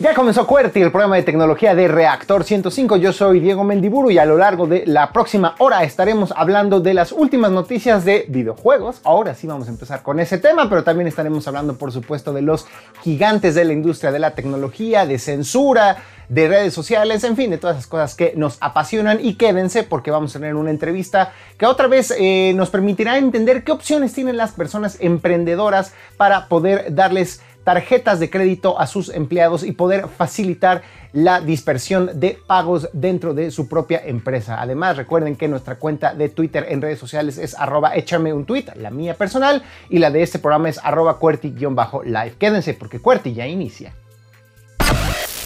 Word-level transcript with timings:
Ya 0.00 0.12
comenzó 0.12 0.44
QWERTY, 0.44 0.82
el 0.82 0.90
programa 0.90 1.14
de 1.14 1.22
tecnología 1.22 1.76
de 1.76 1.86
Reactor 1.86 2.42
105. 2.42 2.96
Yo 2.96 3.12
soy 3.12 3.38
Diego 3.38 3.62
Mendiburu 3.62 4.10
y 4.10 4.18
a 4.18 4.24
lo 4.24 4.36
largo 4.36 4.66
de 4.66 4.82
la 4.86 5.12
próxima 5.12 5.54
hora 5.60 5.84
estaremos 5.84 6.34
hablando 6.36 6.80
de 6.80 6.94
las 6.94 7.12
últimas 7.12 7.52
noticias 7.52 8.04
de 8.04 8.26
videojuegos. 8.28 9.00
Ahora 9.04 9.36
sí 9.36 9.46
vamos 9.46 9.68
a 9.68 9.70
empezar 9.70 10.02
con 10.02 10.18
ese 10.18 10.38
tema, 10.38 10.68
pero 10.68 10.82
también 10.82 11.06
estaremos 11.06 11.46
hablando, 11.46 11.78
por 11.78 11.92
supuesto, 11.92 12.32
de 12.32 12.42
los 12.42 12.66
gigantes 13.02 13.54
de 13.54 13.64
la 13.64 13.72
industria 13.72 14.10
de 14.10 14.18
la 14.18 14.32
tecnología, 14.32 15.06
de 15.06 15.20
censura, 15.20 15.98
de 16.28 16.48
redes 16.48 16.74
sociales, 16.74 17.22
en 17.22 17.36
fin, 17.36 17.50
de 17.50 17.58
todas 17.58 17.76
esas 17.76 17.86
cosas 17.86 18.16
que 18.16 18.32
nos 18.34 18.56
apasionan 18.60 19.24
y 19.24 19.34
quédense 19.34 19.84
porque 19.84 20.10
vamos 20.10 20.34
a 20.34 20.40
tener 20.40 20.56
una 20.56 20.70
entrevista 20.70 21.32
que 21.56 21.66
otra 21.66 21.86
vez 21.86 22.12
eh, 22.18 22.52
nos 22.56 22.70
permitirá 22.70 23.16
entender 23.16 23.62
qué 23.62 23.70
opciones 23.70 24.12
tienen 24.12 24.38
las 24.38 24.50
personas 24.50 24.96
emprendedoras 24.98 25.92
para 26.16 26.48
poder 26.48 26.94
darles 26.94 27.42
tarjetas 27.64 28.20
de 28.20 28.30
crédito 28.30 28.78
a 28.78 28.86
sus 28.86 29.08
empleados 29.08 29.64
y 29.64 29.72
poder 29.72 30.08
facilitar 30.08 30.82
la 31.12 31.40
dispersión 31.40 32.10
de 32.14 32.38
pagos 32.46 32.88
dentro 32.92 33.34
de 33.34 33.50
su 33.50 33.68
propia 33.68 34.02
empresa. 34.04 34.60
Además, 34.60 34.96
recuerden 34.96 35.36
que 35.36 35.48
nuestra 35.48 35.76
cuenta 35.76 36.14
de 36.14 36.28
Twitter 36.28 36.66
en 36.68 36.82
redes 36.82 36.98
sociales 36.98 37.38
es 37.38 37.54
arroba 37.54 37.94
échame 37.94 38.32
un 38.32 38.44
tweet, 38.44 38.66
la 38.76 38.90
mía 38.90 39.14
personal, 39.14 39.62
y 39.88 39.98
la 39.98 40.10
de 40.10 40.22
este 40.22 40.38
programa 40.38 40.68
es 40.68 40.78
arroba 40.82 41.18
cuerti-live. 41.18 42.34
Quédense 42.38 42.74
porque 42.74 43.00
Cuerti 43.00 43.34
ya 43.34 43.46
inicia. 43.46 43.94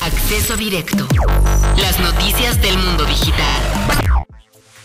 Acceso 0.02 0.56
directo. 0.56 1.06
Las 1.76 2.00
noticias 2.00 2.60
del 2.62 2.78
mundo 2.78 3.04
digital. 3.04 3.62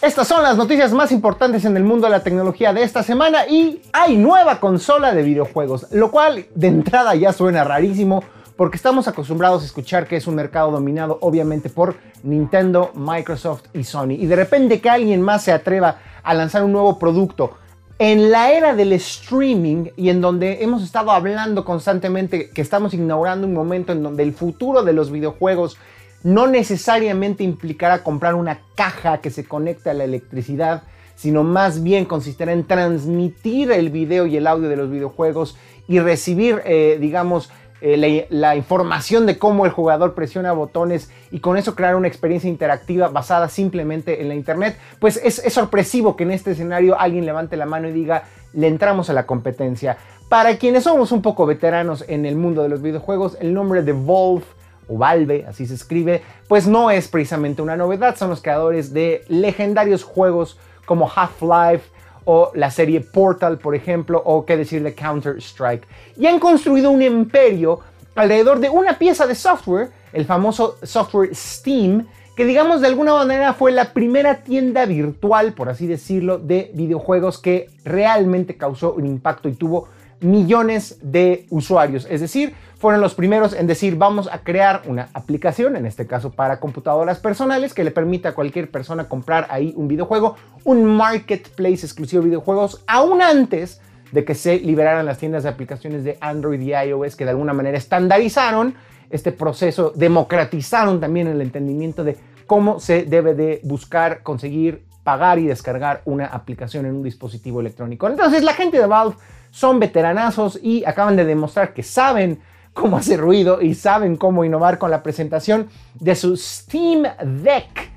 Estas 0.04 0.28
son 0.28 0.44
las 0.44 0.58
noticias 0.58 0.92
más 0.92 1.14
importantes 1.14 1.64
en 1.64 1.78
el 1.78 1.86
mundo 1.86 2.08
de 2.08 2.12
la 2.12 2.24
tecnología 2.24 2.74
de 2.74 2.84
esta 2.84 3.04
semana 3.04 3.48
y 3.48 3.82
hay 3.94 4.18
nueva 4.18 4.60
consola 4.60 5.14
de 5.14 5.24
videojuegos, 5.24 5.88
lo 5.92 6.12
cual 6.12 6.46
de 6.54 6.68
entrada 6.68 7.16
ya 7.16 7.32
suena 7.32 7.64
rarísimo 7.64 8.22
porque 8.58 8.76
estamos 8.76 9.08
acostumbrados 9.08 9.64
a 9.64 9.66
escuchar 9.66 10.06
que 10.06 10.18
es 10.18 10.28
un 10.28 10.36
mercado 10.36 10.72
dominado 10.72 11.20
obviamente 11.22 11.70
por 11.70 11.96
Nintendo, 12.22 12.92
Microsoft 12.96 13.68
y 13.74 13.86
Sony. 13.86 14.18
Y 14.20 14.26
de 14.26 14.36
repente 14.36 14.82
que 14.82 14.90
alguien 14.90 15.22
más 15.22 15.42
se 15.44 15.54
atreva 15.54 16.00
a 16.22 16.34
lanzar 16.34 16.66
un 16.66 16.74
nuevo 16.74 17.00
producto. 17.00 17.54
En 17.98 18.30
la 18.30 18.52
era 18.52 18.76
del 18.76 18.92
streaming 18.92 19.92
y 19.96 20.10
en 20.10 20.20
donde 20.20 20.64
hemos 20.64 20.84
estado 20.84 21.12
hablando 21.12 21.64
constantemente 21.64 22.50
que 22.50 22.62
estamos 22.62 22.94
inaugurando 22.94 23.48
un 23.48 23.54
momento 23.54 23.94
en 23.94 24.04
donde 24.04 24.24
el 24.24 24.34
futuro 24.34 24.84
de 24.84 24.92
los 24.92 25.12
videojuegos 25.12 25.78
no 26.24 26.48
necesariamente 26.48 27.44
implicará 27.44 28.04
comprar 28.04 28.36
una 28.36 28.60
caja 28.76 29.20
que 29.20 29.30
se 29.30 29.46
conecte 29.46 29.90
a 29.90 29.94
la 29.94 30.06
electricidad, 30.06 30.84
sino 31.16 31.44
más 31.44 31.84
bien 31.84 32.06
consistirá 32.06 32.54
en 32.54 32.66
transmitir 32.66 33.72
el 33.72 33.90
video 33.90 34.26
y 34.26 34.38
el 34.38 34.48
audio 34.48 34.70
de 34.70 34.78
los 34.78 34.90
videojuegos 34.90 35.58
y 35.88 36.00
recibir, 36.00 36.62
eh, 36.66 36.98
digamos, 37.00 37.52
eh, 37.82 38.28
la, 38.30 38.56
información 38.56 39.26
de 39.26 39.38
cómo 39.38 39.66
el 39.66 39.72
jugador 39.74 40.14
presiona 40.14 40.54
botones 40.54 41.12
y 41.32 41.40
con 41.40 41.58
eso 41.58 41.76
crear 41.76 41.98
una 41.98 42.08
experiencia 42.08 42.50
interactiva 42.50 43.10
basada 43.10 43.50
simplemente 43.50 44.22
en 44.22 44.30
la 44.30 44.36
internet, 44.36 44.78
pues 45.00 45.20
es, 45.22 45.40
es 45.40 45.54
sorpresivo 45.54 46.16
que 46.16 46.24
en 46.24 46.32
este 46.32 46.52
escenario 46.52 46.98
alguien 46.98 47.26
levante 47.26 47.58
la 47.58 47.66
mano 47.66 47.90
y 47.90 47.92
diga, 47.92 48.24
le 48.54 48.68
entramos 48.68 49.10
a 49.10 49.14
la 49.14 49.26
competencia. 49.26 49.98
Para 50.30 50.58
quienes 50.58 50.86
somos 50.86 51.12
un 51.12 51.22
poco 51.22 51.46
veteranos 51.46 52.06
en 52.08 52.26
el 52.26 52.38
mundo 52.38 52.64
de 52.64 52.70
los 52.70 52.82
videojuegos, 52.82 53.38
el 53.42 53.54
nombre 53.54 53.84
de 53.84 53.92
Volve 53.92 54.46
o 54.88 54.98
Valve, 54.98 55.46
así 55.48 55.66
se 55.66 55.76
escribe, 55.76 56.22
pues 56.48 56.68
no 56.68 56.92
es 56.92 57.08
precisamente 57.08 57.62
una 57.62 57.78
novedad, 57.78 58.16
son 58.16 58.30
los 58.30 58.42
creadores 58.42 58.94
de 58.94 59.24
legendarios 59.28 60.04
juegos 60.04 60.58
como 60.86 61.10
Half-Life 61.14 61.90
o 62.26 62.52
la 62.54 62.72
serie 62.72 63.02
Portal, 63.02 63.58
por 63.58 63.76
ejemplo, 63.76 64.22
o 64.26 64.46
qué 64.46 64.58
decir 64.58 64.84
de 64.84 64.96
Counter-Strike. 64.96 65.86
Y 66.18 66.26
han 66.26 66.40
construido 66.40 66.90
un 66.92 67.02
imperio 67.02 67.80
alrededor 68.16 68.60
de 68.60 68.70
una 68.70 68.98
pieza 68.98 69.28
de 69.28 69.36
software, 69.36 69.90
el 70.14 70.26
famoso 70.26 70.78
software 70.84 71.36
Steam, 71.36 72.08
que 72.36 72.46
digamos 72.46 72.82
de 72.82 72.88
alguna 72.88 73.14
manera 73.14 73.54
fue 73.54 73.72
la 73.72 73.94
primera 73.94 74.44
tienda 74.44 74.86
virtual, 74.86 75.54
por 75.54 75.70
así 75.70 75.86
decirlo, 75.86 76.40
de 76.40 76.72
videojuegos 76.74 77.38
que 77.38 77.70
realmente 77.84 78.58
causó 78.58 78.94
un 78.94 79.06
impacto 79.06 79.50
y 79.50 79.54
tuvo 79.54 79.88
millones 80.24 80.98
de 81.02 81.46
usuarios. 81.50 82.08
Es 82.10 82.22
decir, 82.22 82.54
fueron 82.78 83.00
los 83.00 83.14
primeros 83.14 83.54
en 83.54 83.68
decir 83.68 83.96
vamos 83.96 84.28
a 84.32 84.40
crear 84.40 84.82
una 84.88 85.10
aplicación, 85.14 85.76
en 85.76 85.86
este 85.86 86.06
caso 86.06 86.32
para 86.32 86.60
computadoras 86.60 87.20
personales, 87.20 87.74
que 87.74 87.84
le 87.84 87.92
permita 87.92 88.30
a 88.30 88.34
cualquier 88.34 88.70
persona 88.72 89.08
comprar 89.08 89.48
ahí 89.50 89.74
un 89.78 89.88
videojuego, 89.88 90.36
un 90.66 90.86
marketplace 90.86 91.86
exclusivo 91.86 92.22
de 92.22 92.30
videojuegos, 92.30 92.84
aún 92.88 93.22
antes 93.22 93.80
de 94.12 94.26
que 94.26 94.36
se 94.36 94.60
liberaran 94.60 95.06
las 95.06 95.18
tiendas 95.18 95.44
de 95.44 95.50
aplicaciones 95.50 96.04
de 96.04 96.18
Android 96.22 96.62
y 96.62 96.74
iOS 96.74 97.16
que 97.16 97.24
de 97.24 97.32
alguna 97.32 97.54
manera 97.54 97.78
estandarizaron 97.78 98.76
este 99.10 99.32
proceso, 99.32 99.92
democratizaron 99.96 101.00
también 101.00 101.28
el 101.28 101.42
entendimiento 101.42 102.04
de 102.04 102.18
cómo 102.48 102.80
se 102.80 103.04
debe 103.04 103.34
de 103.34 103.62
buscar, 103.64 104.24
conseguir, 104.24 104.84
pagar 105.04 105.40
y 105.40 105.46
descargar 105.46 106.02
una 106.06 106.26
aplicación 106.28 106.86
en 106.86 106.96
un 106.96 107.04
dispositivo 107.04 107.60
electrónico. 107.60 108.08
Entonces 108.08 108.44
la 108.44 108.54
gente 108.54 108.78
de 108.78 108.88
Valve 108.88 109.16
son 109.54 109.80
veteranazos 109.80 110.60
y 110.64 110.84
acaban 110.84 111.16
de 111.16 111.26
demostrar 111.26 111.76
que 111.76 111.84
saben 111.84 112.40
cómo 112.74 112.98
hacer 112.98 113.20
ruido 113.20 113.62
y 113.62 113.76
saben 113.76 114.18
cómo 114.18 114.44
innovar 114.44 114.80
con 114.80 114.90
la 114.90 115.04
presentación 115.04 115.68
de 116.00 116.16
su 116.16 116.36
Steam 116.36 117.04
Deck, 117.44 117.92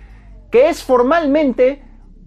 que 0.50 0.68
es 0.68 0.82
formalmente 0.82 1.82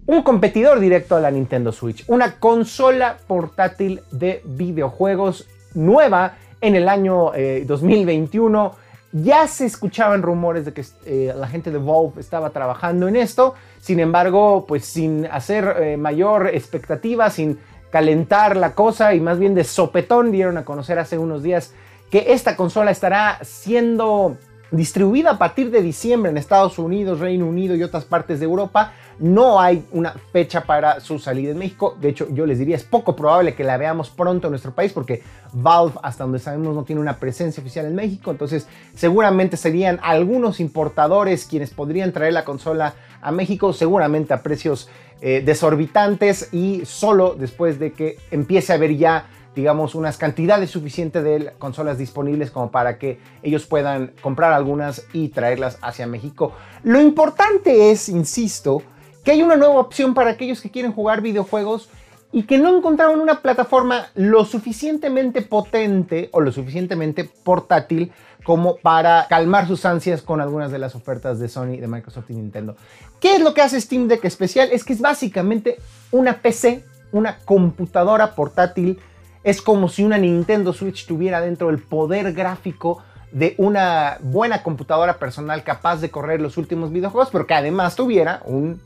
un 0.06 0.22
competidor 0.22 0.80
directo 0.80 1.14
a 1.14 1.20
la 1.20 1.30
Nintendo 1.30 1.70
Switch, 1.70 2.04
una 2.08 2.40
consola 2.40 3.18
portátil 3.28 4.00
de 4.10 4.42
videojuegos 4.44 5.48
nueva 5.74 6.34
en 6.60 6.74
el 6.74 6.88
año 6.88 7.30
2021. 7.64 8.66
Eh, 8.66 8.78
ya 9.12 9.46
se 9.46 9.66
escuchaban 9.66 10.22
rumores 10.22 10.64
de 10.64 10.72
que 10.72 10.84
eh, 11.04 11.32
la 11.36 11.46
gente 11.46 11.70
de 11.70 11.78
Valve 11.78 12.20
estaba 12.20 12.50
trabajando 12.50 13.06
en 13.06 13.14
esto, 13.14 13.54
sin 13.78 14.00
embargo, 14.00 14.66
pues 14.66 14.84
sin 14.84 15.26
hacer 15.26 15.76
eh, 15.78 15.96
mayor 15.96 16.48
expectativa, 16.48 17.30
sin 17.30 17.60
calentar 17.90 18.56
la 18.56 18.74
cosa 18.74 19.14
y 19.14 19.20
más 19.20 19.38
bien 19.38 19.54
de 19.54 19.64
sopetón 19.64 20.32
dieron 20.32 20.56
a 20.58 20.64
conocer 20.64 20.98
hace 20.98 21.18
unos 21.18 21.42
días 21.42 21.74
que 22.10 22.32
esta 22.32 22.56
consola 22.56 22.90
estará 22.90 23.38
siendo 23.42 24.36
distribuida 24.70 25.32
a 25.32 25.38
partir 25.38 25.70
de 25.70 25.82
diciembre 25.82 26.30
en 26.30 26.36
Estados 26.36 26.78
Unidos, 26.78 27.18
Reino 27.18 27.46
Unido 27.46 27.74
y 27.74 27.82
otras 27.82 28.04
partes 28.04 28.38
de 28.38 28.46
Europa. 28.46 28.92
No 29.18 29.60
hay 29.60 29.84
una 29.92 30.14
fecha 30.32 30.62
para 30.62 31.00
su 31.00 31.18
salida 31.18 31.50
en 31.50 31.58
México. 31.58 31.96
De 32.00 32.08
hecho, 32.08 32.28
yo 32.30 32.46
les 32.46 32.58
diría, 32.58 32.76
es 32.76 32.84
poco 32.84 33.14
probable 33.14 33.54
que 33.54 33.64
la 33.64 33.76
veamos 33.76 34.10
pronto 34.10 34.46
en 34.46 34.52
nuestro 34.52 34.72
país 34.72 34.92
porque 34.92 35.22
Valve, 35.52 35.98
hasta 36.02 36.24
donde 36.24 36.38
sabemos, 36.38 36.74
no 36.74 36.84
tiene 36.84 37.02
una 37.02 37.18
presencia 37.18 37.60
oficial 37.60 37.86
en 37.86 37.94
México. 37.96 38.30
Entonces, 38.30 38.66
seguramente 38.94 39.56
serían 39.56 39.98
algunos 40.02 40.60
importadores 40.60 41.46
quienes 41.46 41.70
podrían 41.70 42.12
traer 42.12 42.32
la 42.32 42.44
consola 42.44 42.94
a 43.20 43.32
México, 43.32 43.72
seguramente 43.72 44.32
a 44.32 44.42
precios 44.42 44.88
eh, 45.20 45.42
desorbitantes 45.44 46.52
y 46.52 46.84
solo 46.84 47.34
después 47.34 47.78
de 47.78 47.92
que 47.92 48.18
empiece 48.30 48.72
a 48.72 48.76
haber 48.76 48.96
ya 48.96 49.26
digamos, 49.54 49.94
unas 49.94 50.16
cantidades 50.16 50.70
suficientes 50.70 51.24
de 51.24 51.52
consolas 51.58 51.98
disponibles 51.98 52.50
como 52.50 52.70
para 52.70 52.98
que 52.98 53.18
ellos 53.42 53.66
puedan 53.66 54.12
comprar 54.20 54.52
algunas 54.52 55.04
y 55.12 55.28
traerlas 55.28 55.78
hacia 55.82 56.06
México. 56.06 56.52
Lo 56.84 57.00
importante 57.00 57.90
es, 57.90 58.08
insisto, 58.08 58.82
que 59.24 59.32
hay 59.32 59.42
una 59.42 59.56
nueva 59.56 59.74
opción 59.74 60.14
para 60.14 60.30
aquellos 60.30 60.60
que 60.60 60.70
quieren 60.70 60.92
jugar 60.92 61.20
videojuegos 61.20 61.90
y 62.32 62.44
que 62.44 62.58
no 62.58 62.76
encontraron 62.76 63.20
una 63.20 63.40
plataforma 63.40 64.06
lo 64.14 64.44
suficientemente 64.44 65.42
potente 65.42 66.28
o 66.32 66.40
lo 66.40 66.52
suficientemente 66.52 67.24
portátil 67.24 68.12
como 68.44 68.76
para 68.76 69.26
calmar 69.28 69.66
sus 69.66 69.84
ansias 69.84 70.22
con 70.22 70.40
algunas 70.40 70.70
de 70.70 70.78
las 70.78 70.94
ofertas 70.94 71.38
de 71.38 71.48
Sony, 71.48 71.76
de 71.78 71.88
Microsoft 71.88 72.30
y 72.30 72.34
Nintendo. 72.34 72.76
¿Qué 73.20 73.36
es 73.36 73.42
lo 73.42 73.52
que 73.52 73.62
hace 73.62 73.80
Steam 73.80 74.08
Deck 74.08 74.24
especial? 74.24 74.70
Es 74.72 74.84
que 74.84 74.92
es 74.92 75.00
básicamente 75.00 75.78
una 76.10 76.40
PC, 76.40 76.84
una 77.12 77.38
computadora 77.38 78.34
portátil 78.34 78.98
es 79.42 79.62
como 79.62 79.88
si 79.88 80.04
una 80.04 80.18
Nintendo 80.18 80.72
Switch 80.72 81.06
tuviera 81.06 81.40
dentro 81.40 81.70
el 81.70 81.78
poder 81.78 82.32
gráfico 82.32 83.02
de 83.32 83.54
una 83.58 84.18
buena 84.20 84.62
computadora 84.62 85.18
personal 85.18 85.62
capaz 85.62 86.00
de 86.00 86.10
correr 86.10 86.40
los 86.40 86.56
últimos 86.56 86.92
videojuegos, 86.92 87.30
pero 87.30 87.46
que 87.46 87.54
además 87.54 87.96
tuviera 87.96 88.42
un 88.44 88.82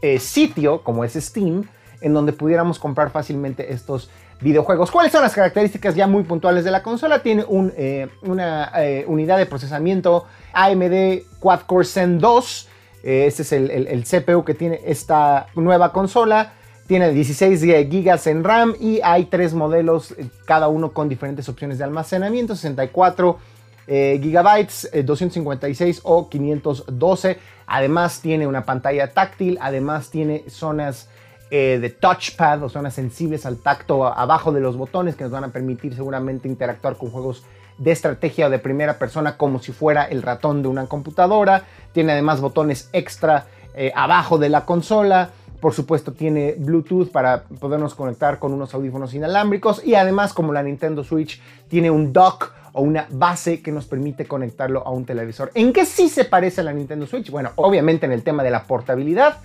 eh, 0.00 0.18
sitio 0.18 0.82
como 0.82 1.04
es 1.04 1.12
Steam, 1.12 1.64
en 2.02 2.12
donde 2.12 2.32
pudiéramos 2.32 2.78
comprar 2.78 3.10
fácilmente 3.10 3.72
estos 3.72 4.10
videojuegos. 4.40 4.90
¿Cuáles 4.90 5.12
son 5.12 5.22
las 5.22 5.34
características 5.34 5.94
ya 5.94 6.06
muy 6.06 6.24
puntuales 6.24 6.64
de 6.64 6.70
la 6.70 6.82
consola? 6.82 7.22
Tiene 7.22 7.44
eh, 7.76 8.08
una 8.22 8.72
eh, 8.76 9.04
unidad 9.06 9.38
de 9.38 9.46
procesamiento 9.46 10.26
AMD 10.52 11.22
Quad-Core 11.40 11.84
Zen 11.84 12.18
2. 12.18 12.68
este 13.02 13.42
es 13.42 13.52
el 13.52 14.04
CPU 14.04 14.44
que 14.44 14.54
tiene 14.54 14.80
esta 14.84 15.46
nueva 15.54 15.92
consola. 15.92 16.52
Tiene 16.86 17.10
16 17.10 17.62
GB 17.62 18.28
en 18.28 18.44
RAM 18.44 18.74
y 18.78 19.00
hay 19.02 19.26
tres 19.26 19.54
modelos, 19.54 20.12
eh, 20.12 20.26
cada 20.44 20.68
uno 20.68 20.92
con 20.92 21.08
diferentes 21.08 21.48
opciones 21.48 21.78
de 21.78 21.84
almacenamiento, 21.84 22.56
64, 22.56 23.38
eh, 23.86 24.18
gigabytes, 24.20 24.90
256 25.04 26.00
o 26.02 26.28
512. 26.28 27.38
Además 27.66 28.20
tiene 28.20 28.46
una 28.46 28.64
pantalla 28.64 29.10
táctil, 29.10 29.58
además 29.60 30.10
tiene 30.10 30.44
zonas 30.48 31.08
de 31.52 31.90
touchpad 31.90 32.62
o 32.62 32.70
zonas 32.70 32.94
sensibles 32.94 33.44
al 33.44 33.58
tacto 33.58 34.06
abajo 34.06 34.52
de 34.52 34.60
los 34.60 34.76
botones 34.78 35.16
que 35.16 35.24
nos 35.24 35.32
van 35.32 35.44
a 35.44 35.48
permitir 35.48 35.94
seguramente 35.94 36.48
interactuar 36.48 36.96
con 36.96 37.10
juegos 37.10 37.44
de 37.76 37.92
estrategia 37.92 38.46
o 38.46 38.50
de 38.50 38.58
primera 38.58 38.98
persona 38.98 39.36
como 39.36 39.58
si 39.58 39.72
fuera 39.72 40.04
el 40.04 40.22
ratón 40.22 40.62
de 40.62 40.68
una 40.68 40.86
computadora. 40.86 41.64
Tiene 41.92 42.12
además 42.12 42.40
botones 42.40 42.88
extra 42.94 43.46
abajo 43.94 44.38
de 44.38 44.48
la 44.48 44.64
consola. 44.64 45.30
Por 45.60 45.74
supuesto 45.74 46.12
tiene 46.12 46.54
Bluetooth 46.58 47.12
para 47.12 47.44
podernos 47.44 47.94
conectar 47.94 48.38
con 48.38 48.54
unos 48.54 48.72
audífonos 48.72 49.12
inalámbricos 49.12 49.84
y 49.84 49.94
además 49.94 50.32
como 50.32 50.54
la 50.54 50.62
Nintendo 50.62 51.04
Switch 51.04 51.40
tiene 51.68 51.90
un 51.90 52.14
dock 52.14 52.52
o 52.72 52.80
una 52.80 53.06
base 53.10 53.60
que 53.60 53.70
nos 53.70 53.84
permite 53.84 54.24
conectarlo 54.24 54.86
a 54.86 54.90
un 54.90 55.04
televisor. 55.04 55.50
¿En 55.54 55.74
qué 55.74 55.84
sí 55.84 56.08
se 56.08 56.24
parece 56.24 56.62
a 56.62 56.64
la 56.64 56.72
Nintendo 56.72 57.06
Switch? 57.06 57.30
Bueno, 57.30 57.50
obviamente 57.56 58.06
en 58.06 58.12
el 58.12 58.22
tema 58.22 58.42
de 58.42 58.50
la 58.50 58.64
portabilidad, 58.64 59.40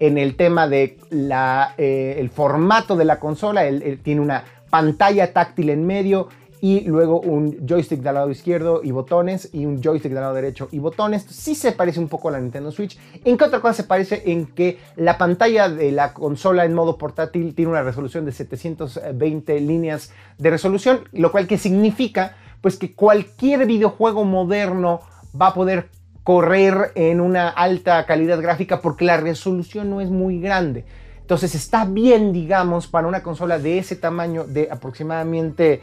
en 0.00 0.18
el 0.18 0.36
tema 0.36 0.68
de 0.68 0.98
la, 1.10 1.74
eh, 1.78 2.16
el 2.18 2.30
formato 2.30 2.96
de 2.96 3.04
la 3.04 3.18
consola, 3.18 3.64
tiene 4.02 4.20
una 4.20 4.44
pantalla 4.70 5.32
táctil 5.32 5.70
en 5.70 5.86
medio 5.86 6.28
y 6.60 6.80
luego 6.80 7.20
un 7.20 7.66
joystick 7.66 8.00
del 8.00 8.14
lado 8.14 8.30
izquierdo 8.30 8.80
y 8.82 8.90
botones 8.90 9.50
y 9.52 9.64
un 9.64 9.80
joystick 9.82 10.12
del 10.12 10.22
lado 10.22 10.34
derecho 10.34 10.68
y 10.72 10.78
botones. 10.78 11.24
Sí 11.28 11.54
se 11.54 11.72
parece 11.72 12.00
un 12.00 12.08
poco 12.08 12.28
a 12.28 12.32
la 12.32 12.40
Nintendo 12.40 12.72
Switch. 12.72 12.98
¿En 13.24 13.36
qué 13.36 13.44
otra 13.44 13.60
cosa 13.60 13.74
se 13.74 13.84
parece? 13.84 14.22
En 14.26 14.46
que 14.46 14.78
la 14.96 15.18
pantalla 15.18 15.68
de 15.68 15.92
la 15.92 16.12
consola 16.12 16.64
en 16.64 16.74
modo 16.74 16.98
portátil 16.98 17.54
tiene 17.54 17.70
una 17.70 17.82
resolución 17.82 18.24
de 18.24 18.32
720 18.32 19.60
líneas 19.60 20.12
de 20.38 20.50
resolución, 20.50 21.00
lo 21.12 21.30
cual 21.30 21.46
que 21.46 21.58
significa 21.58 22.36
pues 22.60 22.76
que 22.76 22.94
cualquier 22.94 23.66
videojuego 23.66 24.24
moderno 24.24 25.00
va 25.40 25.48
a 25.48 25.54
poder 25.54 25.88
correr 26.28 26.92
en 26.94 27.22
una 27.22 27.48
alta 27.48 28.04
calidad 28.04 28.38
gráfica 28.42 28.82
porque 28.82 29.06
la 29.06 29.16
resolución 29.16 29.88
no 29.88 30.02
es 30.02 30.10
muy 30.10 30.38
grande. 30.42 30.84
Entonces 31.22 31.54
está 31.54 31.86
bien, 31.86 32.34
digamos, 32.34 32.86
para 32.86 33.08
una 33.08 33.22
consola 33.22 33.58
de 33.58 33.78
ese 33.78 33.96
tamaño 33.96 34.44
de 34.44 34.68
aproximadamente 34.70 35.80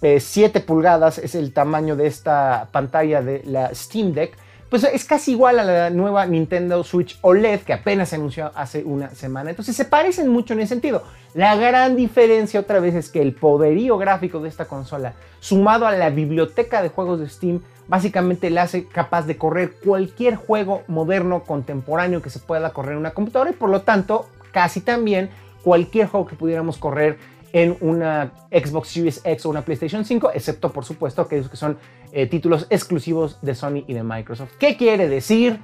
7 0.00 0.58
eh, 0.58 0.62
pulgadas 0.62 1.18
es 1.18 1.34
el 1.34 1.52
tamaño 1.52 1.94
de 1.94 2.06
esta 2.06 2.68
pantalla 2.72 3.20
de 3.20 3.42
la 3.44 3.74
Steam 3.74 4.14
Deck, 4.14 4.34
pues 4.70 4.84
es 4.84 5.04
casi 5.04 5.32
igual 5.32 5.58
a 5.58 5.64
la 5.64 5.90
nueva 5.90 6.24
Nintendo 6.24 6.82
Switch 6.84 7.18
OLED 7.20 7.60
que 7.60 7.74
apenas 7.74 8.08
se 8.08 8.16
anunció 8.16 8.50
hace 8.54 8.82
una 8.84 9.10
semana. 9.10 9.50
Entonces 9.50 9.76
se 9.76 9.84
parecen 9.84 10.26
mucho 10.28 10.54
en 10.54 10.60
ese 10.60 10.70
sentido. 10.70 11.02
La 11.34 11.54
gran 11.56 11.96
diferencia 11.96 12.60
otra 12.60 12.80
vez 12.80 12.94
es 12.94 13.10
que 13.10 13.20
el 13.20 13.34
poderío 13.34 13.98
gráfico 13.98 14.40
de 14.40 14.48
esta 14.48 14.64
consola, 14.64 15.12
sumado 15.40 15.86
a 15.86 15.92
la 15.92 16.08
biblioteca 16.08 16.80
de 16.80 16.88
juegos 16.88 17.20
de 17.20 17.28
Steam, 17.28 17.60
básicamente 17.92 18.48
la 18.48 18.62
hace 18.62 18.86
capaz 18.86 19.26
de 19.26 19.36
correr 19.36 19.74
cualquier 19.84 20.36
juego 20.36 20.82
moderno, 20.88 21.42
contemporáneo 21.44 22.22
que 22.22 22.30
se 22.30 22.38
pueda 22.38 22.72
correr 22.72 22.92
en 22.92 23.00
una 23.00 23.10
computadora 23.10 23.50
y 23.50 23.52
por 23.52 23.68
lo 23.68 23.82
tanto 23.82 24.30
casi 24.50 24.80
también 24.80 25.28
cualquier 25.62 26.06
juego 26.06 26.26
que 26.26 26.34
pudiéramos 26.34 26.78
correr 26.78 27.18
en 27.52 27.76
una 27.82 28.32
Xbox 28.50 28.88
Series 28.88 29.20
X 29.22 29.44
o 29.44 29.50
una 29.50 29.60
PlayStation 29.60 30.06
5, 30.06 30.30
excepto 30.32 30.72
por 30.72 30.86
supuesto 30.86 31.20
aquellos 31.20 31.50
que 31.50 31.58
son 31.58 31.76
eh, 32.12 32.26
títulos 32.26 32.66
exclusivos 32.70 33.38
de 33.42 33.54
Sony 33.54 33.84
y 33.86 33.92
de 33.92 34.02
Microsoft. 34.02 34.52
¿Qué 34.58 34.78
quiere 34.78 35.06
decir? 35.06 35.60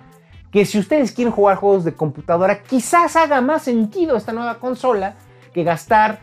Que 0.53 0.67
si 0.67 0.79
ustedes 0.79 1.13
quieren 1.13 1.33
jugar 1.33 1.57
juegos 1.57 1.85
de 1.85 1.95
computadora, 1.95 2.63
quizás 2.63 3.17
haga 3.17 3.41
más 3.41 3.63
sentido 3.63 4.19
esta 4.19 4.35
nueva 4.35 4.59
consola 4.59 5.15
que 5.55 5.65
gastar 5.65 6.21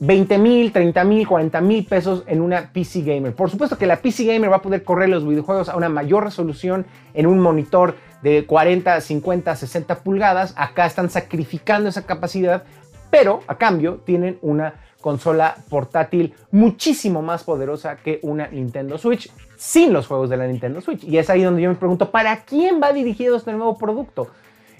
20 0.00 0.38
mil, 0.38 0.72
30 0.72 1.04
mil, 1.04 1.28
40 1.28 1.60
mil 1.60 1.84
pesos 1.84 2.24
en 2.26 2.40
una 2.40 2.72
PC 2.72 3.02
Gamer. 3.02 3.34
Por 3.34 3.50
supuesto 3.50 3.76
que 3.76 3.86
la 3.86 3.96
PC 3.96 4.24
Gamer 4.24 4.50
va 4.50 4.56
a 4.56 4.62
poder 4.62 4.82
correr 4.82 5.10
los 5.10 5.26
videojuegos 5.26 5.68
a 5.68 5.76
una 5.76 5.90
mayor 5.90 6.24
resolución 6.24 6.86
en 7.12 7.26
un 7.26 7.38
monitor 7.38 7.94
de 8.22 8.46
40, 8.46 9.00
50, 9.00 9.56
60 9.56 9.98
pulgadas. 9.98 10.54
Acá 10.56 10.86
están 10.86 11.10
sacrificando 11.10 11.90
esa 11.90 12.06
capacidad, 12.06 12.64
pero 13.10 13.40
a 13.46 13.56
cambio 13.56 14.00
tienen 14.04 14.38
una 14.40 14.74
consola 15.02 15.56
portátil 15.68 16.34
muchísimo 16.50 17.20
más 17.22 17.44
poderosa 17.44 17.96
que 17.96 18.20
una 18.22 18.48
Nintendo 18.48 18.98
Switch 18.98 19.30
sin 19.56 19.92
los 19.92 20.06
juegos 20.06 20.30
de 20.30 20.38
la 20.38 20.46
Nintendo 20.46 20.80
Switch. 20.80 21.04
Y 21.04 21.18
es 21.18 21.28
ahí 21.28 21.42
donde 21.42 21.60
yo 21.60 21.68
me 21.68 21.76
pregunto, 21.76 22.10
¿para 22.10 22.44
quién 22.44 22.80
va 22.82 22.94
dirigido 22.94 23.36
este 23.36 23.52
nuevo 23.52 23.76
producto? 23.76 24.28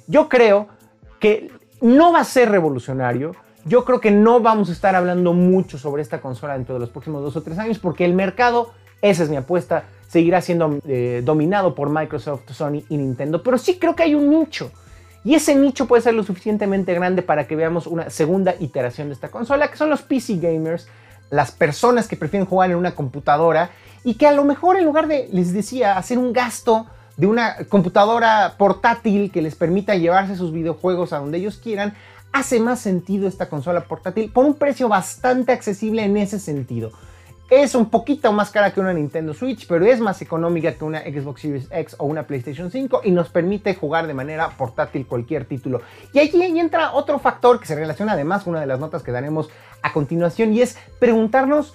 Yo 0.07 0.31
creo 0.31 0.69
que 1.19 1.51
no 1.83 2.13
va 2.13 2.21
a 2.21 2.25
ser 2.25 2.51
revolucionario. 2.51 3.33
Yo 3.65 3.85
creo 3.85 4.01
que 4.01 4.11
no 4.11 4.41
vamos 4.41 4.71
a 4.71 4.73
estar 4.73 4.95
hablando 4.95 5.33
mucho 5.33 5.79
sobre 5.79 6.03
esta 6.03 6.21
consola 6.21 6.55
dentro 6.55 6.75
de 6.75 6.81
los 6.81 6.91
próximos 6.91 7.23
dos 7.23 7.37
o 7.37 7.43
tres 7.43 7.59
años 7.59 7.79
porque 7.79 8.05
el 8.05 8.15
mercado, 8.15 8.73
esa 9.03 9.23
es 9.23 9.29
mi 9.29 9.37
apuesta, 9.37 9.85
seguirá 10.09 10.41
siendo 10.41 10.79
eh, 10.87 11.23
dominado 11.25 11.75
por 11.75 11.91
Microsoft, 11.91 12.51
Sony 12.51 12.83
y 12.89 12.97
Nintendo. 12.97 13.43
Pero 13.43 13.59
sí 13.59 13.79
creo 13.79 13.95
que 13.95 14.03
hay 14.03 14.15
un 14.15 14.31
nicho 14.31 14.71
y 15.25 15.35
ese 15.35 15.55
nicho 15.55 15.87
puede 15.87 16.03
ser 16.03 16.15
lo 16.15 16.23
suficientemente 16.23 16.95
grande 16.95 17.23
para 17.23 17.47
que 17.47 17.55
veamos 17.55 17.87
una 17.87 18.09
segunda 18.09 18.55
iteración 18.59 19.09
de 19.09 19.15
esta 19.15 19.29
consola, 19.29 19.69
que 19.69 19.77
son 19.77 19.91
los 19.91 20.03
PC 20.03 20.37
gamers, 20.37 20.89
las 21.29 21.53
personas 21.53 22.09
que 22.09 22.17
prefieren 22.17 22.47
jugar 22.47 22.71
en 22.71 22.77
una 22.77 22.95
computadora 22.95 23.71
y 24.03 24.15
que 24.15 24.27
a 24.27 24.33
lo 24.33 24.45
mejor 24.45 24.77
en 24.77 24.85
lugar 24.85 25.07
de, 25.07 25.29
les 25.31 25.53
decía, 25.53 25.99
hacer 25.99 26.19
un 26.19 26.33
gasto 26.33 26.87
de 27.19 27.27
una 27.27 27.57
computadora 27.69 28.55
portátil 28.57 29.31
que 29.31 29.43
les 29.43 29.55
permita 29.55 29.95
llevarse 29.95 30.37
sus 30.37 30.53
videojuegos 30.53 31.13
a 31.13 31.19
donde 31.19 31.37
ellos 31.37 31.59
quieran, 31.63 31.95
hace 32.33 32.61
más 32.61 32.81
sentido 32.81 33.29
esta 33.29 33.49
consola 33.49 33.85
portátil 33.85 34.31
por 34.31 34.45
un 34.45 34.55
precio 34.55 34.89
bastante 34.89 35.53
accesible 35.53 36.05
en 36.05 36.17
ese 36.17 36.39
sentido. 36.39 36.93
Es 37.51 37.75
un 37.75 37.91
poquito 37.91 38.33
más 38.33 38.51
cara 38.51 38.73
que 38.73 38.79
una 38.79 38.93
Nintendo 38.93 39.35
Switch, 39.35 39.67
pero 39.67 39.85
es 39.85 39.99
más 39.99 40.23
económica 40.23 40.73
que 40.73 40.85
una 40.85 41.01
Xbox 41.01 41.41
Series 41.41 41.67
X 41.73 41.97
o 41.99 42.05
una 42.05 42.25
PlayStation 42.25 42.71
5 42.71 43.01
y 43.03 43.11
nos 43.11 43.29
permite 43.29 43.75
jugar 43.75 44.07
de 44.07 44.15
manera 44.15 44.51
portátil 44.51 45.05
cualquier 45.05 45.47
título. 45.47 45.83
Y 46.13 46.21
allí 46.21 46.41
entra 46.61 46.93
otro 46.93 47.19
factor 47.19 47.59
que 47.59 47.67
se 47.67 47.75
relaciona 47.75 48.13
además 48.13 48.45
con 48.45 48.53
una 48.53 48.61
de 48.61 48.69
las 48.69 48.79
notas 48.79 49.03
que 49.03 49.11
daremos 49.11 49.51
a 49.83 49.93
continuación 49.93 50.53
y 50.55 50.63
es 50.63 50.79
preguntarnos 51.01 51.75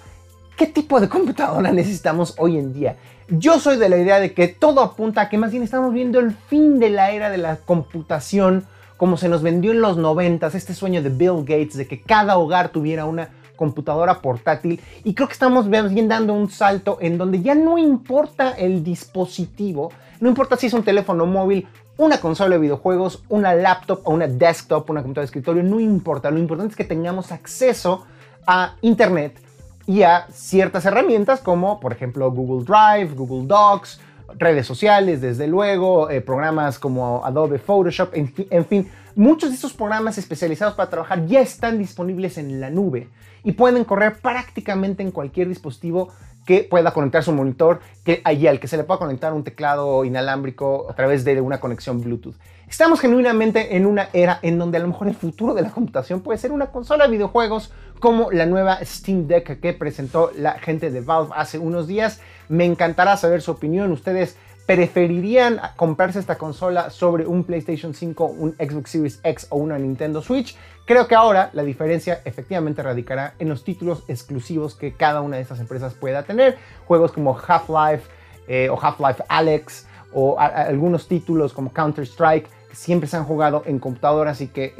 qué 0.56 0.66
tipo 0.66 0.98
de 0.98 1.10
computadora 1.10 1.70
necesitamos 1.72 2.34
hoy 2.38 2.56
en 2.56 2.72
día. 2.72 2.96
Yo 3.28 3.60
soy 3.60 3.76
de 3.76 3.90
la 3.90 3.98
idea 3.98 4.18
de 4.18 4.32
que 4.32 4.48
todo 4.48 4.80
apunta 4.80 5.20
a 5.20 5.28
que 5.28 5.36
más 5.36 5.50
bien 5.50 5.62
estamos 5.62 5.92
viendo 5.92 6.20
el 6.20 6.32
fin 6.32 6.78
de 6.78 6.88
la 6.88 7.10
era 7.10 7.28
de 7.28 7.38
la 7.38 7.56
computación 7.56 8.64
como 8.96 9.16
se 9.16 9.28
nos 9.28 9.42
vendió 9.42 9.72
en 9.72 9.80
los 9.80 9.96
90, 9.96 10.46
este 10.48 10.74
sueño 10.74 11.02
de 11.02 11.10
Bill 11.10 11.40
Gates 11.40 11.76
de 11.76 11.86
que 11.86 12.00
cada 12.00 12.38
hogar 12.38 12.70
tuviera 12.70 13.04
una 13.04 13.30
computadora 13.56 14.20
portátil. 14.20 14.80
Y 15.02 15.14
creo 15.14 15.28
que 15.28 15.32
estamos 15.32 15.68
bien 15.68 16.08
dando 16.08 16.34
un 16.34 16.50
salto 16.50 16.98
en 17.00 17.18
donde 17.18 17.42
ya 17.42 17.54
no 17.54 17.78
importa 17.78 18.50
el 18.50 18.84
dispositivo, 18.84 19.92
no 20.20 20.28
importa 20.28 20.56
si 20.56 20.66
es 20.66 20.74
un 20.74 20.82
teléfono 20.82 21.26
móvil, 21.26 21.66
una 21.98 22.20
consola 22.20 22.56
de 22.56 22.60
videojuegos, 22.60 23.22
una 23.28 23.54
laptop 23.54 24.00
o 24.04 24.12
una 24.12 24.28
desktop, 24.28 24.90
una 24.90 25.00
computadora 25.00 25.22
de 25.22 25.26
escritorio, 25.26 25.62
no 25.62 25.80
importa, 25.80 26.30
lo 26.30 26.38
importante 26.38 26.72
es 26.72 26.76
que 26.76 26.84
tengamos 26.84 27.32
acceso 27.32 28.04
a 28.46 28.76
internet 28.82 29.40
y 29.86 30.02
a 30.02 30.26
ciertas 30.30 30.84
herramientas 30.84 31.40
como 31.40 31.80
por 31.80 31.92
ejemplo 31.92 32.30
Google 32.30 32.64
Drive, 32.64 33.14
Google 33.14 33.46
Docs, 33.46 34.00
redes 34.38 34.66
sociales, 34.66 35.20
desde 35.20 35.46
luego, 35.46 36.10
eh, 36.10 36.20
programas 36.20 36.78
como 36.78 37.24
Adobe 37.24 37.58
Photoshop, 37.58 38.10
en 38.14 38.64
fin, 38.66 38.90
muchos 39.14 39.50
de 39.50 39.54
estos 39.54 39.72
programas 39.72 40.18
especializados 40.18 40.74
para 40.74 40.90
trabajar 40.90 41.26
ya 41.26 41.40
están 41.40 41.78
disponibles 41.78 42.38
en 42.38 42.60
la 42.60 42.70
nube 42.70 43.08
y 43.42 43.52
pueden 43.52 43.84
correr 43.84 44.18
prácticamente 44.20 45.02
en 45.02 45.10
cualquier 45.10 45.48
dispositivo 45.48 46.10
que 46.46 46.62
pueda 46.62 46.92
conectar 46.92 47.22
su 47.24 47.32
monitor, 47.32 47.80
que 48.04 48.20
allí 48.24 48.46
al 48.46 48.60
que 48.60 48.68
se 48.68 48.76
le 48.76 48.84
pueda 48.84 48.98
conectar 48.98 49.32
un 49.32 49.42
teclado 49.42 50.04
inalámbrico 50.04 50.86
a 50.88 50.94
través 50.94 51.24
de 51.24 51.40
una 51.40 51.58
conexión 51.60 52.00
Bluetooth. 52.00 52.36
Estamos 52.68 53.00
genuinamente 53.00 53.76
en 53.76 53.86
una 53.86 54.08
era 54.12 54.38
en 54.42 54.58
donde 54.58 54.78
a 54.78 54.80
lo 54.80 54.88
mejor 54.88 55.08
el 55.08 55.14
futuro 55.14 55.54
de 55.54 55.62
la 55.62 55.70
computación 55.70 56.20
puede 56.20 56.38
ser 56.38 56.52
una 56.52 56.66
consola 56.66 57.04
de 57.04 57.10
videojuegos 57.10 57.72
como 58.00 58.30
la 58.30 58.46
nueva 58.46 58.78
Steam 58.84 59.26
Deck 59.26 59.60
que 59.60 59.72
presentó 59.72 60.30
la 60.36 60.52
gente 60.52 60.90
de 60.90 61.00
Valve 61.00 61.32
hace 61.36 61.58
unos 61.58 61.86
días. 61.86 62.20
Me 62.48 62.64
encantará 62.64 63.16
saber 63.16 63.42
su 63.42 63.50
opinión. 63.50 63.92
Ustedes 63.92 64.36
preferirían 64.66 65.60
comprarse 65.76 66.18
esta 66.18 66.36
consola 66.36 66.90
sobre 66.90 67.24
un 67.26 67.44
PlayStation 67.44 67.94
5, 67.94 68.24
un 68.24 68.52
Xbox 68.54 68.90
Series 68.90 69.20
X 69.22 69.46
o 69.50 69.56
una 69.56 69.78
Nintendo 69.78 70.20
Switch. 70.20 70.56
Creo 70.84 71.06
que 71.06 71.14
ahora 71.14 71.50
la 71.52 71.62
diferencia 71.62 72.20
efectivamente 72.24 72.82
radicará 72.82 73.34
en 73.38 73.48
los 73.48 73.62
títulos 73.62 74.02
exclusivos 74.08 74.74
que 74.74 74.92
cada 74.92 75.20
una 75.20 75.36
de 75.36 75.42
estas 75.42 75.60
empresas 75.60 75.94
pueda 75.94 76.24
tener. 76.24 76.58
Juegos 76.86 77.12
como 77.12 77.38
Half-Life 77.38 78.10
eh, 78.48 78.68
o 78.68 78.78
Half-Life 78.80 79.22
Alex 79.28 79.86
o 80.12 80.38
algunos 80.38 81.08
títulos 81.08 81.52
como 81.52 81.72
Counter-Strike 81.72 82.48
que 82.70 82.76
siempre 82.76 83.08
se 83.08 83.16
han 83.16 83.24
jugado 83.24 83.62
en 83.66 83.78
computadoras 83.78 84.40
y 84.40 84.48
que 84.48 84.74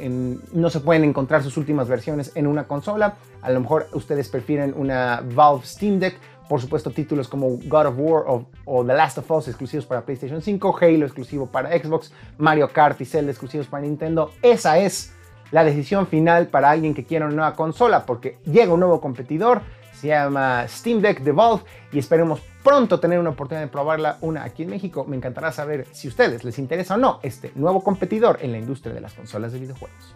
no 0.51 0.69
se 0.69 0.79
pueden 0.79 1.03
encontrar 1.03 1.43
sus 1.43 1.57
últimas 1.57 1.87
versiones 1.87 2.31
en 2.35 2.47
una 2.47 2.65
consola. 2.65 3.15
A 3.41 3.51
lo 3.51 3.61
mejor 3.61 3.87
ustedes 3.93 4.29
prefieren 4.29 4.73
una 4.75 5.23
Valve 5.33 5.65
Steam 5.65 5.99
Deck 5.99 6.19
por 6.47 6.61
supuesto, 6.61 6.91
títulos 6.91 7.27
como 7.27 7.57
God 7.65 7.87
of 7.87 7.95
War 7.97 8.23
o, 8.65 8.85
The 8.85 8.93
Last 8.93 9.17
of 9.17 9.31
Us 9.31 9.47
exclusivos 9.47 9.85
para 9.85 10.05
PlayStation 10.05 10.41
5, 10.41 10.77
Halo 10.81 11.05
exclusivo 11.05 11.47
para 11.47 11.77
Xbox, 11.77 12.11
Mario 12.37 12.69
Kart 12.69 12.99
y 13.01 13.05
Zelda 13.05 13.31
exclusivos 13.31 13.67
para 13.67 13.83
Nintendo. 13.83 14.31
Esa 14.41 14.79
es 14.79 15.13
la 15.51 15.63
decisión 15.63 16.07
final 16.07 16.47
para 16.47 16.69
alguien 16.69 16.93
que 16.93 17.05
quiera 17.05 17.25
una 17.25 17.35
nueva 17.35 17.55
consola, 17.55 18.05
porque 18.05 18.37
llega 18.45 18.73
un 18.73 18.79
nuevo 18.79 19.01
competidor, 19.01 19.61
Se 19.93 20.09
llama 20.09 20.67
Steam 20.67 21.01
Deck 21.01 21.21
de 21.21 21.31
Valve 21.31 21.63
y 21.91 21.97
esperemos 21.97 22.39
pronto 22.63 22.99
tener 22.99 23.17
una 23.17 23.31
oportunidad 23.31 23.65
de 23.65 23.71
probarla 23.71 24.17
una 24.21 24.43
aquí 24.43 24.61
en 24.61 24.69
México. 24.69 25.05
Me 25.05 25.15
encantará 25.15 25.51
saber 25.51 25.87
si 25.91 26.07
a 26.07 26.11
ustedes 26.11 26.43
les 26.43 26.59
interesa 26.59 26.93
o 26.93 26.97
no 26.97 27.19
este 27.23 27.51
nuevo 27.55 27.81
competidor 27.81 28.37
en 28.41 28.51
la 28.51 28.59
industria 28.59 28.93
de 28.93 29.01
las 29.01 29.15
consolas 29.15 29.53
de 29.53 29.59
videojuegos. 29.59 30.15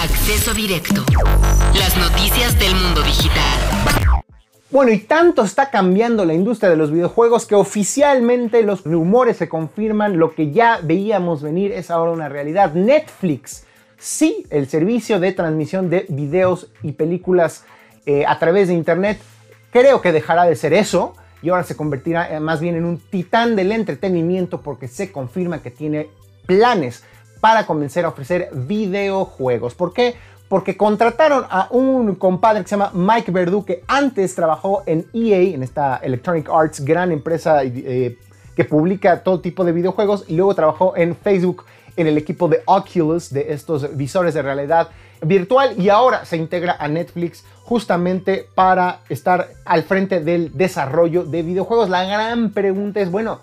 Acceso 0.00 0.54
directo. 0.54 1.04
Las 1.74 1.96
noticias 1.96 2.58
del 2.58 2.74
mundo 2.74 3.02
digital. 3.02 4.24
Bueno, 4.70 4.92
y 4.92 4.98
tanto 4.98 5.44
está 5.44 5.70
cambiando 5.70 6.26
la 6.26 6.34
industria 6.34 6.68
de 6.68 6.76
los 6.76 6.90
videojuegos 6.90 7.46
que 7.46 7.54
oficialmente 7.54 8.62
los 8.62 8.84
rumores 8.84 9.38
se 9.38 9.48
confirman, 9.48 10.18
lo 10.18 10.34
que 10.34 10.50
ya 10.50 10.80
veíamos 10.82 11.42
venir 11.42 11.72
es 11.72 11.90
ahora 11.90 12.12
una 12.12 12.28
realidad. 12.28 12.74
Netflix, 12.74 13.64
sí, 13.96 14.44
el 14.50 14.68
servicio 14.68 15.20
de 15.20 15.32
transmisión 15.32 15.88
de 15.88 16.04
videos 16.10 16.68
y 16.82 16.92
películas 16.92 17.64
eh, 18.04 18.26
a 18.26 18.38
través 18.38 18.68
de 18.68 18.74
Internet, 18.74 19.18
creo 19.70 20.02
que 20.02 20.12
dejará 20.12 20.44
de 20.44 20.54
ser 20.54 20.74
eso 20.74 21.14
y 21.40 21.48
ahora 21.48 21.62
se 21.62 21.74
convertirá 21.76 22.36
eh, 22.36 22.38
más 22.38 22.60
bien 22.60 22.76
en 22.76 22.84
un 22.84 22.98
titán 22.98 23.56
del 23.56 23.72
entretenimiento 23.72 24.60
porque 24.60 24.86
se 24.86 25.10
confirma 25.10 25.62
que 25.62 25.70
tiene 25.70 26.10
planes 26.44 27.04
para 27.40 27.64
comenzar 27.64 28.04
a 28.04 28.08
ofrecer 28.08 28.50
videojuegos. 28.52 29.74
¿Por 29.74 29.94
qué? 29.94 30.16
Porque 30.48 30.76
contrataron 30.76 31.44
a 31.50 31.68
un 31.70 32.14
compadre 32.14 32.62
que 32.62 32.68
se 32.68 32.76
llama 32.76 32.90
Mike 32.94 33.30
Verdu, 33.30 33.64
que 33.64 33.84
antes 33.86 34.34
trabajó 34.34 34.82
en 34.86 35.06
EA, 35.12 35.54
en 35.54 35.62
esta 35.62 35.98
Electronic 35.98 36.48
Arts, 36.48 36.84
gran 36.84 37.12
empresa 37.12 37.62
eh, 37.64 38.16
que 38.56 38.64
publica 38.64 39.22
todo 39.22 39.40
tipo 39.40 39.64
de 39.64 39.72
videojuegos, 39.72 40.24
y 40.26 40.36
luego 40.36 40.54
trabajó 40.54 40.96
en 40.96 41.14
Facebook 41.14 41.64
en 41.96 42.06
el 42.06 42.16
equipo 42.16 42.48
de 42.48 42.62
Oculus, 42.64 43.30
de 43.30 43.52
estos 43.52 43.96
visores 43.96 44.32
de 44.32 44.40
realidad 44.40 44.88
virtual, 45.20 45.74
y 45.76 45.90
ahora 45.90 46.24
se 46.24 46.36
integra 46.36 46.76
a 46.78 46.88
Netflix 46.88 47.44
justamente 47.64 48.48
para 48.54 49.00
estar 49.08 49.48
al 49.64 49.82
frente 49.82 50.20
del 50.20 50.56
desarrollo 50.56 51.24
de 51.24 51.42
videojuegos. 51.42 51.90
La 51.90 52.04
gran 52.04 52.50
pregunta 52.50 53.00
es, 53.00 53.10
bueno, 53.10 53.40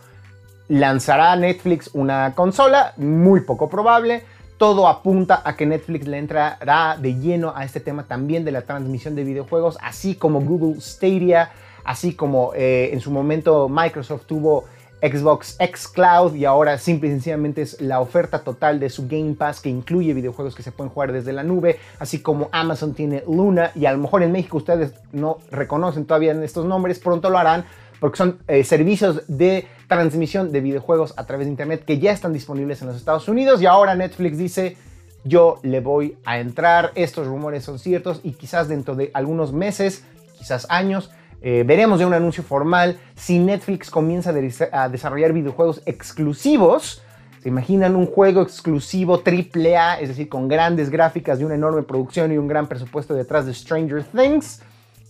¿lanzará 0.68 1.36
Netflix 1.36 1.92
una 1.94 2.34
consola? 2.34 2.94
Muy 2.98 3.42
poco 3.42 3.70
probable. 3.70 4.24
Todo 4.58 4.88
apunta 4.88 5.42
a 5.44 5.56
que 5.56 5.66
Netflix 5.66 6.08
le 6.08 6.18
entrará 6.18 6.98
de 6.98 7.16
lleno 7.16 7.54
a 7.56 7.66
este 7.66 7.80
tema 7.80 8.04
también 8.04 8.46
de 8.46 8.52
la 8.52 8.62
transmisión 8.62 9.16
de 9.16 9.24
videojuegos, 9.24 9.78
así 9.82 10.16
como 10.16 10.40
Google 10.42 10.80
Stadia, 10.80 11.52
así 11.84 12.16
como 12.16 12.52
eh, 12.56 12.90
en 12.94 13.02
su 13.02 13.12
momento 13.12 13.68
Microsoft 13.68 14.26
tuvo 14.26 14.64
Xbox 15.02 15.58
X 15.60 15.88
Cloud 15.88 16.36
y 16.36 16.46
ahora 16.46 16.78
simple 16.78 17.10
y 17.10 17.12
sencillamente 17.12 17.62
es 17.62 17.82
la 17.82 18.00
oferta 18.00 18.44
total 18.44 18.80
de 18.80 18.90
su 18.90 19.08
Game 19.08 19.36
Pass 19.36 19.60
que 19.60 19.70
incluye 19.70 20.14
videojuegos 20.14 20.56
que 20.56 20.64
se 20.64 20.72
pueden 20.72 20.92
jugar 20.92 21.12
desde 21.12 21.34
la 21.34 21.44
nube, 21.44 21.78
así 22.00 22.22
como 22.22 22.50
Amazon 22.52 22.94
tiene 22.94 23.24
Luna 23.28 23.72
y 23.76 23.86
a 23.86 23.92
lo 23.92 24.00
mejor 24.00 24.24
en 24.24 24.32
México 24.32 24.58
ustedes 24.58 24.94
no 25.12 25.40
reconocen 25.52 26.06
todavía 26.06 26.32
estos 26.44 26.66
nombres, 26.66 27.00
pronto 27.00 27.30
lo 27.30 27.38
harán 27.38 27.66
porque 28.00 28.18
son 28.18 28.40
eh, 28.48 28.64
servicios 28.64 29.24
de 29.28 29.68
transmisión 29.88 30.52
de 30.52 30.62
videojuegos 30.62 31.14
a 31.18 31.26
través 31.26 31.48
de 31.48 31.52
internet 31.52 31.84
que 31.86 32.00
ya 32.00 32.12
están 32.12 32.34
disponibles 32.34 32.82
en 32.82 32.88
los 32.88 32.98
Estados 32.98 33.28
Unidos 33.28 33.62
y 33.62 33.66
ahora 33.66 33.96
Netflix 33.96 34.38
dice 34.38 34.78
yo 35.26 35.60
le 35.64 35.80
voy 35.80 36.18
a 36.24 36.40
entrar, 36.40 36.92
estos 36.94 37.28
rumores 37.28 37.64
son 37.64 37.80
ciertos 37.80 38.22
y 38.24 38.34
quizás 38.34 38.68
dentro 38.68 38.96
de 38.96 39.10
algunos 39.14 39.52
meses, 39.52 40.06
quizás 40.38 40.68
años, 40.70 41.12
eh, 41.42 41.64
veremos 41.66 42.00
ya 42.00 42.08
un 42.08 42.14
anuncio 42.14 42.44
formal 42.44 42.98
si 43.16 43.40
Netflix 43.40 43.90
comienza 43.90 44.32
a 44.72 44.90
desarrollar 44.90 45.34
videojuegos 45.34 45.82
exclusivos. 45.86 47.02
¿Se 47.42 47.50
imaginan 47.50 47.96
un 47.96 48.06
juego 48.06 48.42
exclusivo 48.42 49.22
AAA, 49.24 50.00
es 50.00 50.10
decir, 50.10 50.30
con 50.30 50.48
grandes 50.48 50.90
gráficas 50.90 51.40
y 51.40 51.44
una 51.44 51.56
enorme 51.56 51.84
producción 51.84 52.32
y 52.32 52.38
un 52.38 52.48
gran 52.48 52.68
presupuesto 52.68 53.14
detrás 53.14 53.46
de 53.48 53.54
Stranger 53.54 54.04
Things? 54.04 54.62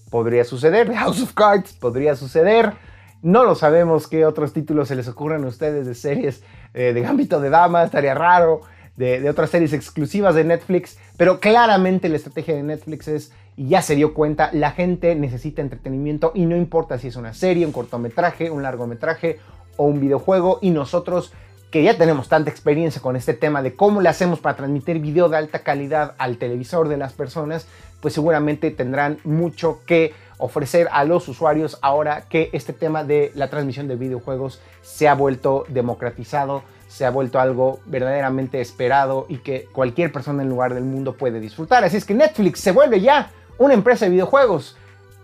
Podría 0.09 0.43
suceder. 0.43 0.93
House 0.95 1.21
of 1.21 1.33
Cards 1.33 1.73
podría 1.73 2.15
suceder. 2.15 2.73
No 3.21 3.43
lo 3.43 3.55
sabemos 3.55 4.07
qué 4.07 4.25
otros 4.25 4.53
títulos 4.53 4.87
se 4.87 4.95
les 4.95 5.07
ocurren 5.07 5.43
a 5.43 5.47
ustedes 5.47 5.87
de 5.87 5.95
series 5.95 6.43
eh, 6.73 6.93
de 6.93 7.01
Gambito 7.01 7.39
de 7.39 7.49
Dama, 7.49 7.83
estaría 7.83 8.13
raro 8.13 8.61
de, 8.97 9.29
otras 9.29 9.49
series 9.49 9.73
exclusivas 9.73 10.35
de 10.35 10.43
Netflix, 10.43 10.97
pero 11.17 11.39
claramente 11.39 12.09
la 12.09 12.15
estrategia 12.15 12.55
de 12.55 12.63
Netflix 12.63 13.07
es, 13.07 13.31
y 13.57 13.69
ya 13.69 13.81
se 13.81 13.95
dio 13.95 14.13
cuenta, 14.13 14.49
la 14.53 14.71
gente 14.71 15.15
necesita 15.15 15.61
entretenimiento 15.61 16.31
y 16.33 16.45
no 16.45 16.55
importa 16.55 16.97
si 16.97 17.07
es 17.07 17.15
una 17.15 17.33
serie, 17.33 17.65
un 17.65 17.71
cortometraje, 17.71 18.49
un 18.49 18.63
largometraje 18.63 19.39
o 19.77 19.85
un 19.85 19.99
videojuego, 19.99 20.59
y 20.61 20.69
nosotros 20.69 21.33
que 21.71 21.83
ya 21.83 21.97
tenemos 21.97 22.29
tanta 22.29 22.49
experiencia 22.49 23.01
con 23.01 23.15
este 23.15 23.33
tema 23.33 23.61
de 23.61 23.75
cómo 23.75 24.01
le 24.01 24.09
hacemos 24.09 24.39
para 24.39 24.55
transmitir 24.55 24.99
video 24.99 25.29
de 25.29 25.37
alta 25.37 25.59
calidad 25.59 26.15
al 26.17 26.37
televisor 26.37 26.87
de 26.87 26.97
las 26.97 27.13
personas, 27.13 27.67
pues 28.01 28.13
seguramente 28.13 28.71
tendrán 28.71 29.17
mucho 29.23 29.81
que 29.85 30.13
ofrecer 30.37 30.87
a 30.91 31.03
los 31.05 31.27
usuarios 31.27 31.77
ahora 31.81 32.25
que 32.29 32.49
este 32.53 32.73
tema 32.73 33.03
de 33.03 33.31
la 33.35 33.49
transmisión 33.49 33.87
de 33.87 33.95
videojuegos 33.95 34.61
se 34.81 35.07
ha 35.07 35.15
vuelto 35.15 35.65
democratizado 35.69 36.63
se 36.87 37.05
ha 37.05 37.09
vuelto 37.09 37.39
algo 37.39 37.79
verdaderamente 37.85 38.61
esperado 38.61 39.25
y 39.27 39.37
que 39.39 39.67
cualquier 39.71 40.11
persona 40.11 40.43
en 40.43 40.49
lugar 40.49 40.73
del 40.73 40.83
mundo 40.83 41.15
puede 41.15 41.39
disfrutar. 41.39 41.83
Así 41.83 41.97
es 41.97 42.05
que 42.05 42.13
Netflix 42.13 42.59
se 42.59 42.71
vuelve 42.71 43.01
ya 43.01 43.31
una 43.57 43.73
empresa 43.73 44.05
de 44.05 44.11
videojuegos. 44.11 44.77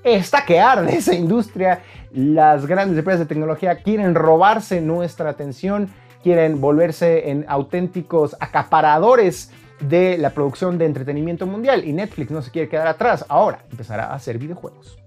Está 0.04 0.46
que 0.46 0.60
arde 0.60 0.96
esa 0.98 1.14
industria. 1.14 1.82
Las 2.12 2.66
grandes 2.66 2.98
empresas 2.98 3.22
de 3.22 3.26
tecnología 3.26 3.78
quieren 3.84 4.16
robarse 4.16 4.82
nuestra 4.82 5.30
atención, 5.30 5.90
quieren 6.24 6.62
volverse 6.62 7.30
en 7.30 7.46
auténticos 7.48 8.36
acaparadores 8.40 9.52
de 9.80 10.18
la 10.18 10.32
producción 10.32 10.78
de 10.78 10.86
entretenimiento 10.86 11.46
mundial 11.46 11.84
y 11.86 11.94
Netflix 11.94 12.32
no 12.32 12.42
se 12.42 12.52
quiere 12.52 12.70
quedar 12.70 12.88
atrás. 12.88 13.26
Ahora 13.28 13.64
empezará 13.72 14.06
a 14.06 14.16
hacer 14.16 14.38
videojuegos. 14.38 14.98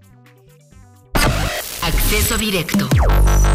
Acceso 1.82 2.36
directo. 2.38 2.88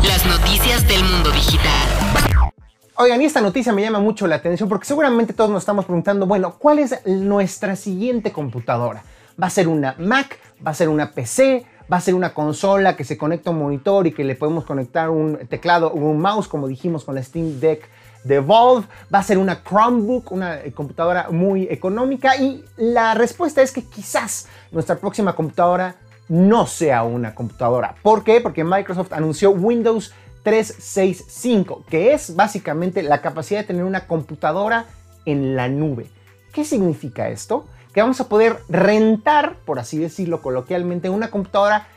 Las 0.05 0.25
noticias 0.25 0.87
del 0.87 1.03
mundo 1.03 1.31
digital. 1.31 2.51
Oigan, 2.95 3.21
y 3.21 3.25
esta 3.25 3.41
noticia 3.41 3.71
me 3.71 3.81
llama 3.81 3.99
mucho 3.99 4.27
la 4.27 4.35
atención 4.35 4.67
porque 4.67 4.85
seguramente 4.85 5.33
todos 5.33 5.49
nos 5.49 5.61
estamos 5.61 5.85
preguntando, 5.85 6.25
bueno, 6.25 6.55
¿cuál 6.59 6.79
es 6.79 7.05
nuestra 7.05 7.75
siguiente 7.75 8.31
computadora? 8.31 9.03
¿Va 9.41 9.47
a 9.47 9.49
ser 9.49 9.67
una 9.69 9.95
Mac? 9.97 10.37
¿Va 10.65 10.71
a 10.71 10.73
ser 10.73 10.89
una 10.89 11.11
PC? 11.11 11.65
¿Va 11.91 11.97
a 11.97 12.01
ser 12.01 12.13
una 12.13 12.35
consola 12.35 12.95
que 12.95 13.03
se 13.03 13.17
conecta 13.17 13.49
a 13.49 13.53
un 13.53 13.59
monitor 13.59 14.05
y 14.05 14.11
que 14.11 14.23
le 14.23 14.35
podemos 14.35 14.63
conectar 14.63 15.09
un 15.09 15.37
teclado 15.47 15.87
o 15.87 15.95
un 15.95 16.19
mouse, 16.19 16.47
como 16.47 16.67
dijimos 16.67 17.03
con 17.03 17.15
la 17.15 17.23
Steam 17.23 17.59
Deck 17.59 17.89
de 18.23 18.39
Valve? 18.39 18.85
¿Va 19.11 19.19
a 19.19 19.23
ser 19.23 19.39
una 19.39 19.63
Chromebook, 19.63 20.31
una 20.31 20.59
eh, 20.59 20.71
computadora 20.71 21.29
muy 21.31 21.63
económica? 21.63 22.35
Y 22.35 22.63
la 22.77 23.15
respuesta 23.15 23.63
es 23.63 23.71
que 23.71 23.83
quizás 23.83 24.47
nuestra 24.71 24.97
próxima 24.97 25.33
computadora 25.33 25.95
no 26.27 26.67
sea 26.67 27.01
una 27.01 27.33
computadora. 27.33 27.95
¿Por 28.03 28.23
qué? 28.23 28.39
Porque 28.39 28.63
Microsoft 28.63 29.11
anunció 29.11 29.49
Windows 29.49 30.13
365, 30.43 31.85
que 31.89 32.13
es 32.13 32.35
básicamente 32.35 33.01
la 33.01 33.21
capacidad 33.21 33.61
de 33.61 33.65
tener 33.65 33.83
una 33.83 34.05
computadora 34.05 34.85
en 35.25 35.55
la 35.55 35.67
nube. 35.67 36.07
¿Qué 36.53 36.63
significa 36.65 37.29
esto? 37.29 37.65
Que 37.93 38.01
vamos 38.01 38.19
a 38.21 38.29
poder 38.29 38.57
rentar, 38.69 39.55
por 39.65 39.79
así 39.79 39.97
decirlo 39.97 40.41
coloquialmente, 40.41 41.09
una 41.09 41.29
computadora 41.29 41.87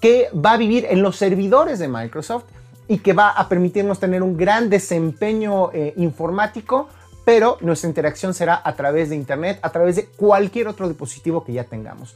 que 0.00 0.28
va 0.32 0.52
a 0.52 0.56
vivir 0.56 0.86
en 0.88 1.02
los 1.02 1.16
servidores 1.16 1.78
de 1.78 1.88
Microsoft 1.88 2.44
y 2.88 2.98
que 2.98 3.12
va 3.12 3.30
a 3.30 3.48
permitirnos 3.48 3.98
tener 3.98 4.22
un 4.22 4.36
gran 4.36 4.70
desempeño 4.70 5.72
eh, 5.72 5.92
informático, 5.96 6.88
pero 7.24 7.58
nuestra 7.60 7.88
interacción 7.88 8.34
será 8.34 8.60
a 8.62 8.74
través 8.76 9.10
de 9.10 9.16
Internet, 9.16 9.58
a 9.62 9.70
través 9.70 9.96
de 9.96 10.06
cualquier 10.06 10.68
otro 10.68 10.88
dispositivo 10.88 11.44
que 11.44 11.52
ya 11.52 11.64
tengamos. 11.64 12.14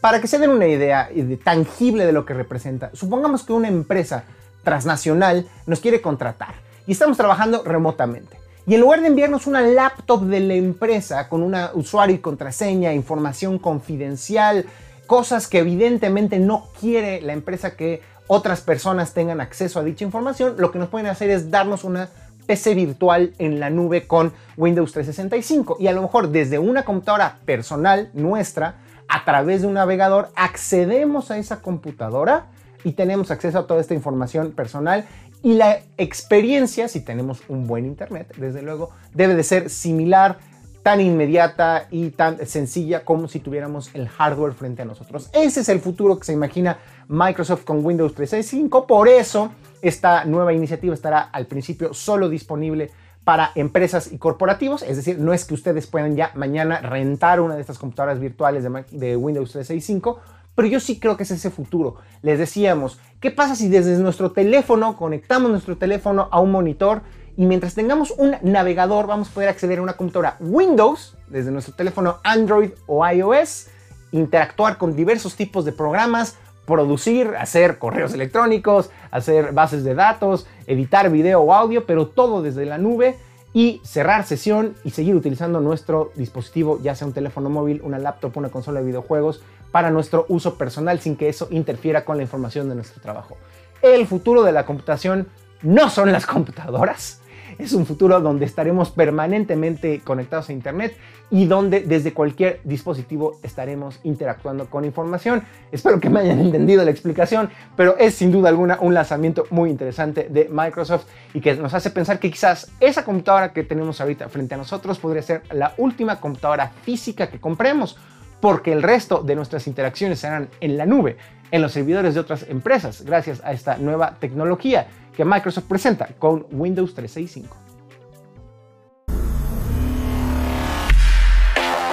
Para 0.00 0.20
que 0.20 0.28
se 0.28 0.38
den 0.38 0.50
una 0.50 0.66
idea 0.66 1.08
eh, 1.12 1.38
tangible 1.42 2.06
de 2.06 2.12
lo 2.12 2.24
que 2.24 2.34
representa, 2.34 2.90
supongamos 2.92 3.42
que 3.44 3.52
una 3.52 3.68
empresa 3.68 4.24
transnacional 4.62 5.48
nos 5.66 5.80
quiere 5.80 6.00
contratar 6.00 6.54
y 6.86 6.92
estamos 6.92 7.16
trabajando 7.16 7.62
remotamente. 7.64 8.41
Y 8.66 8.74
en 8.74 8.80
lugar 8.80 9.00
de 9.00 9.08
enviarnos 9.08 9.46
una 9.46 9.60
laptop 9.60 10.22
de 10.22 10.40
la 10.40 10.54
empresa 10.54 11.28
con 11.28 11.42
un 11.42 11.56
usuario 11.74 12.14
y 12.14 12.20
contraseña, 12.20 12.92
información 12.92 13.58
confidencial, 13.58 14.66
cosas 15.06 15.48
que 15.48 15.58
evidentemente 15.58 16.38
no 16.38 16.68
quiere 16.78 17.20
la 17.22 17.32
empresa 17.32 17.76
que 17.76 18.02
otras 18.28 18.60
personas 18.60 19.14
tengan 19.14 19.40
acceso 19.40 19.80
a 19.80 19.82
dicha 19.82 20.04
información, 20.04 20.54
lo 20.58 20.70
que 20.70 20.78
nos 20.78 20.88
pueden 20.88 21.08
hacer 21.08 21.28
es 21.28 21.50
darnos 21.50 21.82
una 21.82 22.08
PC 22.46 22.74
virtual 22.74 23.34
en 23.38 23.60
la 23.60 23.68
nube 23.68 24.06
con 24.06 24.32
Windows 24.56 24.92
365 24.92 25.76
y 25.80 25.88
a 25.88 25.92
lo 25.92 26.02
mejor 26.02 26.28
desde 26.30 26.58
una 26.58 26.84
computadora 26.84 27.38
personal 27.44 28.10
nuestra, 28.14 28.76
a 29.08 29.24
través 29.24 29.62
de 29.62 29.66
un 29.66 29.74
navegador, 29.74 30.30
accedemos 30.36 31.30
a 31.30 31.38
esa 31.38 31.60
computadora 31.60 32.46
y 32.84 32.92
tenemos 32.92 33.30
acceso 33.30 33.58
a 33.58 33.66
toda 33.66 33.80
esta 33.80 33.94
información 33.94 34.52
personal 34.52 35.04
y 35.42 35.54
la 35.54 35.80
experiencia, 35.98 36.88
si 36.88 37.00
tenemos 37.00 37.42
un 37.48 37.66
buen 37.66 37.84
internet, 37.84 38.34
desde 38.36 38.62
luego, 38.62 38.90
debe 39.12 39.34
de 39.34 39.42
ser 39.42 39.70
similar, 39.70 40.38
tan 40.82 41.00
inmediata 41.00 41.86
y 41.90 42.10
tan 42.10 42.44
sencilla 42.46 43.04
como 43.04 43.28
si 43.28 43.40
tuviéramos 43.40 43.94
el 43.94 44.08
hardware 44.08 44.52
frente 44.52 44.82
a 44.82 44.84
nosotros. 44.84 45.30
Ese 45.32 45.60
es 45.60 45.68
el 45.68 45.80
futuro 45.80 46.18
que 46.18 46.24
se 46.24 46.32
imagina 46.32 46.78
Microsoft 47.08 47.64
con 47.64 47.84
Windows 47.84 48.14
365. 48.14 48.86
Por 48.86 49.08
eso, 49.08 49.52
esta 49.80 50.24
nueva 50.24 50.52
iniciativa 50.52 50.94
estará 50.94 51.20
al 51.20 51.46
principio 51.46 51.94
solo 51.94 52.28
disponible 52.28 52.90
para 53.24 53.52
empresas 53.54 54.10
y 54.10 54.18
corporativos, 54.18 54.82
es 54.82 54.96
decir, 54.96 55.20
no 55.20 55.32
es 55.32 55.44
que 55.44 55.54
ustedes 55.54 55.86
puedan 55.86 56.16
ya 56.16 56.32
mañana 56.34 56.80
rentar 56.80 57.40
una 57.40 57.54
de 57.54 57.60
estas 57.60 57.78
computadoras 57.78 58.18
virtuales 58.18 58.64
de, 58.64 58.84
de 58.90 59.16
Windows 59.16 59.52
365, 59.52 60.18
pero 60.54 60.68
yo 60.68 60.80
sí 60.80 60.98
creo 60.98 61.16
que 61.16 61.22
es 61.22 61.30
ese 61.30 61.50
futuro. 61.50 61.96
Les 62.22 62.38
decíamos, 62.38 62.98
¿qué 63.20 63.30
pasa 63.30 63.56
si 63.56 63.68
desde 63.68 63.96
nuestro 63.98 64.32
teléfono 64.32 64.96
conectamos 64.96 65.50
nuestro 65.50 65.76
teléfono 65.76 66.28
a 66.30 66.40
un 66.40 66.50
monitor 66.50 67.02
y 67.36 67.46
mientras 67.46 67.74
tengamos 67.74 68.10
un 68.10 68.36
navegador 68.42 69.06
vamos 69.06 69.30
a 69.30 69.34
poder 69.34 69.48
acceder 69.48 69.78
a 69.78 69.82
una 69.82 69.96
computadora 69.96 70.36
Windows 70.40 71.16
desde 71.28 71.50
nuestro 71.50 71.74
teléfono 71.74 72.18
Android 72.24 72.70
o 72.86 73.06
iOS, 73.08 73.68
interactuar 74.12 74.76
con 74.76 74.94
diversos 74.94 75.34
tipos 75.36 75.64
de 75.64 75.72
programas, 75.72 76.36
producir, 76.66 77.34
hacer 77.38 77.78
correos 77.78 78.12
electrónicos, 78.12 78.90
hacer 79.10 79.52
bases 79.52 79.82
de 79.84 79.94
datos, 79.94 80.46
editar 80.66 81.10
video 81.10 81.40
o 81.40 81.54
audio, 81.54 81.86
pero 81.86 82.06
todo 82.06 82.42
desde 82.42 82.66
la 82.66 82.78
nube 82.78 83.16
y 83.54 83.80
cerrar 83.84 84.24
sesión 84.24 84.74
y 84.84 84.90
seguir 84.90 85.14
utilizando 85.14 85.60
nuestro 85.60 86.12
dispositivo, 86.14 86.78
ya 86.82 86.94
sea 86.94 87.06
un 87.06 87.12
teléfono 87.12 87.50
móvil, 87.50 87.80
una 87.82 87.98
laptop, 87.98 88.36
una 88.36 88.50
consola 88.50 88.80
de 88.80 88.86
videojuegos, 88.86 89.42
para 89.70 89.90
nuestro 89.90 90.26
uso 90.28 90.56
personal 90.56 91.00
sin 91.00 91.16
que 91.16 91.28
eso 91.28 91.48
interfiera 91.50 92.04
con 92.04 92.16
la 92.18 92.22
información 92.22 92.68
de 92.68 92.74
nuestro 92.74 93.00
trabajo. 93.00 93.36
El 93.80 94.06
futuro 94.06 94.42
de 94.42 94.52
la 94.52 94.66
computación 94.66 95.28
no 95.62 95.88
son 95.90 96.12
las 96.12 96.26
computadoras, 96.26 97.21
es 97.62 97.72
un 97.72 97.86
futuro 97.86 98.20
donde 98.20 98.44
estaremos 98.44 98.90
permanentemente 98.90 100.00
conectados 100.00 100.48
a 100.48 100.52
Internet 100.52 100.96
y 101.30 101.46
donde 101.46 101.80
desde 101.80 102.12
cualquier 102.12 102.60
dispositivo 102.64 103.38
estaremos 103.42 104.00
interactuando 104.02 104.66
con 104.66 104.84
información. 104.84 105.42
Espero 105.70 106.00
que 106.00 106.10
me 106.10 106.20
hayan 106.20 106.40
entendido 106.40 106.84
la 106.84 106.90
explicación, 106.90 107.50
pero 107.76 107.96
es 107.98 108.14
sin 108.14 108.32
duda 108.32 108.48
alguna 108.48 108.78
un 108.80 108.94
lanzamiento 108.94 109.44
muy 109.50 109.70
interesante 109.70 110.28
de 110.28 110.48
Microsoft 110.50 111.06
y 111.34 111.40
que 111.40 111.54
nos 111.54 111.72
hace 111.74 111.90
pensar 111.90 112.18
que 112.18 112.30
quizás 112.30 112.70
esa 112.80 113.04
computadora 113.04 113.52
que 113.52 113.62
tenemos 113.62 114.00
ahorita 114.00 114.28
frente 114.28 114.54
a 114.54 114.58
nosotros 114.58 114.98
podría 114.98 115.22
ser 115.22 115.42
la 115.52 115.74
última 115.78 116.20
computadora 116.20 116.72
física 116.82 117.28
que 117.28 117.40
compremos 117.40 117.96
porque 118.42 118.72
el 118.72 118.82
resto 118.82 119.22
de 119.22 119.36
nuestras 119.36 119.68
interacciones 119.68 120.18
serán 120.18 120.50
en 120.60 120.76
la 120.76 120.84
nube, 120.84 121.16
en 121.52 121.62
los 121.62 121.70
servidores 121.70 122.14
de 122.14 122.20
otras 122.20 122.44
empresas, 122.48 123.02
gracias 123.02 123.40
a 123.44 123.52
esta 123.52 123.76
nueva 123.76 124.16
tecnología 124.18 124.88
que 125.16 125.24
Microsoft 125.24 125.66
presenta 125.66 126.08
con 126.18 126.46
Windows 126.50 126.92
365. 126.92 127.56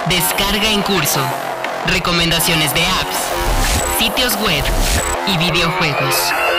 Descarga 0.08 0.72
en 0.72 0.82
curso. 0.82 1.20
Recomendaciones 1.86 2.74
de 2.74 2.80
apps, 2.80 4.00
sitios 4.00 4.36
web 4.42 4.64
y 5.28 5.38
videojuegos. 5.38 6.49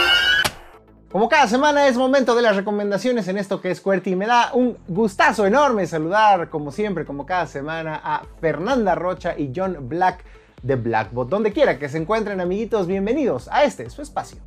Como 1.12 1.28
cada 1.28 1.46
semana 1.46 1.90
es 1.90 1.98
momento 1.98 2.36
de 2.36 2.42
las 2.42 2.56
recomendaciones 2.56 3.28
en 3.28 3.38
esto 3.38 3.60
que 3.60 3.70
es 3.70 3.82
QWERTY 3.82 4.16
me 4.16 4.28
da 4.28 4.52
un 4.54 4.78
gustazo 4.88 5.46
enorme 5.46 5.86
saludar 5.86 6.50
como 6.50 6.72
siempre, 6.72 7.06
como 7.06 7.26
cada 7.26 7.48
semana 7.48 8.00
a 8.02 8.24
Fernanda 8.40 8.96
Rocha 8.96 9.38
y 9.38 9.52
John 9.54 9.90
Black 9.90 10.24
de 10.64 10.78
Blackbot. 10.78 11.28
Donde 11.28 11.52
quiera 11.52 11.78
que 11.78 11.90
se 11.90 11.98
encuentren 11.98 12.40
amiguitos, 12.40 12.88
bienvenidos 12.88 13.50
a 13.52 13.66
este 13.66 13.90
su 13.90 14.02
espacio. 14.02 14.38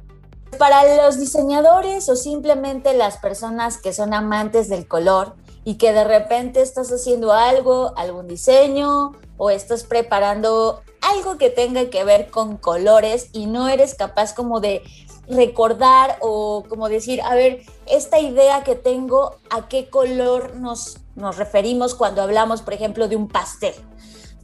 Para 0.59 1.05
los 1.05 1.21
diseñadores 1.21 2.09
o 2.09 2.17
simplemente 2.17 2.95
las 2.95 3.19
personas 3.19 3.77
que 3.77 3.93
son 3.93 4.15
amantes 4.15 4.71
del 4.71 4.89
color 4.89 5.35
y 5.65 5.75
que 5.75 5.93
de 5.93 6.05
repente 6.05 6.63
estás 6.63 6.91
haciendo 6.91 7.35
algo, 7.35 7.93
algún 7.99 8.27
diseño 8.27 9.13
o 9.37 9.51
estás 9.51 9.85
preparando 9.85 10.83
algo 11.03 11.37
que 11.37 11.51
tenga 11.51 11.91
que 11.91 12.05
ver 12.05 12.31
con 12.31 12.57
colores 12.57 13.29
y 13.33 13.47
no 13.47 13.69
eres 13.69 13.95
capaz 13.95 14.33
como 14.33 14.61
de 14.61 14.83
recordar 15.29 16.19
o 16.21 16.65
como 16.69 16.89
decir, 16.89 17.23
a 17.23 17.35
ver, 17.35 17.63
esta 17.87 18.19
idea 18.19 18.65
que 18.65 18.75
tengo, 18.75 19.37
¿a 19.51 19.69
qué 19.69 19.89
color 19.89 20.57
nos, 20.57 20.99
nos 21.15 21.37
referimos 21.37 21.95
cuando 21.95 22.23
hablamos, 22.23 22.63
por 22.63 22.75
ejemplo, 22.75 23.09
de 23.09 23.17
un 23.17 23.29
pastel? 23.29 23.75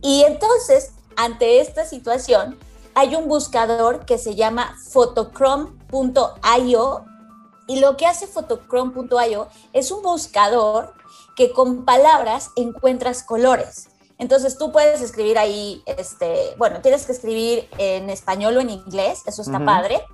Y 0.02 0.22
entonces, 0.22 0.92
ante 1.16 1.60
esta 1.60 1.84
situación, 1.84 2.58
hay 2.94 3.14
un 3.14 3.28
buscador 3.28 4.04
que 4.04 4.18
se 4.18 4.34
llama 4.34 4.76
photochrome.io 4.92 7.04
y 7.66 7.78
lo 7.78 7.96
que 7.96 8.06
hace 8.06 8.26
photochrome.io 8.26 9.48
es 9.72 9.90
un 9.90 10.02
buscador 10.02 10.94
que 11.36 11.52
con 11.52 11.84
palabras 11.84 12.50
encuentras 12.56 13.22
colores. 13.22 13.88
Entonces 14.18 14.58
tú 14.58 14.72
puedes 14.72 15.00
escribir 15.00 15.38
ahí, 15.38 15.82
este, 15.86 16.54
bueno, 16.58 16.80
tienes 16.82 17.06
que 17.06 17.12
escribir 17.12 17.68
en 17.78 18.10
español 18.10 18.56
o 18.56 18.60
en 18.60 18.70
inglés, 18.70 19.22
eso 19.26 19.40
está 19.40 19.64
padre. 19.64 20.04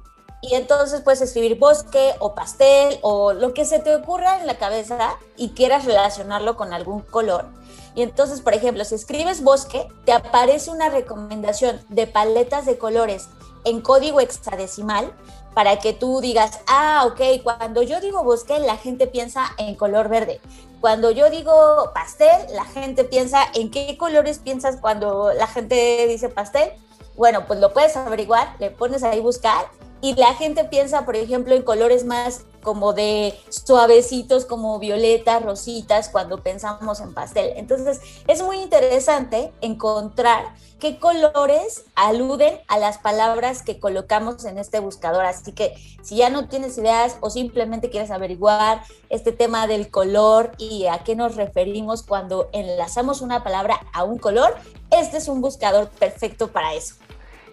Y 0.43 0.55
entonces 0.55 1.01
puedes 1.01 1.23
escribir 1.23 1.59
bosque 1.59 2.15
o 2.19 2.35
pastel 2.35 2.99
o 3.03 3.33
lo 3.33 3.55
que 3.55 3.65
se 3.65 3.79
te 3.79 3.95
ocurra 3.95 4.39
en 4.39 4.47
la 4.47 4.59
cabeza 4.59 5.17
y 5.37 5.51
quieras 5.51 5.85
relacionarlo 5.85 6.57
con 6.57 6.73
algún 6.73 7.01
color. 7.01 7.47
Y 7.95 8.03
entonces, 8.03 8.43
por 8.43 8.55
ejemplo, 8.55 8.85
si 8.85 8.95
escribes 8.95 9.43
bosque, 9.43 9.89
te 10.05 10.13
aparece 10.13 10.71
una 10.71 10.91
recomendación 10.91 11.81
de 11.89 12.07
paletas 12.07 12.67
de 12.67 12.77
colores 12.77 13.29
en 13.65 13.81
código 13.81 14.21
hexadecimal 14.21 15.13
para 15.55 15.79
que 15.79 15.95
tú 15.95 16.21
digas, 16.21 16.61
ah, 16.69 17.05
ok, 17.07 17.43
cuando 17.43 17.83
yo 17.83 18.01
digo 18.03 18.23
bosque, 18.23 18.59
la 18.59 18.77
gente 18.77 19.07
piensa 19.07 19.47
en 19.57 19.75
color 19.75 20.11
verde. 20.11 20.41
Cuando 20.83 21.11
yo 21.11 21.31
digo 21.31 21.91
pastel, 21.95 22.47
la 22.53 22.67
gente 22.67 23.05
piensa 23.05 23.43
en 23.55 23.71
qué 23.71 23.97
colores 23.97 24.39
piensas 24.39 24.77
cuando 24.77 25.33
la 25.33 25.47
gente 25.47 26.07
dice 26.07 26.29
pastel. 26.29 26.71
Bueno, 27.17 27.47
pues 27.47 27.59
lo 27.59 27.73
puedes 27.73 27.97
averiguar, 27.97 28.55
le 28.59 28.71
pones 28.71 29.03
ahí 29.03 29.21
buscar 29.21 29.65
y 30.01 30.15
la 30.15 30.35
gente 30.35 30.65
piensa, 30.65 31.05
por 31.05 31.17
ejemplo, 31.17 31.55
en 31.55 31.63
colores 31.63 32.05
más 32.05 32.45
como 32.63 32.93
de 32.93 33.39
suavecitos, 33.49 34.45
como 34.45 34.79
violetas, 34.81 35.43
rositas, 35.43 36.09
cuando 36.09 36.43
pensamos 36.43 37.01
en 37.01 37.15
pastel. 37.15 37.53
Entonces, 37.57 38.01
es 38.27 38.43
muy 38.43 38.57
interesante 38.59 39.53
encontrar 39.61 40.45
qué 40.81 40.99
colores 40.99 41.85
aluden 41.95 42.59
a 42.67 42.79
las 42.79 42.99
palabras 42.99 43.63
que 43.63 43.79
colocamos 43.79 44.45
en 44.45 44.59
este 44.59 44.81
buscador. 44.81 45.25
Así 45.25 45.53
que 45.53 45.75
si 46.03 46.17
ya 46.17 46.29
no 46.29 46.49
tienes 46.49 46.77
ideas 46.77 47.19
o 47.21 47.31
simplemente 47.31 47.89
quieres 47.89 48.11
averiguar 48.11 48.83
este 49.11 49.31
tema 49.31 49.69
del 49.69 49.89
color 49.89 50.51
y 50.59 50.87
a 50.87 50.99
qué 51.05 51.15
nos 51.15 51.37
referimos 51.37 52.03
cuando 52.03 52.49
enlazamos 52.53 53.21
una 53.21 53.45
palabra 53.45 53.81
a 53.93 54.03
un 54.03 54.19
color, 54.19 54.57
este 54.91 55.19
es 55.19 55.29
un 55.29 55.41
buscador 55.41 55.89
perfecto 55.89 56.49
para 56.49 56.75
eso. 56.75 56.97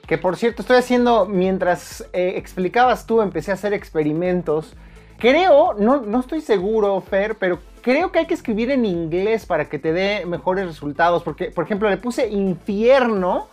Que 0.07 0.17
por 0.17 0.35
cierto, 0.35 0.61
estoy 0.61 0.77
haciendo, 0.77 1.25
mientras 1.25 2.01
eh, 2.11 2.33
explicabas 2.35 3.05
tú, 3.05 3.21
empecé 3.21 3.51
a 3.51 3.53
hacer 3.53 3.73
experimentos. 3.73 4.75
Creo, 5.17 5.73
no, 5.75 6.01
no 6.01 6.19
estoy 6.19 6.41
seguro, 6.41 6.99
Fer, 6.99 7.37
pero 7.37 7.59
creo 7.81 8.11
que 8.11 8.19
hay 8.19 8.25
que 8.25 8.33
escribir 8.33 8.69
en 8.71 8.85
inglés 8.85 9.45
para 9.45 9.69
que 9.69 9.79
te 9.79 9.93
dé 9.93 10.25
mejores 10.25 10.65
resultados. 10.65 11.23
Porque, 11.23 11.45
por 11.45 11.63
ejemplo, 11.63 11.89
le 11.89 11.97
puse 11.97 12.27
infierno 12.27 13.47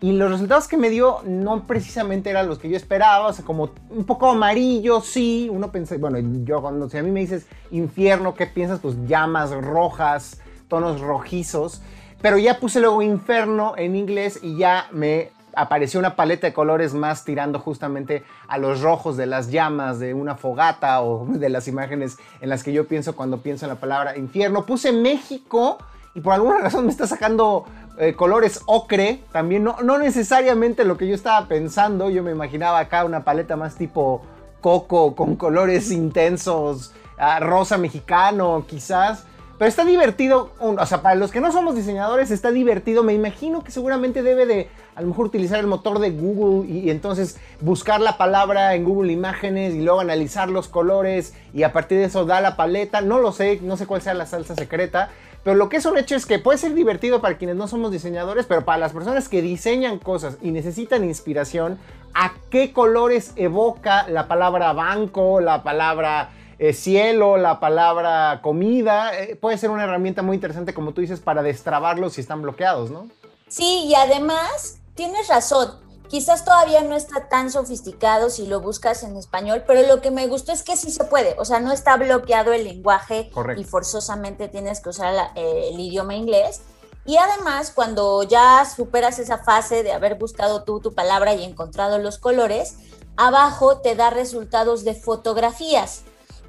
y 0.00 0.12
los 0.12 0.32
resultados 0.32 0.66
que 0.66 0.76
me 0.76 0.90
dio 0.90 1.20
no 1.24 1.64
precisamente 1.66 2.28
eran 2.28 2.48
los 2.48 2.58
que 2.58 2.68
yo 2.68 2.76
esperaba. 2.76 3.28
O 3.28 3.32
sea, 3.32 3.44
como 3.44 3.70
un 3.88 4.04
poco 4.04 4.30
amarillo, 4.30 5.00
sí. 5.00 5.48
Uno 5.50 5.70
pensé, 5.70 5.98
bueno, 5.98 6.18
yo 6.44 6.60
cuando 6.60 6.90
si 6.90 6.98
a 6.98 7.02
mí 7.02 7.12
me 7.12 7.20
dices 7.20 7.46
infierno, 7.70 8.34
¿qué 8.34 8.46
piensas? 8.46 8.80
Pues 8.80 8.96
llamas 9.06 9.52
rojas, 9.52 10.40
tonos 10.66 11.00
rojizos. 11.00 11.82
Pero 12.20 12.38
ya 12.38 12.58
puse 12.58 12.80
luego 12.80 13.02
inferno 13.02 13.74
en 13.76 13.94
inglés 13.94 14.40
y 14.42 14.56
ya 14.56 14.88
me 14.90 15.30
apareció 15.56 16.00
una 16.00 16.16
paleta 16.16 16.46
de 16.46 16.52
colores 16.52 16.94
más 16.94 17.24
tirando 17.24 17.58
justamente 17.58 18.24
a 18.48 18.58
los 18.58 18.80
rojos 18.80 19.16
de 19.16 19.26
las 19.26 19.50
llamas 19.50 19.98
de 19.98 20.14
una 20.14 20.36
fogata 20.36 21.02
o 21.02 21.26
de 21.28 21.48
las 21.48 21.68
imágenes 21.68 22.18
en 22.40 22.48
las 22.48 22.62
que 22.62 22.72
yo 22.72 22.86
pienso 22.86 23.16
cuando 23.16 23.38
pienso 23.38 23.66
en 23.66 23.70
la 23.70 23.76
palabra 23.76 24.16
infierno. 24.16 24.66
Puse 24.66 24.92
México 24.92 25.78
y 26.14 26.20
por 26.20 26.34
alguna 26.34 26.58
razón 26.62 26.84
me 26.84 26.90
está 26.90 27.06
sacando 27.06 27.66
eh, 27.98 28.14
colores 28.14 28.60
ocre, 28.66 29.22
también 29.30 29.62
no, 29.62 29.76
no 29.82 29.98
necesariamente 29.98 30.84
lo 30.84 30.96
que 30.96 31.06
yo 31.06 31.14
estaba 31.14 31.46
pensando, 31.46 32.10
yo 32.10 32.24
me 32.24 32.32
imaginaba 32.32 32.80
acá 32.80 33.04
una 33.04 33.22
paleta 33.22 33.56
más 33.56 33.76
tipo 33.76 34.22
coco 34.60 35.14
con 35.14 35.36
colores 35.36 35.90
intensos, 35.90 36.92
ah, 37.18 37.38
rosa 37.38 37.78
mexicano 37.78 38.64
quizás. 38.66 39.26
Pero 39.64 39.70
está 39.70 39.86
divertido, 39.86 40.50
o 40.60 40.84
sea, 40.84 41.00
para 41.00 41.14
los 41.14 41.30
que 41.30 41.40
no 41.40 41.50
somos 41.50 41.74
diseñadores 41.74 42.30
está 42.30 42.50
divertido. 42.50 43.02
Me 43.02 43.14
imagino 43.14 43.64
que 43.64 43.70
seguramente 43.70 44.22
debe 44.22 44.44
de 44.44 44.68
a 44.94 45.00
lo 45.00 45.06
mejor 45.06 45.24
utilizar 45.24 45.58
el 45.58 45.66
motor 45.66 46.00
de 46.00 46.10
Google 46.10 46.70
y, 46.70 46.90
entonces 46.90 47.38
buscar 47.62 48.02
la 48.02 48.18
palabra 48.18 48.74
en 48.74 48.84
Google 48.84 49.10
Imágenes 49.10 49.74
y 49.74 49.80
luego 49.80 50.00
analizar 50.00 50.50
los 50.50 50.68
colores 50.68 51.32
y 51.54 51.62
a 51.62 51.72
partir 51.72 51.96
de 51.96 52.04
eso 52.04 52.26
da 52.26 52.42
la 52.42 52.56
paleta. 52.56 53.00
No 53.00 53.18
lo 53.20 53.32
sé, 53.32 53.58
no 53.62 53.78
sé 53.78 53.86
cuál 53.86 54.02
sea 54.02 54.12
la 54.12 54.26
salsa 54.26 54.54
secreta. 54.54 55.08
Pero 55.44 55.56
lo 55.56 55.70
que 55.70 55.78
es 55.78 55.86
un 55.86 55.96
hecho 55.96 56.14
es 56.14 56.26
que 56.26 56.38
puede 56.38 56.58
ser 56.58 56.74
divertido 56.74 57.22
para 57.22 57.38
quienes 57.38 57.56
no 57.56 57.66
somos 57.66 57.90
diseñadores, 57.90 58.44
pero 58.44 58.66
para 58.66 58.76
las 58.76 58.92
personas 58.92 59.30
que 59.30 59.40
diseñan 59.40 59.98
cosas 59.98 60.36
y 60.42 60.50
necesitan 60.50 61.04
inspiración, 61.04 61.78
¿a 62.12 62.34
qué 62.50 62.74
colores 62.74 63.32
evoca 63.36 64.06
la 64.08 64.28
palabra 64.28 64.74
banco, 64.74 65.40
la 65.40 65.62
palabra 65.62 66.28
eh, 66.58 66.72
cielo, 66.72 67.36
la 67.36 67.60
palabra 67.60 68.40
comida, 68.42 69.18
eh, 69.18 69.36
puede 69.36 69.58
ser 69.58 69.70
una 69.70 69.84
herramienta 69.84 70.22
muy 70.22 70.36
interesante, 70.36 70.74
como 70.74 70.92
tú 70.92 71.00
dices, 71.00 71.20
para 71.20 71.42
destrabarlos 71.42 72.14
si 72.14 72.20
están 72.20 72.42
bloqueados, 72.42 72.90
¿no? 72.90 73.08
Sí, 73.48 73.84
y 73.86 73.94
además 73.94 74.78
tienes 74.94 75.28
razón. 75.28 75.84
Quizás 76.08 76.44
todavía 76.44 76.82
no 76.82 76.94
está 76.94 77.28
tan 77.28 77.50
sofisticado 77.50 78.30
si 78.30 78.46
lo 78.46 78.60
buscas 78.60 79.02
en 79.02 79.16
español, 79.16 79.64
pero 79.66 79.86
lo 79.86 80.00
que 80.00 80.10
me 80.10 80.26
gustó 80.26 80.52
es 80.52 80.62
que 80.62 80.76
sí 80.76 80.90
se 80.90 81.04
puede. 81.04 81.34
O 81.38 81.44
sea, 81.44 81.60
no 81.60 81.72
está 81.72 81.96
bloqueado 81.96 82.52
el 82.52 82.64
lenguaje 82.64 83.30
y 83.56 83.64
forzosamente 83.64 84.48
tienes 84.48 84.80
que 84.80 84.90
usar 84.90 85.32
eh, 85.34 85.70
el 85.72 85.80
idioma 85.80 86.14
inglés. 86.14 86.60
Y 87.06 87.16
además, 87.16 87.72
cuando 87.74 88.22
ya 88.22 88.64
superas 88.64 89.18
esa 89.18 89.38
fase 89.38 89.82
de 89.82 89.92
haber 89.92 90.14
buscado 90.14 90.62
tú 90.62 90.80
tu 90.80 90.94
palabra 90.94 91.34
y 91.34 91.42
encontrado 91.42 91.98
los 91.98 92.18
colores, 92.18 92.76
abajo 93.16 93.78
te 93.78 93.94
da 93.94 94.10
resultados 94.10 94.84
de 94.84 94.94
fotografías. 94.94 96.02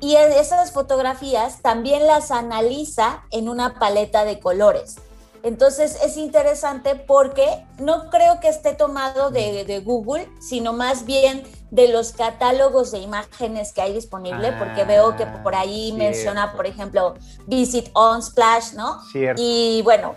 Y 0.06 0.16
esas 0.18 0.72
fotografías 0.72 1.64
también 1.64 2.06
las 2.06 2.30
analiza 2.30 3.24
en 3.32 3.50
una 3.50 3.80
paleta 3.80 4.24
de 4.24 4.40
colores. 4.40 4.98
Entonces 5.42 5.98
es 6.04 6.16
interesante 6.16 6.94
porque 6.94 7.66
no 7.80 8.12
creo 8.12 8.40
que 8.40 8.48
esté 8.48 8.76
tomado 8.76 9.32
de, 9.32 9.82
Google, 9.84 10.30
sino 10.40 10.74
más 10.74 11.06
bien 11.06 11.42
de 11.72 11.88
los 11.88 12.12
catálogos 12.12 12.92
de 12.92 13.00
imágenes 13.00 13.74
que 13.74 13.82
hay 13.82 13.94
disponible, 13.94 14.52
porque 14.60 14.84
veo 14.84 15.16
que 15.16 15.26
por 15.26 15.56
ahí 15.56 15.90
ah, 15.92 15.98
menciona, 15.98 16.54
por 16.54 16.68
ejemplo, 16.68 17.16
Visit 17.48 17.90
on 17.94 18.22
Splash, 18.22 18.74
¿no? 18.74 19.00
Y 19.38 19.82
bueno, 19.82 20.14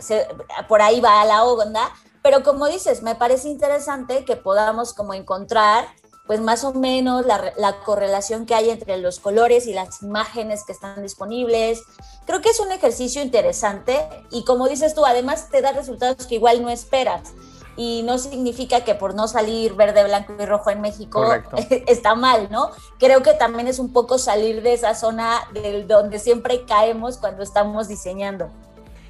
por 0.69 0.83
ahí 0.83 1.01
va 1.01 1.23
a 1.23 1.25
la 1.25 1.45
onda, 1.45 1.89
pero 2.23 2.43
como 2.43 2.67
dices, 2.67 3.03
me 3.03 3.15
parece 3.15 3.49
interesante 3.49 4.27
que 4.27 4.37
podamos 4.37 4.93
como 4.93 5.15
encontrar 5.15 5.87
pues 6.29 6.43
más 6.43 6.63
o 6.63 6.75
menos 6.75 7.25
la, 7.25 7.81
correlación 7.87 8.45
que 8.45 8.55
hay 8.55 8.69
entre 8.69 8.99
los 8.99 9.19
colores 9.19 9.67
y 9.67 9.73
las 9.73 10.03
imágenes 10.03 10.63
que 10.63 10.73
están 10.73 11.03
disponibles. 11.03 11.83
Creo 12.27 12.43
que 12.43 12.51
es 12.51 12.61
un 12.61 12.71
ejercicio 12.71 13.23
interesante 13.23 14.07
y 14.31 14.45
como 14.45 14.69
dices 14.69 14.95
tú, 14.95 15.07
además 15.07 15.49
te 15.49 15.63
da 15.63 15.73
resultados 15.73 16.27
que 16.27 16.35
igual 16.35 16.61
no 16.61 16.69
esperas. 16.69 17.33
Y 17.79 18.03
no 18.03 18.19
significa 18.19 18.85
que 18.85 18.95
por 18.95 19.15
no 19.15 19.27
salir 19.27 19.73
verde, 19.75 20.05
blanco 20.05 20.35
y 20.39 20.45
rojo 20.45 20.69
en 20.69 20.83
México 20.83 21.25
está 21.87 22.15
mal, 22.15 22.49
¿no? 22.51 22.73
Creo 22.99 23.23
que 23.23 23.33
también 23.33 23.67
es 23.67 23.79
un 23.79 23.93
poco 23.93 24.19
salir 24.19 24.63
de 24.63 24.75
esa 24.75 24.95
zona 24.95 25.49
de 25.55 25.85
donde 25.85 26.19
siempre 26.19 26.67
caemos 26.67 27.17
cuando 27.17 27.43
estamos 27.43 27.89
diseñando. 27.89 28.51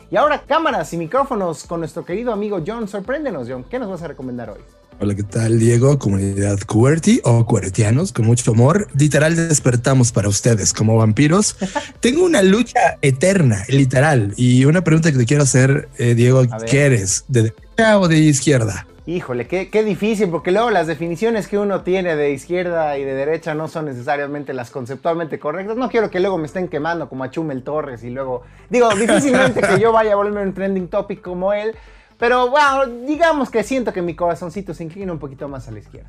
Y 0.08 0.16
ahora 0.16 0.42
cámaras 0.46 0.92
y 0.92 0.96
micrófonos 0.98 1.64
con 1.64 1.80
nuestro 1.80 2.04
querido 2.04 2.32
amigo 2.32 2.60
John. 2.64 2.86
Sorpréndenos, 2.86 3.48
John. 3.50 3.64
¿Qué 3.64 3.80
nos 3.80 3.90
vas 3.90 4.02
a 4.02 4.06
recomendar 4.08 4.50
hoy? 4.50 4.60
Hola, 5.00 5.14
¿qué 5.14 5.22
tal, 5.22 5.60
Diego? 5.60 5.96
Comunidad 5.96 6.58
QWERTY 6.66 7.20
o 7.22 7.46
QWERTIanos, 7.46 8.12
con 8.12 8.26
mucho 8.26 8.50
amor. 8.50 8.88
Literal, 8.98 9.36
despertamos 9.36 10.10
para 10.10 10.28
ustedes 10.28 10.72
como 10.72 10.96
vampiros. 10.96 11.56
Tengo 12.00 12.24
una 12.24 12.42
lucha 12.42 12.98
eterna, 13.00 13.62
literal. 13.68 14.34
Y 14.36 14.64
una 14.64 14.82
pregunta 14.82 15.12
que 15.12 15.18
te 15.18 15.24
quiero 15.24 15.44
hacer, 15.44 15.88
eh, 15.98 16.16
Diego, 16.16 16.42
¿qué 16.68 16.86
eres? 16.86 17.24
¿De 17.28 17.42
derecha 17.42 18.00
o 18.00 18.08
de 18.08 18.18
izquierda? 18.18 18.88
Híjole, 19.06 19.46
qué, 19.46 19.70
qué, 19.70 19.84
difícil, 19.84 20.30
porque 20.30 20.50
luego 20.50 20.70
las 20.70 20.88
definiciones 20.88 21.46
que 21.46 21.58
uno 21.58 21.82
tiene 21.82 22.16
de 22.16 22.32
izquierda 22.32 22.98
y 22.98 23.04
de 23.04 23.14
derecha 23.14 23.54
no 23.54 23.68
son 23.68 23.84
necesariamente 23.84 24.52
las 24.52 24.70
conceptualmente 24.70 25.38
correctas. 25.38 25.76
No 25.76 25.88
quiero 25.90 26.10
que 26.10 26.18
luego 26.18 26.38
me 26.38 26.46
estén 26.46 26.66
quemando 26.66 27.08
como 27.08 27.22
a 27.22 27.30
Chumel 27.30 27.62
Torres 27.62 28.02
y 28.02 28.10
luego, 28.10 28.42
digo, 28.68 28.92
difícilmente 28.96 29.60
que 29.60 29.78
yo 29.80 29.92
vaya 29.92 30.14
a 30.14 30.16
volverme 30.16 30.42
un 30.42 30.54
trending 30.54 30.88
topic 30.88 31.22
como 31.22 31.52
él, 31.52 31.76
pero 32.18 32.50
bueno, 32.50 32.86
digamos 33.06 33.48
que 33.48 33.62
siento 33.62 33.92
que 33.92 34.02
mi 34.02 34.14
corazoncito 34.14 34.74
se 34.74 34.82
inclina 34.82 35.12
un 35.12 35.20
poquito 35.20 35.48
más 35.48 35.68
a 35.68 35.70
la 35.70 35.78
izquierda. 35.78 36.08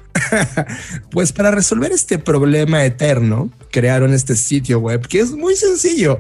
pues 1.11 1.31
para 1.31 1.51
resolver 1.51 1.91
este 1.91 2.17
problema 2.17 2.83
eterno, 2.83 3.51
crearon 3.71 4.13
este 4.13 4.35
sitio 4.35 4.79
web 4.79 5.07
que 5.07 5.19
es 5.19 5.31
muy 5.31 5.55
sencillo. 5.55 6.19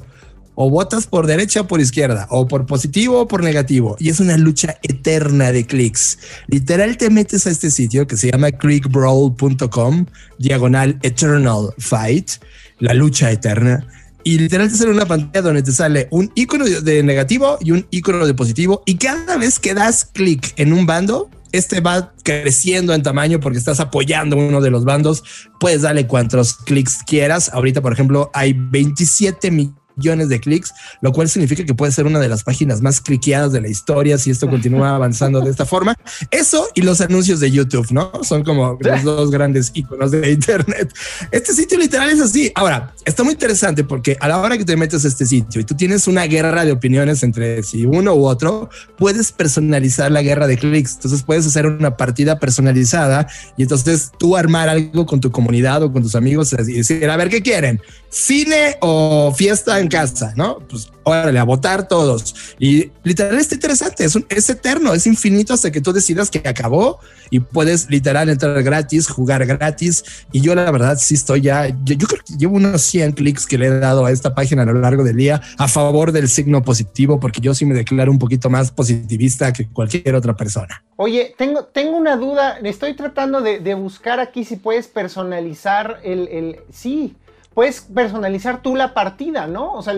O 0.61 0.69
votas 0.69 1.07
por 1.07 1.25
derecha 1.25 1.61
o 1.61 1.67
por 1.67 1.79
izquierda, 1.79 2.27
o 2.29 2.45
por 2.45 2.65
positivo 2.65 3.21
o 3.21 3.27
por 3.29 3.43
negativo. 3.43 3.95
Y 3.97 4.09
es 4.09 4.19
una 4.19 4.35
lucha 4.35 4.77
eterna 4.83 5.53
de 5.53 5.65
clics. 5.65 6.19
Literal 6.47 6.97
te 6.97 7.09
metes 7.09 7.47
a 7.47 7.49
este 7.49 7.71
sitio 7.71 8.05
que 8.05 8.17
se 8.17 8.29
llama 8.29 8.51
clickbrawl.com, 8.51 10.05
diagonal 10.37 10.99
eternal 11.01 11.73
fight, 11.77 12.31
la 12.79 12.93
lucha 12.93 13.31
eterna 13.31 13.87
y 14.23 14.37
literal 14.37 14.69
te 14.69 14.75
sale 14.75 14.91
una 14.91 15.05
pantalla 15.05 15.41
donde 15.41 15.63
te 15.63 15.71
sale 15.71 16.07
un 16.11 16.31
icono 16.35 16.65
de 16.65 17.03
negativo 17.03 17.57
y 17.61 17.71
un 17.71 17.87
icono 17.89 18.25
de 18.25 18.33
positivo 18.33 18.83
y 18.85 18.95
cada 18.95 19.37
vez 19.37 19.59
que 19.59 19.73
das 19.73 20.05
clic 20.05 20.53
en 20.57 20.73
un 20.73 20.85
bando, 20.85 21.29
este 21.51 21.81
va 21.81 22.13
creciendo 22.23 22.93
en 22.93 23.01
tamaño 23.01 23.39
porque 23.39 23.57
estás 23.57 23.79
apoyando 23.79 24.37
uno 24.37 24.61
de 24.61 24.69
los 24.69 24.85
bandos. 24.85 25.23
Puedes 25.59 25.81
darle 25.81 26.05
cuantos 26.05 26.53
clics 26.53 26.99
quieras. 27.05 27.49
Ahorita, 27.53 27.81
por 27.81 27.93
ejemplo, 27.93 28.29
hay 28.33 28.53
27 28.53 29.49
millones 29.49 29.79
millones 29.99 30.29
de 30.29 30.39
clics, 30.39 30.73
lo 31.01 31.11
cual 31.11 31.29
significa 31.29 31.65
que 31.65 31.73
puede 31.73 31.91
ser 31.91 32.05
una 32.05 32.19
de 32.19 32.29
las 32.29 32.43
páginas 32.43 32.81
más 32.81 33.01
cliqueadas 33.01 33.51
de 33.51 33.61
la 33.61 33.67
historia 33.67 34.17
si 34.17 34.31
esto 34.31 34.49
continúa 34.49 34.95
avanzando 34.95 35.41
de 35.41 35.51
esta 35.51 35.65
forma. 35.65 35.95
Eso 36.31 36.67
y 36.73 36.81
los 36.81 37.01
anuncios 37.01 37.39
de 37.39 37.51
YouTube, 37.51 37.91
¿no? 37.91 38.11
Son 38.23 38.43
como 38.43 38.77
los 38.79 39.03
dos 39.03 39.31
grandes 39.31 39.71
iconos 39.73 40.11
de 40.11 40.31
Internet. 40.31 40.93
Este 41.31 41.53
sitio 41.53 41.77
literal 41.77 42.09
es 42.09 42.21
así. 42.21 42.51
Ahora, 42.55 42.93
está 43.05 43.23
muy 43.23 43.33
interesante 43.33 43.83
porque 43.83 44.17
a 44.19 44.27
la 44.27 44.39
hora 44.39 44.57
que 44.57 44.65
te 44.65 44.75
metes 44.75 45.05
a 45.05 45.07
este 45.07 45.25
sitio 45.25 45.61
y 45.61 45.63
tú 45.63 45.75
tienes 45.75 46.07
una 46.07 46.23
guerra 46.23 46.65
de 46.65 46.71
opiniones 46.71 47.23
entre 47.23 47.63
si 47.63 47.85
uno 47.85 48.13
u 48.13 48.25
otro, 48.25 48.69
puedes 48.97 49.31
personalizar 49.31 50.11
la 50.11 50.21
guerra 50.21 50.47
de 50.47 50.57
clics. 50.57 50.95
Entonces 50.95 51.23
puedes 51.23 51.45
hacer 51.45 51.65
una 51.65 51.97
partida 51.97 52.39
personalizada 52.39 53.27
y 53.57 53.63
entonces 53.63 54.11
tú 54.17 54.37
armar 54.37 54.69
algo 54.69 55.05
con 55.05 55.19
tu 55.19 55.31
comunidad 55.31 55.83
o 55.83 55.91
con 55.91 56.03
tus 56.03 56.15
amigos 56.15 56.53
y 56.53 56.73
decir, 56.73 57.09
a 57.09 57.17
ver, 57.17 57.29
¿qué 57.29 57.41
quieren? 57.41 57.81
¿Cine 58.09 58.77
o 58.81 59.33
fiesta 59.35 59.79
en 59.79 59.88
casa, 59.89 60.33
¿no? 60.35 60.59
Pues 60.59 60.91
órale, 61.03 61.39
a 61.39 61.43
votar 61.43 61.87
todos. 61.87 62.55
Y 62.59 62.91
literal 63.03 63.37
está 63.37 63.55
interesante, 63.55 64.05
es, 64.05 64.17
es 64.29 64.49
eterno, 64.49 64.93
es 64.93 65.07
infinito 65.07 65.53
hasta 65.53 65.71
que 65.71 65.81
tú 65.81 65.91
decidas 65.91 66.29
que 66.29 66.47
acabó 66.47 66.99
y 67.29 67.39
puedes 67.39 67.89
literal 67.89 68.29
entrar 68.29 68.61
gratis, 68.63 69.07
jugar 69.07 69.45
gratis. 69.45 70.03
Y 70.31 70.41
yo 70.41 70.55
la 70.55 70.69
verdad 70.71 70.97
sí 70.99 71.15
estoy 71.15 71.41
ya, 71.41 71.67
yo, 71.83 72.07
creo 72.07 72.21
que 72.23 72.33
llevo 72.37 72.55
unos 72.55 72.81
100 72.81 73.13
clics 73.13 73.45
que 73.45 73.57
le 73.57 73.67
he 73.67 73.79
dado 73.79 74.05
a 74.05 74.11
esta 74.11 74.33
página 74.33 74.63
a 74.63 74.65
lo 74.65 74.73
largo 74.73 75.03
del 75.03 75.15
día 75.15 75.41
a 75.57 75.67
favor 75.67 76.11
del 76.11 76.29
signo 76.29 76.63
positivo, 76.63 77.19
porque 77.19 77.41
yo 77.41 77.53
sí 77.53 77.65
me 77.65 77.73
declaro 77.73 78.11
un 78.11 78.19
poquito 78.19 78.49
más 78.49 78.71
positivista 78.71 79.51
que 79.51 79.67
cualquier 79.67 80.15
otra 80.15 80.35
persona. 80.35 80.83
Oye, 80.95 81.33
tengo, 81.37 81.65
tengo 81.65 81.97
una 81.97 82.17
duda, 82.17 82.59
estoy 82.63 82.93
tratando 82.95 83.41
de, 83.41 83.59
de 83.59 83.73
buscar 83.73 84.19
aquí 84.19 84.43
si 84.43 84.57
puedes 84.57 84.87
personalizar 84.87 85.99
el, 86.03 86.27
el 86.27 86.59
sí 86.71 87.15
puedes 87.59 87.81
personalizar 87.81 88.61
tú 88.61 88.77
la 88.77 88.93
partida, 88.93 89.45
¿no? 89.45 89.73
O 89.73 89.81
sea, 89.81 89.93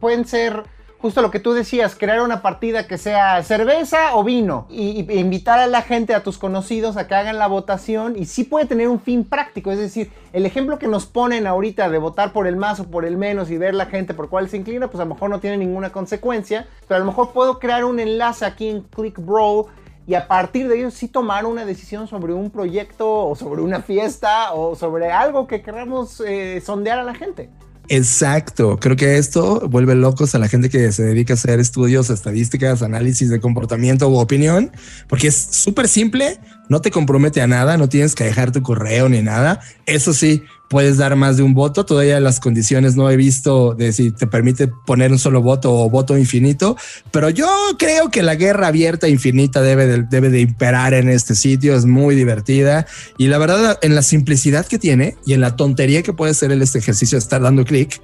pueden 0.00 0.24
ser 0.24 0.62
justo 0.96 1.20
lo 1.20 1.30
que 1.30 1.38
tú 1.38 1.52
decías, 1.52 1.94
crear 1.94 2.22
una 2.22 2.40
partida 2.40 2.86
que 2.86 2.96
sea 2.96 3.42
cerveza 3.42 4.16
o 4.16 4.24
vino 4.24 4.66
y, 4.70 5.00
invitar 5.20 5.58
a 5.58 5.66
la 5.66 5.82
gente, 5.82 6.14
a 6.14 6.22
tus 6.22 6.38
conocidos 6.38 6.96
a 6.96 7.06
que 7.06 7.14
hagan 7.14 7.36
la 7.38 7.46
votación 7.46 8.16
y 8.16 8.24
sí 8.24 8.42
puede 8.42 8.64
tener 8.64 8.88
un 8.88 9.00
fin 9.00 9.24
práctico, 9.24 9.70
es 9.70 9.76
decir, 9.78 10.10
el 10.32 10.46
ejemplo 10.46 10.78
que 10.78 10.88
nos 10.88 11.04
ponen 11.04 11.46
ahorita 11.46 11.90
de 11.90 11.98
votar 11.98 12.32
por 12.32 12.46
el 12.46 12.56
más 12.56 12.80
o 12.80 12.84
por 12.84 13.04
el 13.04 13.18
menos 13.18 13.50
y 13.50 13.58
ver 13.58 13.74
la 13.74 13.84
gente 13.84 14.14
por 14.14 14.30
cuál 14.30 14.48
se 14.48 14.56
inclina, 14.56 14.88
pues 14.88 15.02
a 15.02 15.04
lo 15.04 15.12
mejor 15.12 15.28
no 15.28 15.40
tiene 15.40 15.58
ninguna 15.58 15.90
consecuencia, 15.90 16.66
pero 16.88 16.96
a 16.96 17.00
lo 17.00 17.04
mejor 17.04 17.32
puedo 17.32 17.58
crear 17.58 17.84
un 17.84 18.00
enlace 18.00 18.46
aquí 18.46 18.70
en 18.70 18.80
Click 18.80 19.18
Bro 19.18 19.66
y 20.08 20.14
a 20.14 20.26
partir 20.26 20.68
de 20.68 20.78
ello 20.78 20.90
sí 20.90 21.06
tomar 21.06 21.44
una 21.44 21.66
decisión 21.66 22.08
sobre 22.08 22.32
un 22.32 22.50
proyecto 22.50 23.26
o 23.26 23.36
sobre 23.36 23.60
una 23.60 23.82
fiesta 23.82 24.54
o 24.54 24.74
sobre 24.74 25.12
algo 25.12 25.46
que 25.46 25.60
queramos 25.60 26.22
eh, 26.26 26.62
sondear 26.64 26.98
a 26.98 27.04
la 27.04 27.14
gente. 27.14 27.50
Exacto, 27.90 28.78
creo 28.80 28.96
que 28.96 29.18
esto 29.18 29.68
vuelve 29.68 29.94
locos 29.94 30.34
a 30.34 30.38
la 30.38 30.48
gente 30.48 30.70
que 30.70 30.92
se 30.92 31.02
dedica 31.02 31.34
a 31.34 31.36
hacer 31.36 31.60
estudios, 31.60 32.08
estadísticas, 32.08 32.82
análisis 32.82 33.28
de 33.28 33.38
comportamiento 33.38 34.08
u 34.08 34.18
opinión, 34.18 34.70
porque 35.08 35.28
es 35.28 35.36
súper 35.36 35.88
simple, 35.88 36.38
no 36.68 36.80
te 36.80 36.90
compromete 36.90 37.40
a 37.40 37.46
nada, 37.46 37.76
no 37.76 37.88
tienes 37.88 38.14
que 38.14 38.24
dejar 38.24 38.52
tu 38.52 38.62
correo 38.62 39.08
ni 39.08 39.22
nada. 39.22 39.60
Eso 39.86 40.12
sí, 40.12 40.44
puedes 40.68 40.98
dar 40.98 41.16
más 41.16 41.36
de 41.36 41.42
un 41.42 41.54
voto. 41.54 41.84
Todavía 41.84 42.20
las 42.20 42.40
condiciones 42.40 42.94
no 42.94 43.10
he 43.10 43.16
visto 43.16 43.74
de 43.74 43.92
si 43.92 44.10
te 44.10 44.26
permite 44.26 44.68
poner 44.68 45.10
un 45.10 45.18
solo 45.18 45.42
voto 45.42 45.72
o 45.72 45.90
voto 45.90 46.16
infinito, 46.16 46.76
pero 47.10 47.30
yo 47.30 47.48
creo 47.78 48.10
que 48.10 48.22
la 48.22 48.34
guerra 48.34 48.68
abierta 48.68 49.08
infinita 49.08 49.62
debe 49.62 49.86
de, 49.86 50.02
debe 50.02 50.30
de 50.30 50.40
imperar 50.40 50.94
en 50.94 51.08
este 51.08 51.34
sitio. 51.34 51.74
Es 51.74 51.86
muy 51.86 52.14
divertida 52.14 52.86
y 53.16 53.28
la 53.28 53.38
verdad, 53.38 53.78
en 53.82 53.94
la 53.94 54.02
simplicidad 54.02 54.66
que 54.66 54.78
tiene 54.78 55.16
y 55.26 55.32
en 55.32 55.40
la 55.40 55.56
tontería 55.56 56.02
que 56.02 56.12
puede 56.12 56.34
ser 56.34 56.52
este 56.52 56.78
ejercicio 56.78 57.16
de 57.16 57.20
estar 57.20 57.40
dando 57.40 57.64
clic, 57.64 58.00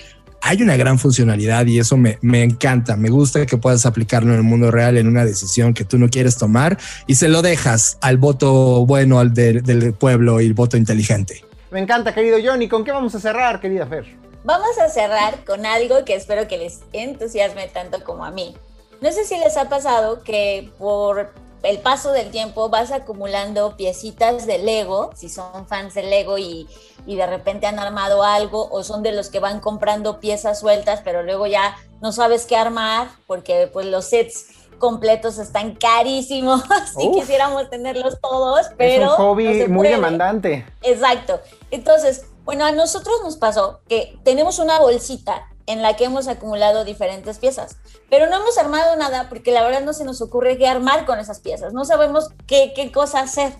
hay 0.47 0.63
una 0.63 0.77
gran 0.77 0.99
funcionalidad 0.99 1.65
y 1.65 1.79
eso 1.79 1.97
me, 1.97 2.19
me, 2.21 2.43
encanta. 2.43 2.97
Me 2.99 3.09
gusta 3.09 3.47
que 3.47 3.57
puedas 3.57 3.87
aplicarlo 3.87 4.33
en 4.33 4.37
el 4.37 4.43
mundo 4.43 4.71
real 4.71 4.99
en 4.99 5.09
una 5.09 5.25
decisión 5.25 5.73
que 5.73 5.85
tú 5.85 5.99
no 5.99 6.11
quieres 6.11 6.37
tomar 6.37 6.77
y 7.07 7.15
se 7.15 7.29
lo 7.29 7.41
dejas 7.41 7.97
al 8.03 8.19
voto 8.19 8.85
bueno 8.85 9.21
al 9.21 9.33
del 9.33 9.95
pueblo 9.95 10.43
y 10.43 10.47
el 10.47 10.53
voto 10.53 10.77
inteligente. 10.77 11.43
Me 11.71 11.81
encanta, 11.81 12.13
querido 12.13 12.37
Johnny. 12.45 12.69
¿Con 12.69 12.85
qué 12.85 12.93
vamos 12.93 13.15
a 13.15 13.21
cerrar, 13.21 13.59
querida 13.59 13.87
Fer? 13.87 14.05
Vamos 14.45 14.79
a 14.79 14.91
cerrar 14.91 15.43
con 15.47 15.65
algo 15.65 16.05
que 16.05 16.15
espero 16.15 16.47
que 16.47 16.59
les 16.59 16.81
entusiasme 16.93 17.67
tanto 17.69 18.05
como 18.05 18.27
a 18.27 18.31
mí. 18.31 18.55
No 19.01 19.13
sé 19.13 19.25
si 19.25 19.39
les 19.39 19.57
ha 19.57 19.71
pasado 19.71 20.23
que 20.23 20.71
por 20.79 21.33
el 21.65 21.79
paso 21.79 22.13
del 22.13 22.31
tiempo 22.31 22.69
vas 22.69 22.93
acumulando 22.93 23.77
piecitas 23.77 24.47
de 24.47 24.59
Lego, 24.59 25.11
si 25.15 25.29
son 25.29 25.67
fans 25.67 25.95
de 25.95 26.03
Lego 26.03 26.39
y, 26.39 26.69
y, 27.07 27.17
de 27.17 27.27
repente 27.27 27.67
han 27.67 27.79
armado 27.79 28.23
algo, 28.23 28.69
o 28.71 28.83
son 28.83 29.03
de 29.03 29.13
los 29.13 29.31
que 29.31 29.41
van 29.41 29.61
comprando 29.61 30.21
piezas 30.21 30.61
sueltas, 30.61 31.01
pero 31.03 31.23
luego 31.23 31.47
ya 31.47 31.77
no 32.01 32.13
sabes 32.13 32.47
qué 32.47 32.57
armar 32.57 33.09
porque 33.27 33.69
pues 33.73 33.87
los 33.87 34.05
sets 34.05 34.47
completos 34.79 35.39
están 35.39 35.75
carísimos 35.75 36.63
si 36.99 37.11
quisiéramos 37.13 37.71
tenerlos 37.71 38.21
todos, 38.21 38.67
pero... 38.77 39.05
Es 39.05 39.11
un 39.11 39.17
hobby 39.17 39.69
muy 39.69 39.89
demandante. 39.89 40.67
Exacto. 40.83 41.41
Entonces, 41.71 42.27
bueno, 42.45 42.67
a 42.67 42.73
nosotros 42.73 43.17
nos 43.23 43.37
pasó 43.37 43.81
que 43.89 44.19
tenemos 44.23 44.59
una 44.59 44.79
bolsita 44.79 45.49
en 45.67 45.83
la 45.83 45.97
que 45.97 46.05
hemos 46.05 46.29
acumulado 46.29 46.85
diferentes 46.85 47.39
piezas, 47.39 47.77
pero 48.11 48.29
no 48.29 48.37
hemos 48.37 48.59
armado 48.59 48.97
nada 48.97 49.29
porque 49.29 49.51
la 49.51 49.63
verdad 49.63 49.83
no 49.83 49.93
se 49.93 50.05
nos 50.05 50.21
ocurre 50.21 50.59
qué 50.59 50.67
armar 50.67 51.07
con 51.07 51.19
esas 51.19 51.41
piezas, 51.41 51.73
no 51.73 51.85
sabemos 51.85 52.29
qué, 52.47 52.73
qué 52.75 52.93
cosa 52.93 53.21
hacer. 53.21 53.53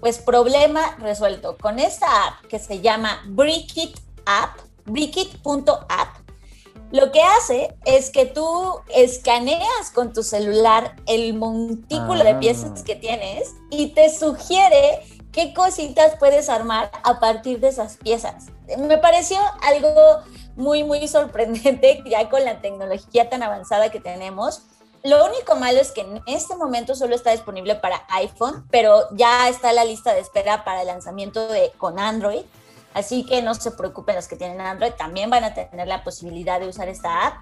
Pues 0.00 0.18
problema 0.18 0.94
resuelto. 0.98 1.56
Con 1.56 1.78
esta 1.78 2.06
app 2.26 2.44
que 2.48 2.58
se 2.58 2.80
llama 2.80 3.22
Brickit 3.28 3.98
App, 4.26 4.58
brickit.app, 4.84 6.26
lo 6.92 7.10
que 7.10 7.20
hace 7.22 7.74
es 7.84 8.10
que 8.10 8.26
tú 8.26 8.80
escaneas 8.94 9.90
con 9.92 10.12
tu 10.12 10.22
celular 10.22 10.96
el 11.06 11.34
montículo 11.34 12.22
de 12.22 12.34
piezas 12.36 12.80
Ah. 12.80 12.84
que 12.84 12.94
tienes 12.94 13.54
y 13.70 13.88
te 13.88 14.14
sugiere 14.16 15.00
qué 15.32 15.52
cositas 15.52 16.16
puedes 16.18 16.48
armar 16.48 16.90
a 17.02 17.18
partir 17.18 17.58
de 17.60 17.68
esas 17.68 17.96
piezas. 17.96 18.46
Me 18.78 18.98
pareció 18.98 19.38
algo 19.62 19.90
muy, 20.56 20.82
muy 20.82 21.06
sorprendente 21.06 22.02
ya 22.10 22.28
con 22.28 22.44
la 22.44 22.60
tecnología 22.60 23.30
tan 23.30 23.42
avanzada 23.42 23.90
que 23.90 24.00
tenemos. 24.00 24.62
Lo 25.04 25.24
único 25.24 25.54
malo 25.54 25.78
es 25.78 25.92
que 25.92 26.00
en 26.00 26.20
este 26.26 26.56
momento 26.56 26.96
solo 26.96 27.14
está 27.14 27.30
disponible 27.30 27.76
para 27.76 28.02
iPhone, 28.08 28.66
pero 28.70 29.04
ya 29.12 29.48
está 29.48 29.72
la 29.72 29.84
lista 29.84 30.12
de 30.12 30.20
espera 30.20 30.64
para 30.64 30.80
el 30.80 30.88
lanzamiento 30.88 31.46
de, 31.46 31.70
con 31.78 32.00
Android. 32.00 32.42
Así 32.92 33.24
que 33.24 33.42
no 33.42 33.54
se 33.54 33.70
preocupen 33.70 34.16
los 34.16 34.26
que 34.26 34.36
tienen 34.36 34.60
Android, 34.60 34.92
también 34.92 35.30
van 35.30 35.44
a 35.44 35.54
tener 35.54 35.86
la 35.86 36.02
posibilidad 36.02 36.58
de 36.58 36.68
usar 36.68 36.88
esta 36.88 37.26
app. 37.26 37.34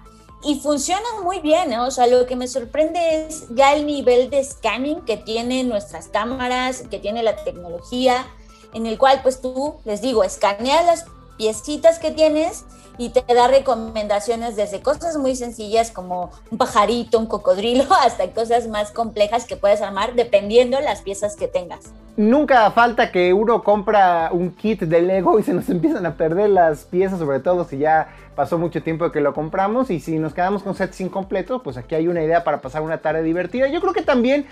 Y 0.43 0.59
funciona 0.59 1.07
muy 1.23 1.39
bien, 1.39 1.71
¿no? 1.71 1.87
O 1.87 1.91
sea, 1.91 2.05
lo 2.05 2.27
que 2.27 2.35
me 2.35 2.47
sorprende 2.47 3.25
es 3.25 3.45
ya 3.49 3.73
el 3.73 3.87
nivel 3.87 4.29
de 4.29 4.43
scanning 4.43 5.03
que 5.05 5.17
tienen 5.17 5.69
nuestras 5.69 6.07
cámaras, 6.09 6.83
que 6.91 6.99
tiene 6.99 7.23
la 7.23 7.37
tecnología, 7.37 8.27
en 8.73 8.85
el 8.85 8.99
cual 8.99 9.21
pues 9.23 9.41
tú, 9.41 9.79
les 9.85 10.01
digo, 10.01 10.23
escaneas 10.23 10.85
las 10.85 11.05
piecitas 11.37 11.97
que 11.97 12.11
tienes 12.11 12.65
y 12.97 13.09
te 13.09 13.21
da 13.33 13.47
recomendaciones 13.47 14.55
desde 14.55 14.81
cosas 14.81 15.17
muy 15.17 15.35
sencillas 15.35 15.91
como 15.91 16.31
un 16.51 16.57
pajarito, 16.57 17.19
un 17.19 17.27
cocodrilo, 17.27 17.85
hasta 18.01 18.29
cosas 18.31 18.67
más 18.67 18.91
complejas 18.91 19.45
que 19.45 19.55
puedes 19.55 19.81
armar 19.81 20.15
dependiendo 20.15 20.79
las 20.79 21.01
piezas 21.01 21.35
que 21.35 21.47
tengas. 21.47 21.91
Nunca 22.17 22.71
falta 22.71 23.11
que 23.11 23.33
uno 23.33 23.61
compra 23.61 24.29
un 24.31 24.51
kit 24.51 24.83
de 24.83 25.01
Lego 25.01 25.37
y 25.37 25.43
se 25.43 25.53
nos 25.53 25.69
empiezan 25.75 26.05
a 26.05 26.15
perder 26.15 26.49
las 26.49 26.85
piezas, 26.85 27.19
sobre 27.19 27.39
todo 27.39 27.65
si 27.65 27.79
ya 27.79 28.07
pasó 28.35 28.57
mucho 28.57 28.81
tiempo 28.83 29.11
que 29.11 29.21
lo 29.21 29.33
compramos 29.33 29.89
y 29.89 29.99
si 29.99 30.19
nos 30.19 30.33
quedamos 30.33 30.63
con 30.63 30.75
sets 30.75 30.99
incompletos, 31.01 31.61
pues 31.63 31.77
aquí 31.77 31.95
hay 31.95 32.07
una 32.07 32.23
idea 32.23 32.43
para 32.43 32.61
pasar 32.61 32.81
una 32.81 32.99
tarde 32.99 33.23
divertida. 33.23 33.67
Yo 33.67 33.81
creo 33.81 33.93
que 33.93 34.01
también 34.01 34.45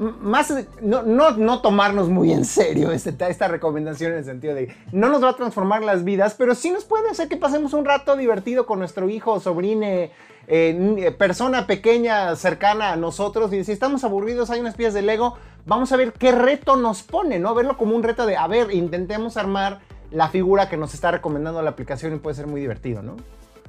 más 0.00 0.52
no, 0.80 1.02
no, 1.02 1.32
no 1.32 1.60
tomarnos 1.60 2.08
muy 2.08 2.32
en 2.32 2.44
serio 2.46 2.90
este, 2.90 3.14
esta 3.28 3.48
recomendación 3.48 4.12
en 4.12 4.18
el 4.18 4.24
sentido 4.24 4.54
de 4.54 4.74
no 4.92 5.10
nos 5.10 5.22
va 5.22 5.28
a 5.30 5.36
transformar 5.36 5.82
las 5.82 6.04
vidas, 6.04 6.34
pero 6.38 6.54
sí 6.54 6.70
nos 6.70 6.84
puede 6.84 7.10
hacer 7.10 7.28
que 7.28 7.36
pasemos 7.36 7.74
un 7.74 7.84
rato 7.84 8.16
divertido 8.16 8.64
con 8.64 8.78
nuestro 8.78 9.08
hijo, 9.10 9.40
sobrine, 9.40 10.10
eh, 10.48 10.70
n- 10.70 11.10
persona 11.12 11.66
pequeña 11.66 12.34
cercana 12.36 12.92
a 12.92 12.96
nosotros 12.96 13.52
y 13.52 13.62
si 13.62 13.72
estamos 13.72 14.02
aburridos 14.02 14.48
hay 14.50 14.60
unas 14.60 14.74
piezas 14.74 14.94
de 14.94 15.02
Lego, 15.02 15.36
vamos 15.66 15.92
a 15.92 15.96
ver 15.96 16.14
qué 16.14 16.32
reto 16.32 16.76
nos 16.76 17.02
pone, 17.02 17.38
¿no? 17.38 17.54
Verlo 17.54 17.76
como 17.76 17.94
un 17.94 18.02
reto 18.02 18.24
de, 18.24 18.36
a 18.36 18.46
ver, 18.46 18.72
intentemos 18.72 19.36
armar 19.36 19.80
la 20.10 20.28
figura 20.28 20.68
que 20.70 20.76
nos 20.78 20.94
está 20.94 21.10
recomendando 21.10 21.60
la 21.62 21.70
aplicación 21.70 22.14
y 22.14 22.18
puede 22.18 22.34
ser 22.36 22.46
muy 22.46 22.60
divertido, 22.62 23.02
¿no? 23.02 23.16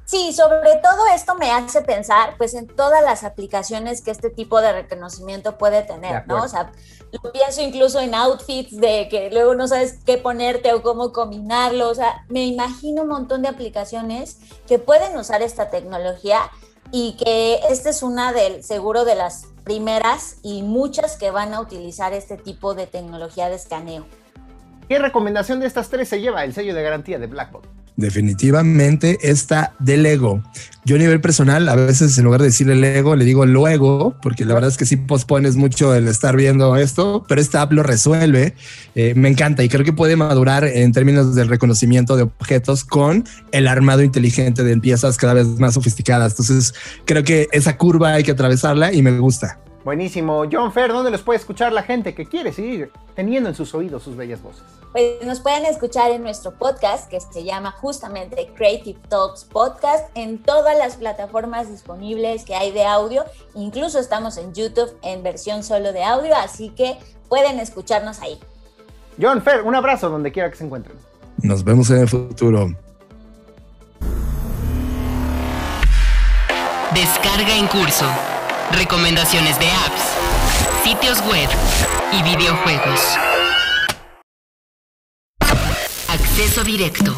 Sí, 0.04 0.32
sobre 0.32 0.76
todo 0.82 1.06
esto 1.14 1.34
me 1.36 1.50
hace 1.50 1.80
pensar 1.82 2.34
pues 2.36 2.54
en 2.54 2.66
todas 2.66 3.02
las 3.02 3.24
aplicaciones 3.24 4.02
que 4.02 4.10
este 4.10 4.30
tipo 4.30 4.60
de 4.60 4.72
reconocimiento 4.72 5.56
puede 5.58 5.82
De 5.82 5.82
tener. 5.84 6.26
¿no? 6.26 6.42
O 6.42 6.48
sea, 6.48 6.72
lo 7.12 7.32
pienso 7.32 7.62
incluso 7.62 8.00
en 8.00 8.14
outfits 8.14 8.76
de 8.76 9.08
que 9.08 9.30
luego 9.30 9.54
no 9.54 9.68
sabes 9.68 9.98
qué 10.04 10.18
ponerte 10.18 10.72
o 10.72 10.82
cómo 10.82 11.12
combinarlo, 11.12 11.88
o 11.88 11.94
sea, 11.94 12.24
me 12.28 12.44
imagino 12.44 13.02
un 13.02 13.08
montón 13.08 13.42
de 13.42 13.48
aplicaciones 13.48 14.38
que 14.66 14.78
pueden 14.78 15.16
usar 15.16 15.42
esta 15.42 15.70
tecnología 15.70 16.50
y 16.90 17.16
que 17.16 17.60
esta 17.70 17.90
es 17.90 18.02
una 18.02 18.32
del 18.32 18.62
seguro 18.64 19.04
de 19.04 19.14
las 19.14 19.46
primeras 19.64 20.36
y 20.42 20.62
muchas 20.62 21.16
que 21.16 21.30
van 21.30 21.54
a 21.54 21.60
utilizar 21.60 22.12
este 22.12 22.36
tipo 22.36 22.74
de 22.74 22.86
tecnología 22.86 23.48
de 23.48 23.56
escaneo. 23.56 24.06
¿Qué 24.88 24.98
recomendación 24.98 25.60
de 25.60 25.66
estas 25.66 25.88
tres 25.88 26.08
se 26.08 26.20
lleva 26.20 26.44
el 26.44 26.52
sello 26.52 26.74
de 26.74 26.82
garantía 26.82 27.18
de 27.18 27.26
Blackboard? 27.26 27.68
Definitivamente 27.96 29.18
esta 29.22 29.74
de 29.78 29.98
Lego. 29.98 30.42
Yo 30.84 30.96
a 30.96 30.98
nivel 30.98 31.20
personal, 31.20 31.68
a 31.68 31.76
veces 31.76 32.16
en 32.16 32.24
lugar 32.24 32.40
de 32.40 32.46
decirle 32.46 32.74
Lego, 32.74 33.14
le 33.16 33.24
digo 33.24 33.44
luego, 33.44 34.16
porque 34.22 34.46
la 34.46 34.54
verdad 34.54 34.70
es 34.70 34.78
que 34.78 34.86
sí 34.86 34.96
pospones 34.96 35.56
mucho 35.56 35.94
el 35.94 36.08
estar 36.08 36.34
viendo 36.34 36.74
esto, 36.76 37.24
pero 37.28 37.40
esta 37.40 37.60
app 37.60 37.72
lo 37.72 37.82
resuelve. 37.82 38.54
Eh, 38.94 39.12
me 39.14 39.28
encanta 39.28 39.62
y 39.62 39.68
creo 39.68 39.84
que 39.84 39.92
puede 39.92 40.16
madurar 40.16 40.64
en 40.64 40.92
términos 40.92 41.34
del 41.34 41.48
reconocimiento 41.48 42.16
de 42.16 42.22
objetos 42.22 42.84
con 42.84 43.24
el 43.52 43.68
armado 43.68 44.02
inteligente 44.02 44.64
de 44.64 44.76
piezas 44.78 45.18
cada 45.18 45.34
vez 45.34 45.46
más 45.58 45.74
sofisticadas. 45.74 46.32
Entonces 46.32 46.74
creo 47.04 47.22
que 47.24 47.48
esa 47.52 47.76
curva 47.76 48.14
hay 48.14 48.24
que 48.24 48.32
atravesarla 48.32 48.92
y 48.92 49.02
me 49.02 49.18
gusta. 49.18 49.58
Buenísimo. 49.84 50.44
John 50.50 50.72
Fer, 50.72 50.92
¿dónde 50.92 51.10
los 51.10 51.22
puede 51.22 51.38
escuchar 51.38 51.72
la 51.72 51.82
gente 51.82 52.14
que 52.14 52.26
quiere 52.26 52.52
seguir 52.52 52.92
teniendo 53.16 53.48
en 53.48 53.54
sus 53.54 53.74
oídos 53.74 54.04
sus 54.04 54.16
bellas 54.16 54.40
voces? 54.40 54.62
Pues 54.92 55.24
nos 55.24 55.40
pueden 55.40 55.64
escuchar 55.64 56.10
en 56.10 56.22
nuestro 56.22 56.52
podcast 56.52 57.10
que 57.10 57.18
se 57.18 57.42
llama 57.42 57.72
justamente 57.72 58.52
Creative 58.54 58.98
Talks 59.08 59.44
Podcast 59.44 60.08
en 60.14 60.42
todas 60.42 60.78
las 60.78 60.96
plataformas 60.96 61.68
disponibles 61.68 62.44
que 62.44 62.54
hay 62.54 62.70
de 62.70 62.84
audio. 62.84 63.24
Incluso 63.54 63.98
estamos 63.98 64.36
en 64.36 64.54
YouTube 64.54 64.96
en 65.02 65.22
versión 65.22 65.64
solo 65.64 65.92
de 65.92 66.04
audio, 66.04 66.36
así 66.36 66.68
que 66.70 66.98
pueden 67.28 67.58
escucharnos 67.58 68.20
ahí. 68.20 68.38
John 69.20 69.42
Fer, 69.42 69.62
un 69.62 69.74
abrazo 69.74 70.10
donde 70.10 70.30
quiera 70.30 70.50
que 70.50 70.56
se 70.56 70.64
encuentren. 70.64 70.96
Nos 71.38 71.64
vemos 71.64 71.90
en 71.90 71.98
el 71.98 72.08
futuro. 72.08 72.68
Descarga 76.94 77.56
en 77.56 77.66
curso. 77.68 78.04
Recomendaciones 78.72 79.58
de 79.58 79.66
apps, 79.66 80.16
sitios 80.82 81.20
web 81.26 81.48
y 82.10 82.22
videojuegos. 82.22 83.00
Acceso 86.08 86.64
directo. 86.64 87.14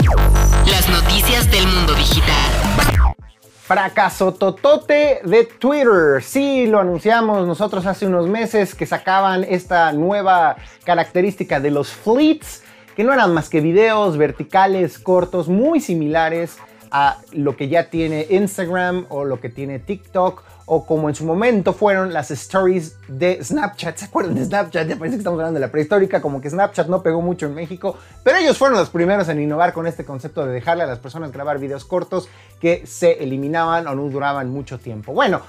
Las 0.66 0.88
noticias 0.88 1.48
del 1.52 1.66
mundo 1.68 1.94
digital. 1.94 3.14
Fracaso 3.62 4.34
totote 4.34 5.20
de 5.24 5.44
Twitter. 5.44 6.22
Sí, 6.22 6.66
lo 6.66 6.80
anunciamos 6.80 7.46
nosotros 7.46 7.86
hace 7.86 8.06
unos 8.06 8.26
meses 8.26 8.74
que 8.74 8.84
sacaban 8.84 9.44
esta 9.44 9.92
nueva 9.92 10.56
característica 10.84 11.60
de 11.60 11.70
los 11.70 11.90
fleets, 11.92 12.64
que 12.96 13.04
no 13.04 13.12
eran 13.12 13.32
más 13.32 13.48
que 13.48 13.60
videos 13.60 14.16
verticales 14.16 14.98
cortos 14.98 15.48
muy 15.48 15.80
similares 15.80 16.58
a 16.90 17.18
lo 17.32 17.56
que 17.56 17.68
ya 17.68 17.90
tiene 17.90 18.26
Instagram 18.28 19.06
o 19.08 19.24
lo 19.24 19.40
que 19.40 19.48
tiene 19.48 19.78
TikTok 19.78 20.42
o 20.66 20.86
como 20.86 21.08
en 21.08 21.14
su 21.14 21.24
momento 21.24 21.72
fueron 21.72 22.12
las 22.12 22.30
stories 22.30 22.96
de 23.08 23.42
Snapchat. 23.42 23.96
¿Se 23.98 24.04
acuerdan 24.06 24.34
de 24.34 24.44
Snapchat? 24.44 24.88
Ya 24.88 24.96
parece 24.96 25.16
que 25.16 25.20
estamos 25.20 25.38
hablando 25.38 25.60
de 25.60 25.66
la 25.66 25.72
prehistórica, 25.72 26.22
como 26.22 26.40
que 26.40 26.50
Snapchat 26.50 26.88
no 26.88 27.02
pegó 27.02 27.20
mucho 27.20 27.46
en 27.46 27.54
México, 27.54 27.96
pero 28.22 28.38
ellos 28.38 28.56
fueron 28.56 28.78
los 28.78 28.90
primeros 28.90 29.28
en 29.28 29.40
innovar 29.40 29.72
con 29.72 29.86
este 29.86 30.04
concepto 30.04 30.46
de 30.46 30.52
dejarle 30.52 30.84
a 30.84 30.86
las 30.86 30.98
personas 30.98 31.32
grabar 31.32 31.58
videos 31.58 31.84
cortos 31.84 32.28
que 32.60 32.86
se 32.86 33.22
eliminaban 33.22 33.86
o 33.86 33.94
no 33.94 34.04
duraban 34.08 34.50
mucho 34.50 34.78
tiempo. 34.78 35.12
Bueno, 35.12 35.42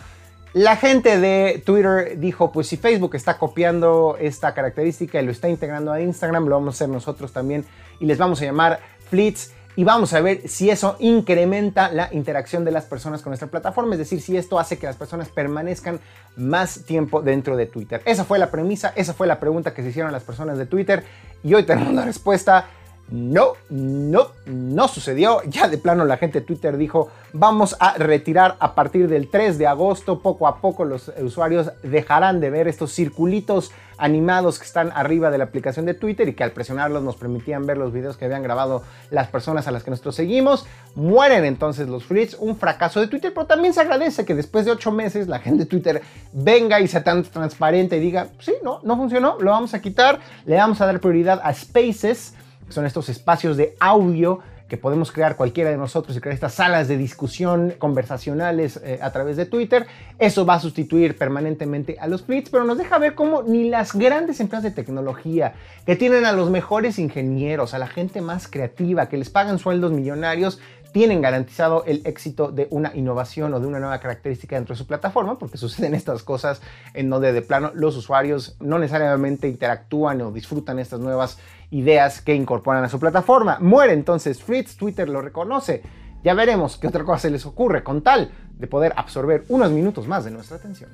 la 0.54 0.78
gente 0.78 1.20
de 1.20 1.62
Twitter 1.66 2.18
dijo, 2.18 2.52
pues 2.52 2.68
si 2.68 2.78
Facebook 2.78 3.16
está 3.16 3.38
copiando 3.38 4.16
esta 4.20 4.54
característica 4.54 5.22
y 5.22 5.26
lo 5.26 5.32
está 5.32 5.50
integrando 5.50 5.92
a 5.92 6.00
Instagram, 6.00 6.46
lo 6.46 6.56
vamos 6.56 6.76
a 6.76 6.78
hacer 6.78 6.90
nosotros 6.90 7.34
también 7.34 7.66
y 8.00 8.06
les 8.06 8.18
vamos 8.18 8.42
a 8.42 8.46
llamar 8.46 8.80
Fleets 9.10 9.52
y 9.76 9.84
vamos 9.84 10.14
a 10.14 10.22
ver 10.22 10.48
si 10.48 10.70
eso 10.70 10.96
incrementa 11.00 11.92
la 11.92 12.10
interacción 12.14 12.64
de 12.64 12.72
las 12.72 12.86
personas 12.86 13.22
con 13.22 13.32
nuestra 13.32 13.50
plataforma, 13.50 13.94
es 13.94 14.00
decir, 14.00 14.22
si 14.22 14.38
esto 14.38 14.60
hace 14.60 14.78
que 14.78 14.88
las 14.88 14.96
personas 14.96 15.30
permanezcan 15.30 16.00
más 16.38 16.84
tiempo 16.86 17.22
dentro 17.22 17.58
de 17.58 17.66
Twitter. 17.66 18.02
Esa 18.06 18.24
fue 18.24 18.40
la 18.40 18.52
premisa, 18.52 18.94
esa 18.96 19.14
fue 19.14 19.28
la 19.28 19.40
pregunta 19.40 19.74
que 19.74 19.84
se 19.84 19.90
hicieron 19.90 20.12
las 20.12 20.24
personas 20.24 20.58
de 20.58 20.66
Twitter 20.66 21.04
y 21.44 21.54
hoy 21.54 21.64
tenemos 21.64 21.94
la 21.94 22.06
respuesta. 22.06 22.68
No, 23.10 23.54
no, 23.70 24.30
no 24.48 24.88
sucedió. 24.88 25.44
Ya 25.44 25.68
de 25.68 25.78
plano 25.78 26.06
la 26.06 26.18
gente 26.18 26.40
de 26.40 26.46
Twitter 26.46 26.76
dijo, 26.76 27.12
vamos 27.34 27.76
a 27.80 27.94
retirar 27.98 28.56
a 28.60 28.74
partir 28.74 29.08
del 29.08 29.30
3 29.30 29.60
de 29.60 29.68
agosto, 29.68 30.20
poco 30.22 30.48
a 30.48 30.60
poco 30.60 30.86
los 30.86 31.12
usuarios 31.22 31.72
dejarán 31.84 32.40
de 32.40 32.50
ver 32.50 32.68
estos 32.68 32.94
circulitos 32.94 33.72
animados 33.98 34.58
que 34.58 34.66
están 34.66 34.92
arriba 34.94 35.30
de 35.30 35.38
la 35.38 35.46
aplicación 35.46 35.86
de 35.86 35.94
Twitter 35.94 36.28
y 36.28 36.34
que 36.34 36.44
al 36.44 36.52
presionarlos 36.52 37.04
nos 37.04 37.16
permitían 37.16 37.66
ver 37.66 37.78
los 37.78 37.94
videos 37.94 38.18
que 38.18 38.26
habían 38.26 38.42
grabado 38.42 38.84
las 39.12 39.28
personas 39.28 39.68
a 39.68 39.72
las 39.72 39.84
que 39.84 39.92
nosotros 39.92 40.16
seguimos. 40.16 40.66
Mueren 40.96 41.46
entonces 41.46 41.88
los 41.88 42.06
fleets, 42.06 42.36
un 42.40 42.58
fracaso 42.58 43.00
de 43.00 43.08
Twitter, 43.08 43.32
pero 43.34 43.46
también 43.46 43.74
se 43.74 43.82
agradece 43.82 44.26
que 44.26 44.34
después 44.34 44.66
de 44.66 44.72
ocho 44.72 44.92
meses 44.92 45.28
la 45.28 45.40
gente 45.40 45.64
de 45.64 45.70
Twitter 45.70 46.02
venga 46.34 46.80
y 46.80 46.88
sea 46.88 47.04
tan 47.04 47.24
transparente 47.24 47.98
y 47.98 48.00
diga, 48.00 48.30
sí, 48.40 48.54
no, 48.64 48.80
no 48.84 48.98
funcionó, 48.98 49.38
lo 49.40 49.52
vamos 49.52 49.76
a 49.76 49.82
quitar, 49.82 50.20
le 50.46 50.56
vamos 50.56 50.82
a 50.82 50.88
dar 50.88 51.00
prioridad 51.00 51.40
a 51.44 51.54
Spaces 51.54 52.34
son 52.70 52.86
estos 52.86 53.10
espacios 53.10 53.58
de 53.58 53.76
audio 53.80 54.40
que 54.68 54.78
podemos 54.78 55.12
crear 55.12 55.36
cualquiera 55.36 55.70
de 55.70 55.78
nosotros 55.78 56.18
y 56.18 56.20
crear 56.20 56.34
estas 56.34 56.56
salas 56.56 56.88
de 56.88 56.98
discusión 56.98 57.76
conversacionales 57.78 58.80
eh, 58.84 59.00
a 59.02 59.12
través 59.12 59.38
de 59.38 59.46
Twitter. 59.46 59.86
Eso 60.18 60.46
va 60.46 60.56
a 60.56 60.60
sustituir 60.60 61.18
permanentemente 61.18 61.98
a 62.00 62.08
los 62.08 62.24
fleets, 62.24 62.50
pero 62.50 62.64
nos 62.64 62.78
deja 62.78 62.98
ver 62.98 63.14
cómo 63.14 63.44
ni 63.44 63.70
las 63.70 63.94
grandes 63.94 64.40
empresas 64.40 64.64
de 64.64 64.72
tecnología 64.72 65.54
que 65.86 65.96
tienen 65.96 66.26
a 66.26 66.32
los 66.32 66.50
mejores 66.50 66.98
ingenieros, 66.98 67.74
a 67.76 67.80
la 67.80 67.88
gente 67.88 68.22
más 68.22 68.48
creativa, 68.48 69.08
que 69.08 69.18
les 69.18 69.30
pagan 69.30 69.60
sueldos 69.60 69.92
millonarios, 69.92 70.60
tienen 70.96 71.22
garantizado 71.22 71.84
el 71.84 72.04
éxito 72.06 72.54
de 72.54 72.70
una 72.72 72.96
innovación 72.96 73.54
o 73.54 73.60
de 73.60 73.68
una 73.68 73.82
nueva 73.82 74.00
característica 74.00 74.56
dentro 74.56 74.76
de 74.76 74.78
su 74.78 74.88
plataforma, 74.88 75.38
porque 75.38 75.58
suceden 75.58 75.94
estas 75.94 76.24
cosas 76.24 76.62
en 76.94 77.10
donde 77.10 77.34
de 77.34 77.42
plano 77.42 77.72
los 77.74 77.98
usuarios 77.98 78.56
no 78.62 78.80
necesariamente 78.80 79.50
interactúan 79.50 80.22
o 80.22 80.32
disfrutan 80.32 80.80
estas 80.80 81.02
nuevas 81.02 81.38
ideas 81.70 82.22
que 82.22 82.34
incorporan 82.34 82.86
a 82.86 82.88
su 82.88 82.98
plataforma. 82.98 83.58
Muere 83.60 83.92
entonces 83.92 84.42
Fritz, 84.42 84.78
Twitter 84.78 85.10
lo 85.10 85.22
reconoce. 85.22 85.84
Ya 86.24 86.34
veremos 86.34 86.78
qué 86.78 86.88
otra 86.88 87.04
cosa 87.04 87.24
se 87.24 87.30
les 87.30 87.46
ocurre 87.46 87.84
con 87.84 88.02
tal 88.02 88.32
de 88.58 88.68
poder 88.68 88.94
absorber 88.96 89.44
unos 89.50 89.72
minutos 89.72 90.08
más 90.08 90.24
de 90.24 90.32
nuestra 90.32 90.56
atención. 90.56 90.92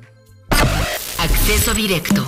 Acceso 1.20 1.76
directo. 1.76 2.26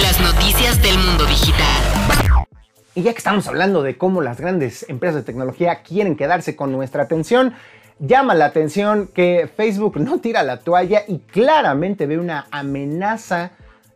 Las 0.00 0.18
noticias 0.22 0.80
del 0.80 0.96
mundo 0.96 1.26
digital. 1.26 2.46
Y 2.96 3.02
ya 3.02 3.12
que 3.12 3.18
estamos 3.18 3.48
hablando 3.48 3.82
de 3.82 3.98
cómo 3.98 4.20
las 4.20 4.40
grandes 4.40 4.88
empresas 4.88 5.16
de 5.16 5.22
tecnología 5.24 5.82
quieren 5.82 6.16
quedarse 6.16 6.54
con 6.54 6.70
nuestra 6.70 7.02
atención, 7.02 7.54
llama 7.98 8.34
la 8.34 8.44
atención 8.44 9.08
que 9.08 9.48
Facebook 9.56 9.98
no 9.98 10.20
tira 10.20 10.44
la 10.44 10.60
toalla 10.60 11.02
y 11.08 11.18
claramente 11.18 12.06
ve 12.06 12.18
una 12.18 12.46
amenaza 12.52 13.50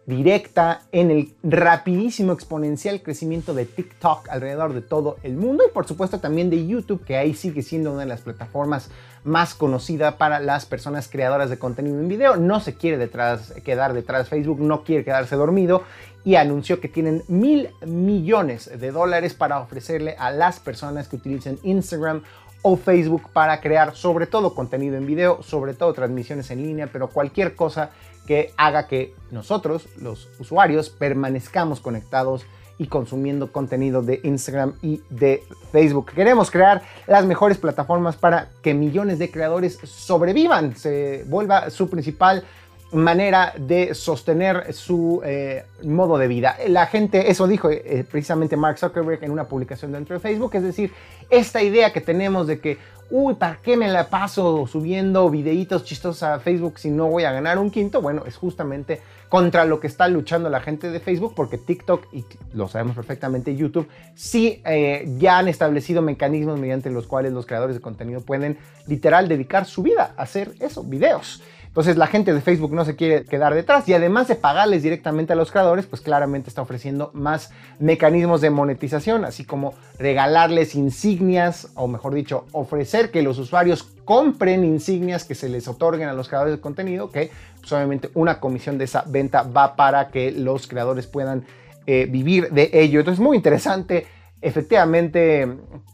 directa 0.09 0.81
en 0.91 1.11
el 1.11 1.35
rapidísimo 1.43 2.33
exponencial 2.33 3.03
crecimiento 3.03 3.53
de 3.53 3.67
TikTok 3.67 4.31
alrededor 4.31 4.73
de 4.73 4.81
todo 4.81 5.19
el 5.23 5.37
mundo 5.37 5.65
y 5.69 5.71
por 5.71 5.87
supuesto 5.87 6.19
también 6.19 6.49
de 6.49 6.67
YouTube, 6.67 7.05
que 7.05 7.19
ahí 7.19 7.35
sigue 7.35 7.61
siendo 7.61 7.93
una 7.93 8.01
de 8.01 8.07
las 8.07 8.23
plataformas 8.23 8.89
más 9.25 9.53
conocida 9.53 10.17
para 10.17 10.41
las 10.41 10.65
personas 10.65 11.09
creadoras 11.09 11.51
de 11.51 11.59
contenido 11.59 12.01
en 12.01 12.09
video. 12.09 12.37
No 12.37 12.61
se 12.61 12.75
quiere 12.75 12.97
detrás, 12.97 13.53
quedar 13.65 13.93
detrás 13.93 14.31
Facebook, 14.31 14.61
no 14.61 14.83
quiere 14.83 15.05
quedarse 15.05 15.37
dormido 15.37 15.83
y 16.25 16.37
anunció 16.37 16.81
que 16.81 16.89
tienen 16.89 17.23
mil 17.29 17.69
millones 17.87 18.71
de 18.81 18.91
dólares 18.91 19.35
para 19.35 19.61
ofrecerle 19.61 20.17
a 20.19 20.31
las 20.31 20.59
personas 20.59 21.07
que 21.09 21.17
utilicen 21.17 21.59
Instagram 21.65 22.23
o 22.63 22.77
Facebook 22.77 23.29
para 23.33 23.61
crear 23.61 23.95
sobre 23.95 24.27
todo 24.27 24.55
contenido 24.55 24.97
en 24.97 25.07
video, 25.07 25.43
sobre 25.43 25.75
todo 25.75 25.93
transmisiones 25.93 26.51
en 26.51 26.63
línea, 26.63 26.89
pero 26.91 27.09
cualquier 27.09 27.55
cosa 27.55 27.91
que 28.29 28.53
haga 28.59 28.87
que 28.87 29.15
nosotros, 29.31 29.89
los 29.97 30.29
usuarios, 30.39 30.91
permanezcamos 30.91 31.81
conectados 31.81 32.45
y 32.77 32.87
consumiendo 32.87 33.51
contenido 33.51 34.03
de 34.03 34.21
Instagram 34.23 34.75
y 34.83 35.01
de 35.09 35.43
Facebook. 35.73 36.13
Queremos 36.13 36.51
crear 36.51 36.83
las 37.07 37.25
mejores 37.25 37.57
plataformas 37.57 38.17
para 38.17 38.51
que 38.63 38.75
millones 38.75 39.19
de 39.19 39.31
creadores 39.31 39.79
sobrevivan, 39.83 40.77
se 40.77 41.25
vuelva 41.27 41.71
su 41.71 41.89
principal 41.89 42.45
manera 42.93 43.53
de 43.59 43.95
sostener 43.95 44.73
su 44.73 45.21
eh, 45.25 45.65
modo 45.83 46.17
de 46.17 46.27
vida. 46.27 46.57
La 46.69 46.87
gente, 46.87 47.31
eso 47.31 47.47
dijo 47.47 47.71
eh, 47.71 48.05
precisamente 48.11 48.57
Mark 48.57 48.79
Zuckerberg 48.79 49.23
en 49.25 49.31
una 49.31 49.45
publicación 49.45 49.93
dentro 49.93 50.15
de 50.15 50.21
Facebook, 50.21 50.55
es 50.55 50.63
decir, 50.63 50.93
esta 51.29 51.63
idea 51.63 51.93
que 51.93 52.01
tenemos 52.01 52.47
de 52.47 52.61
que, 52.61 52.79
uy, 53.11 53.35
¿para 53.35 53.57
qué 53.57 53.77
me 53.77 53.89
la 53.89 54.09
paso 54.09 54.67
subiendo 54.67 55.29
videitos 55.29 55.85
chistosos 55.85 56.23
a 56.23 56.41
Facebook 56.41 56.79
si 56.79 56.91
no 56.91 57.09
voy 57.09 57.25
a 57.25 57.33
ganar 57.33 57.59
un 57.59 57.71
quinto? 57.71 58.01
Bueno, 58.01 58.25
es 58.27 58.37
justamente 58.37 59.01
contra 59.29 59.67
lo 59.67 59.81
que 59.81 59.87
está 59.87 60.09
luchando 60.09 60.49
la 60.49 60.61
gente 60.61 60.91
de 60.91 61.01
Facebook, 61.01 61.35
porque 61.37 61.59
TikTok, 61.59 62.07
y 62.13 62.25
lo 62.55 62.69
sabemos 62.69 62.97
perfectamente, 62.97 63.55
YouTube, 63.55 63.87
sí 64.15 64.63
eh, 64.65 65.07
ya 65.19 65.39
han 65.39 65.49
establecido 65.49 66.01
mecanismos 66.01 66.59
mediante 66.59 66.91
los 66.91 67.07
cuales 67.07 67.35
los 67.35 67.45
creadores 67.45 67.77
de 67.77 67.83
contenido 67.83 68.23
pueden 68.23 68.57
literal 68.87 69.29
dedicar 69.29 69.67
su 69.67 69.83
vida 69.83 70.15
a 70.17 70.23
hacer 70.23 70.55
eso, 70.61 70.83
videos. 70.83 71.43
Entonces 71.79 71.97
la 71.97 72.09
gente 72.09 72.35
de 72.35 72.41
Facebook 72.41 72.73
no 72.73 72.85
se 72.85 72.97
quiere 72.97 73.23
quedar 73.25 73.55
detrás 73.55 73.89
y 73.89 73.95
además 73.95 74.27
de 74.27 74.35
pagarles 74.35 74.83
directamente 74.83 75.33
a 75.33 75.37
los 75.37 75.53
creadores, 75.53 75.87
pues 75.87 76.03
claramente 76.03 76.49
está 76.49 76.61
ofreciendo 76.61 77.13
más 77.15 77.53
mecanismos 77.79 78.41
de 78.41 78.51
monetización, 78.51 79.25
así 79.25 79.45
como 79.45 79.75
regalarles 79.97 80.75
insignias, 80.75 81.69
o 81.77 81.87
mejor 81.87 82.15
dicho, 82.15 82.47
ofrecer 82.51 83.13
que 83.13 83.23
los 83.23 83.39
usuarios 83.39 83.85
compren 84.05 84.65
insignias 84.65 85.23
que 85.23 85.37
se 85.37 85.49
les 85.49 85.69
otorguen 85.69 86.09
a 86.09 86.15
los 86.15 86.27
creadores 86.27 86.57
de 86.57 86.61
contenido, 86.61 87.13
que 87.13 87.31
pues 87.61 87.73
obviamente 87.73 88.11
una 88.15 88.41
comisión 88.41 88.77
de 88.77 88.87
esa 88.87 89.05
venta 89.07 89.45
va 89.45 89.77
para 89.77 90.09
que 90.09 90.33
los 90.33 90.67
creadores 90.67 91.07
puedan 91.07 91.45
eh, 91.87 92.09
vivir 92.11 92.51
de 92.51 92.71
ello. 92.73 92.99
Entonces 92.99 93.21
muy 93.21 93.37
interesante 93.37 94.05
Efectivamente, 94.41 95.49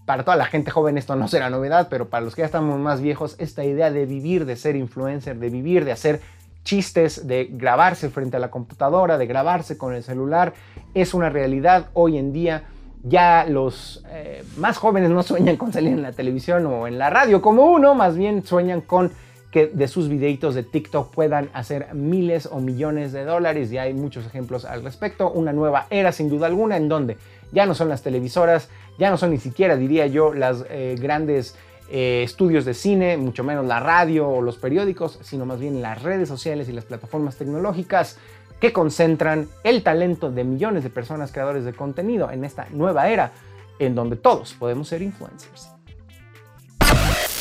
para 0.05 0.23
toda 0.23 0.37
la 0.37 0.45
gente 0.45 0.71
joven 0.71 0.99
esto 0.99 1.17
no 1.17 1.29
será 1.29 1.49
novedad, 1.49 1.89
pero 1.89 2.11
para 2.11 2.25
los 2.25 2.35
que 2.35 2.43
ya 2.43 2.47
estamos 2.47 2.79
más 2.79 3.01
viejos, 3.01 3.37
esta 3.39 3.65
idea 3.65 3.91
de 3.91 4.05
vivir, 4.05 4.45
de 4.45 4.57
ser 4.57 4.77
influencer, 4.77 5.39
de 5.39 5.49
vivir, 5.49 5.85
de 5.85 5.93
hacer 5.93 6.21
chistes, 6.63 7.27
de 7.27 7.49
grabarse 7.51 8.11
frente 8.11 8.37
a 8.37 8.41
la 8.41 8.51
computadora, 8.51 9.17
de 9.17 9.27
grabarse 9.27 9.79
con 9.79 9.95
el 9.95 10.03
celular, 10.03 10.53
es 10.93 11.15
una 11.15 11.31
realidad 11.31 11.89
hoy 11.95 12.19
en 12.19 12.33
día. 12.33 12.65
Ya 13.07 13.45
los 13.47 14.03
eh, 14.11 14.43
más 14.57 14.79
jóvenes 14.79 15.11
no 15.11 15.23
sueñan 15.23 15.57
con 15.57 15.73
salir 15.73 15.93
en 15.93 16.03
la 16.03 16.13
televisión 16.13 16.67
o 16.67 16.87
en 16.87 16.99
la 16.99 17.11
radio 17.11 17.43
como 17.43 17.67
uno, 17.67 17.95
más 17.95 18.17
bien 18.17 18.45
sueñan 18.45 18.81
con 18.81 19.13
que 19.51 19.69
de 19.69 19.87
sus 19.89 20.09
videitos 20.09 20.55
de 20.55 20.65
TikTok 20.65 21.15
puedan 21.15 21.49
hacer 21.53 21.95
miles 21.95 22.49
o 22.51 22.59
millones 22.61 23.13
de 23.13 23.25
dólares 23.25 23.71
y 23.71 23.79
hay 23.79 23.95
muchos 23.95 24.27
ejemplos 24.27 24.65
al 24.65 24.83
respecto. 24.83 25.31
Una 25.31 25.53
nueva 25.53 25.87
era 25.91 26.11
sin 26.13 26.29
duda 26.29 26.47
alguna 26.47 26.77
en 26.77 26.89
donde 26.89 27.19
ya 27.55 27.65
no 27.65 27.75
son 27.75 27.89
las 27.89 28.03
televisoras, 28.03 28.69
ya 28.99 29.11
no 29.11 29.17
son 29.17 29.31
ni 29.31 29.39
siquiera, 29.39 29.77
diría 29.77 30.07
yo, 30.07 30.35
las 30.35 30.65
eh, 30.69 30.97
grandes 31.01 31.57
eh, 31.89 32.23
estudios 32.25 32.65
de 32.65 32.75
cine, 32.75 33.17
mucho 33.17 33.45
menos 33.45 33.65
la 33.67 33.81
radio 33.81 34.29
o 34.29 34.43
los 34.43 34.57
periódicos, 34.57 35.19
sino 35.23 35.47
más 35.47 35.61
bien 35.61 35.81
las 35.81 36.03
redes 36.03 36.29
sociales 36.29 36.69
y 36.69 36.73
las 36.73 36.85
plataformas 36.85 37.37
tecnológicas 37.37 38.19
que 38.61 38.73
concentran 38.73 39.49
el 39.63 39.83
talento 39.83 40.31
de 40.31 40.45
millones 40.45 40.83
de 40.85 40.91
personas 40.91 41.33
creadores 41.33 41.65
de 41.65 41.73
contenido 41.73 42.31
en 42.31 42.45
esta 42.45 42.67
nueva 42.71 43.09
era 43.09 43.33
en 43.79 43.95
donde 43.95 44.17
todos 44.17 44.55
podemos 44.55 44.89
ser 44.89 45.03
influencers. 45.03 45.71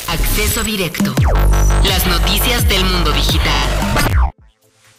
Acceso 0.08 0.62
directo. 0.62 1.12
Las 1.88 2.06
noticias 2.06 2.68
del 2.68 2.84
mundo 2.84 3.12
digital. 3.12 4.32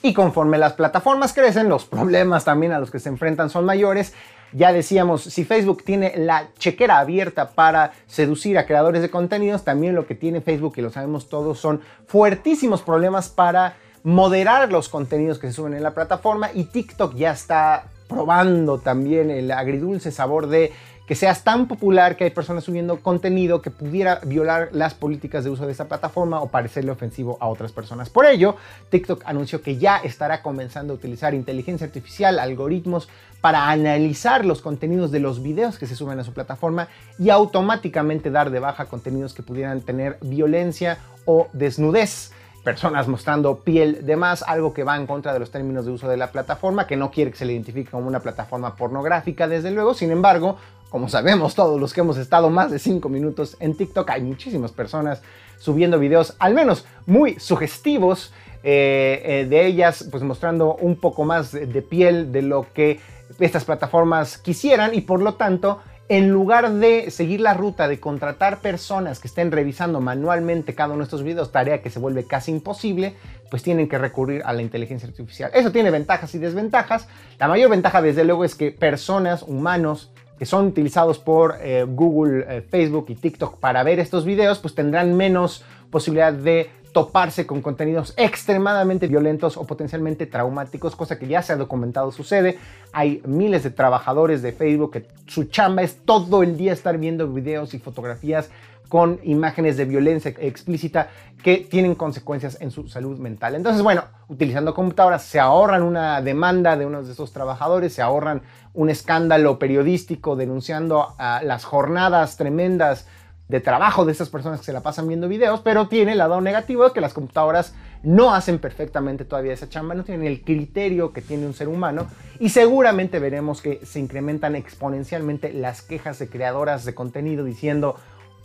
Y 0.02 0.14
conforme 0.14 0.58
las 0.58 0.74
plataformas 0.74 1.34
crecen, 1.34 1.68
los 1.68 1.86
problemas 1.86 2.46
también 2.46 2.74
a 2.74 2.80
los 2.80 2.92
que 2.92 3.00
se 3.00 3.10
enfrentan 3.10 3.50
son 3.50 3.66
mayores 3.66 4.14
ya 4.56 4.72
decíamos, 4.72 5.22
si 5.22 5.44
Facebook 5.44 5.84
tiene 5.84 6.14
la 6.16 6.48
chequera 6.58 7.00
abierta 7.00 7.50
para 7.50 7.92
seducir 8.08 8.58
a 8.58 8.66
creadores 8.66 9.02
de 9.02 9.10
contenidos, 9.10 9.64
también 9.64 9.96
lo 9.96 10.08
que 10.08 10.16
tiene 10.16 10.40
Facebook, 10.40 10.76
y 10.78 10.82
lo 10.82 10.92
sabemos 10.92 11.28
todos, 11.28 11.60
son 11.60 11.82
fuertísimos 12.08 12.82
problemas 12.82 13.28
para 13.28 13.76
moderar 14.04 14.72
los 14.72 14.88
contenidos 14.88 15.40
que 15.40 15.48
se 15.48 15.54
suben 15.54 15.74
en 15.74 15.84
la 15.84 15.94
plataforma 15.94 16.52
y 16.54 16.66
TikTok 16.66 17.16
ya 17.16 17.32
está 17.32 17.88
probando 18.08 18.78
también 18.78 19.32
el 19.32 19.52
agridulce 19.52 20.12
sabor 20.12 20.48
de 20.48 20.72
que 21.06 21.16
seas 21.16 21.44
tan 21.44 21.68
popular 21.68 22.16
que 22.16 22.24
hay 22.24 22.30
personas 22.32 22.64
subiendo 22.64 23.00
contenido 23.02 23.62
que 23.62 23.72
pudiera 23.72 24.20
violar 24.24 24.70
las 24.72 24.94
políticas 24.94 25.44
de 25.44 25.50
uso 25.52 25.66
de 25.66 25.72
esa 25.72 25.88
plataforma 25.88 26.42
o 26.42 26.48
parecerle 26.48 26.92
ofensivo 26.92 27.38
a 27.40 27.48
otras 27.48 27.72
personas. 27.72 28.10
Por 28.10 28.26
ello, 28.26 28.56
TikTok 28.90 29.24
anunció 29.26 29.62
que 29.62 29.78
ya 29.78 29.98
estará 29.98 30.42
comenzando 30.42 30.94
a 30.94 30.96
utilizar 30.96 31.34
inteligencia 31.34 31.86
artificial, 31.86 32.40
algoritmos 32.40 33.08
para 33.42 33.70
analizar 33.70 34.46
los 34.46 34.62
contenidos 34.62 35.12
de 35.12 35.20
los 35.20 35.44
videos 35.44 35.78
que 35.78 35.86
se 35.86 35.96
suben 35.96 36.20
a 36.20 36.24
su 36.24 36.34
plataforma 36.34 36.88
y 37.20 37.30
automáticamente 37.30 38.32
dar 38.32 38.50
de 38.50 38.60
baja 38.60 38.86
contenidos 38.86 39.34
que 39.34 39.44
pudieran 39.44 39.82
tener 39.82 40.18
violencia 40.22 40.98
o 41.26 41.48
desnudez 41.54 42.32
personas 42.66 43.08
mostrando 43.08 43.60
piel 43.60 44.06
de 44.06 44.18
más, 44.18 44.44
algo 44.44 44.74
que 44.74 44.84
va 44.84 44.98
en 44.98 45.06
contra 45.06 45.32
de 45.32 45.40
los 45.40 45.52
términos 45.52 45.86
de 45.86 45.92
uso 45.92 46.10
de 46.10 46.18
la 46.18 46.32
plataforma, 46.32 46.88
que 46.88 46.98
no 46.98 47.12
quiere 47.12 47.30
que 47.30 47.38
se 47.38 47.46
le 47.46 47.54
identifique 47.54 47.92
como 47.92 48.08
una 48.08 48.20
plataforma 48.20 48.76
pornográfica, 48.76 49.48
desde 49.48 49.70
luego. 49.70 49.94
Sin 49.94 50.10
embargo, 50.12 50.58
como 50.90 51.10
sabemos 51.10 51.56
todos 51.56 51.80
los 51.80 51.94
que 51.94 52.02
hemos 52.02 52.18
estado 52.18 52.50
más 52.50 52.72
de 52.72 52.80
5 52.80 53.10
minutos 53.10 53.58
en 53.60 53.76
TikTok, 53.76 54.10
hay 54.10 54.22
muchísimas 54.22 54.72
personas 54.72 55.22
subiendo 55.58 56.00
videos, 56.00 56.36
al 56.40 56.54
menos 56.54 56.86
muy 57.06 57.40
sugestivos, 57.40 58.34
eh, 58.64 59.22
eh, 59.24 59.46
de 59.50 59.66
ellas 59.66 60.08
pues 60.10 60.24
mostrando 60.24 60.76
un 60.76 60.96
poco 60.96 61.24
más 61.24 61.52
de 61.52 61.82
piel 61.82 62.32
de 62.32 62.42
lo 62.42 62.66
que 62.74 63.00
estas 63.40 63.64
plataformas 63.66 64.38
quisieran 64.38 64.94
y 64.96 65.02
por 65.02 65.22
lo 65.22 65.36
tanto 65.36 65.82
en 66.08 66.30
lugar 66.30 66.72
de 66.72 67.10
seguir 67.10 67.42
la 67.42 67.56
ruta 67.56 67.88
de 67.88 68.00
contratar 68.00 68.62
personas 68.62 69.20
que 69.20 69.28
estén 69.28 69.52
revisando 69.52 70.02
manualmente 70.02 70.76
cada 70.76 70.90
uno 70.90 71.00
de 71.00 71.06
estos 71.06 71.24
videos, 71.24 71.52
tarea 71.52 71.82
que 71.82 71.90
se 71.90 72.00
vuelve 72.00 72.26
casi 72.26 72.52
imposible, 72.52 73.16
pues 73.50 73.64
tienen 73.64 73.90
que 73.90 73.98
recurrir 73.98 74.44
a 74.46 74.54
la 74.54 74.62
inteligencia 74.62 75.08
artificial. 75.08 75.50
Eso 75.54 75.72
tiene 75.72 75.90
ventajas 75.90 76.36
y 76.36 76.38
desventajas. 76.38 77.08
La 77.40 77.48
mayor 77.48 77.72
ventaja, 77.72 78.04
desde 78.04 78.24
luego, 78.24 78.46
es 78.46 78.54
que 78.54 78.72
personas, 78.72 79.42
humanos, 79.42 80.12
que 80.38 80.46
son 80.46 80.68
utilizados 80.68 81.20
por 81.20 81.56
eh, 81.62 81.86
Google, 81.88 82.46
eh, 82.48 82.62
Facebook 82.62 83.06
y 83.10 83.16
TikTok 83.16 83.58
para 83.58 83.84
ver 83.84 84.00
estos 84.00 84.26
videos, 84.26 84.60
pues 84.60 84.76
tendrán 84.76 85.16
menos 85.16 85.64
posibilidad 85.90 86.34
de 86.34 86.70
toparse 86.96 87.46
con 87.46 87.62
contenidos 87.62 88.14
extremadamente 88.16 89.08
violentos 89.08 89.58
o 89.58 89.66
potencialmente 89.66 90.26
traumáticos, 90.26 90.96
cosa 90.96 91.20
que 91.20 91.28
ya 91.28 91.42
se 91.42 91.52
ha 91.52 91.58
documentado 91.58 92.10
sucede. 92.10 92.58
Hay 92.94 93.22
miles 93.26 93.64
de 93.64 93.72
trabajadores 93.72 94.42
de 94.42 94.54
Facebook 94.54 94.92
que 94.92 95.06
su 95.28 95.44
chamba 95.44 95.82
es 95.82 95.98
todo 96.06 96.42
el 96.42 96.56
día 96.56 96.72
estar 96.72 96.98
viendo 96.98 97.28
videos 97.28 97.74
y 97.74 97.80
fotografías 97.80 98.50
con 98.90 99.20
imágenes 99.24 99.78
de 99.78 99.86
violencia 99.86 100.34
explícita 100.38 101.10
que 101.44 101.58
tienen 101.58 101.96
consecuencias 101.96 102.58
en 102.62 102.72
su 102.72 102.88
salud 102.88 103.20
mental. 103.20 103.56
Entonces, 103.56 103.82
bueno, 103.82 104.04
utilizando 104.28 104.74
computadoras 104.74 105.24
se 105.24 105.40
ahorran 105.40 105.84
una 105.84 106.22
demanda 106.22 106.76
de 106.76 106.86
uno 106.86 107.04
de 107.04 107.12
esos 107.12 107.32
trabajadores, 107.34 107.94
se 107.94 108.02
ahorran 108.02 108.42
un 108.74 108.90
escándalo 108.90 109.60
periodístico 109.60 110.36
denunciando 110.36 111.16
a 111.18 111.42
las 111.44 111.64
jornadas 111.64 112.38
tremendas 112.38 113.08
de 113.48 113.60
trabajo 113.60 114.06
de 114.06 114.12
estas 114.12 114.30
personas 114.30 114.60
que 114.60 114.66
se 114.66 114.74
la 114.74 114.82
pasan 114.82 115.08
viendo 115.08 115.28
videos, 115.28 115.62
pero 115.62 115.88
tiene 115.88 116.14
el 116.14 116.18
lado 116.18 116.42
negativo 116.42 116.86
de 116.86 116.92
que 116.92 117.02
las 117.02 117.14
computadoras 117.14 117.76
no 118.02 118.34
hacen 118.34 118.60
perfectamente 118.60 119.26
todavía 119.26 119.54
esa 119.54 119.70
chamba, 119.70 119.94
no 119.94 120.04
tienen 120.04 120.28
el 120.28 120.44
criterio 120.44 121.14
que 121.14 121.22
tiene 121.22 121.46
un 121.46 121.54
ser 121.54 121.68
humano 121.68 122.08
y 122.40 122.50
seguramente 122.50 123.20
veremos 123.20 123.62
que 123.62 123.86
se 123.86 124.00
incrementan 124.00 124.56
exponencialmente 124.56 125.54
las 125.54 125.82
quejas 125.82 126.18
de 126.20 126.30
creadoras 126.30 126.86
de 126.86 126.96
contenido 126.96 127.44
diciendo, 127.44 127.98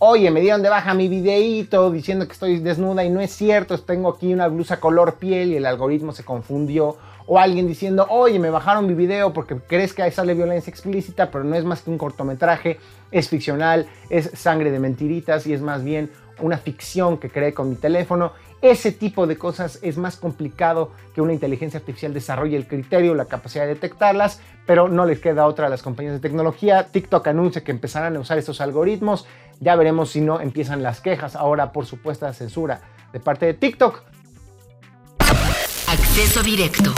oye, 0.02 0.30
me 0.30 0.40
dieron 0.40 0.62
de 0.62 0.70
baja 0.70 0.94
mi 0.94 1.08
videíto 1.08 1.90
diciendo 1.90 2.26
que 2.26 2.32
estoy 2.32 2.58
desnuda 2.58 3.04
y 3.04 3.10
no 3.10 3.20
es 3.20 3.30
cierto, 3.32 3.78
tengo 3.78 4.08
aquí 4.08 4.32
una 4.32 4.48
blusa 4.48 4.80
color 4.80 5.16
piel 5.16 5.52
y 5.52 5.56
el 5.56 5.66
algoritmo 5.66 6.12
se 6.12 6.24
confundió. 6.24 6.96
O 7.26 7.38
alguien 7.38 7.68
diciendo, 7.68 8.06
oye, 8.08 8.40
me 8.40 8.50
bajaron 8.50 8.86
mi 8.86 8.94
video 8.94 9.32
porque 9.32 9.56
crees 9.56 9.92
que 9.92 10.02
ahí 10.02 10.10
sale 10.10 10.34
violencia 10.34 10.70
explícita, 10.70 11.30
pero 11.30 11.44
no 11.44 11.54
es 11.54 11.64
más 11.64 11.82
que 11.82 11.90
un 11.90 11.98
cortometraje, 11.98 12.80
es 13.12 13.28
ficcional, 13.28 13.86
es 14.08 14.32
sangre 14.34 14.72
de 14.72 14.80
mentiritas 14.80 15.46
y 15.46 15.52
es 15.52 15.60
más 15.60 15.84
bien 15.84 16.10
una 16.40 16.56
ficción 16.56 17.18
que 17.18 17.30
creé 17.30 17.52
con 17.52 17.68
mi 17.68 17.76
teléfono. 17.76 18.32
Ese 18.62 18.92
tipo 18.92 19.26
de 19.26 19.38
cosas 19.38 19.78
es 19.82 19.96
más 19.96 20.16
complicado 20.16 20.90
que 21.14 21.20
una 21.20 21.32
inteligencia 21.32 21.78
artificial 21.78 22.12
desarrolle 22.12 22.56
el 22.56 22.66
criterio, 22.66 23.14
la 23.14 23.24
capacidad 23.26 23.64
de 23.64 23.74
detectarlas, 23.74 24.40
pero 24.66 24.88
no 24.88 25.06
les 25.06 25.20
queda 25.20 25.46
otra 25.46 25.66
a 25.66 25.70
las 25.70 25.82
compañías 25.82 26.14
de 26.14 26.20
tecnología. 26.20 26.88
TikTok 26.90 27.26
anuncia 27.28 27.62
que 27.62 27.70
empezarán 27.70 28.16
a 28.16 28.20
usar 28.20 28.38
estos 28.38 28.60
algoritmos. 28.60 29.26
Ya 29.62 29.76
veremos 29.76 30.10
si 30.10 30.22
no 30.22 30.40
empiezan 30.40 30.82
las 30.82 31.02
quejas 31.02 31.36
ahora 31.36 31.70
por 31.70 31.84
supuesta 31.84 32.32
censura 32.32 32.80
de 33.12 33.20
parte 33.20 33.44
de 33.44 33.54
TikTok. 33.54 34.02
Acceso 35.86 36.42
directo. 36.42 36.94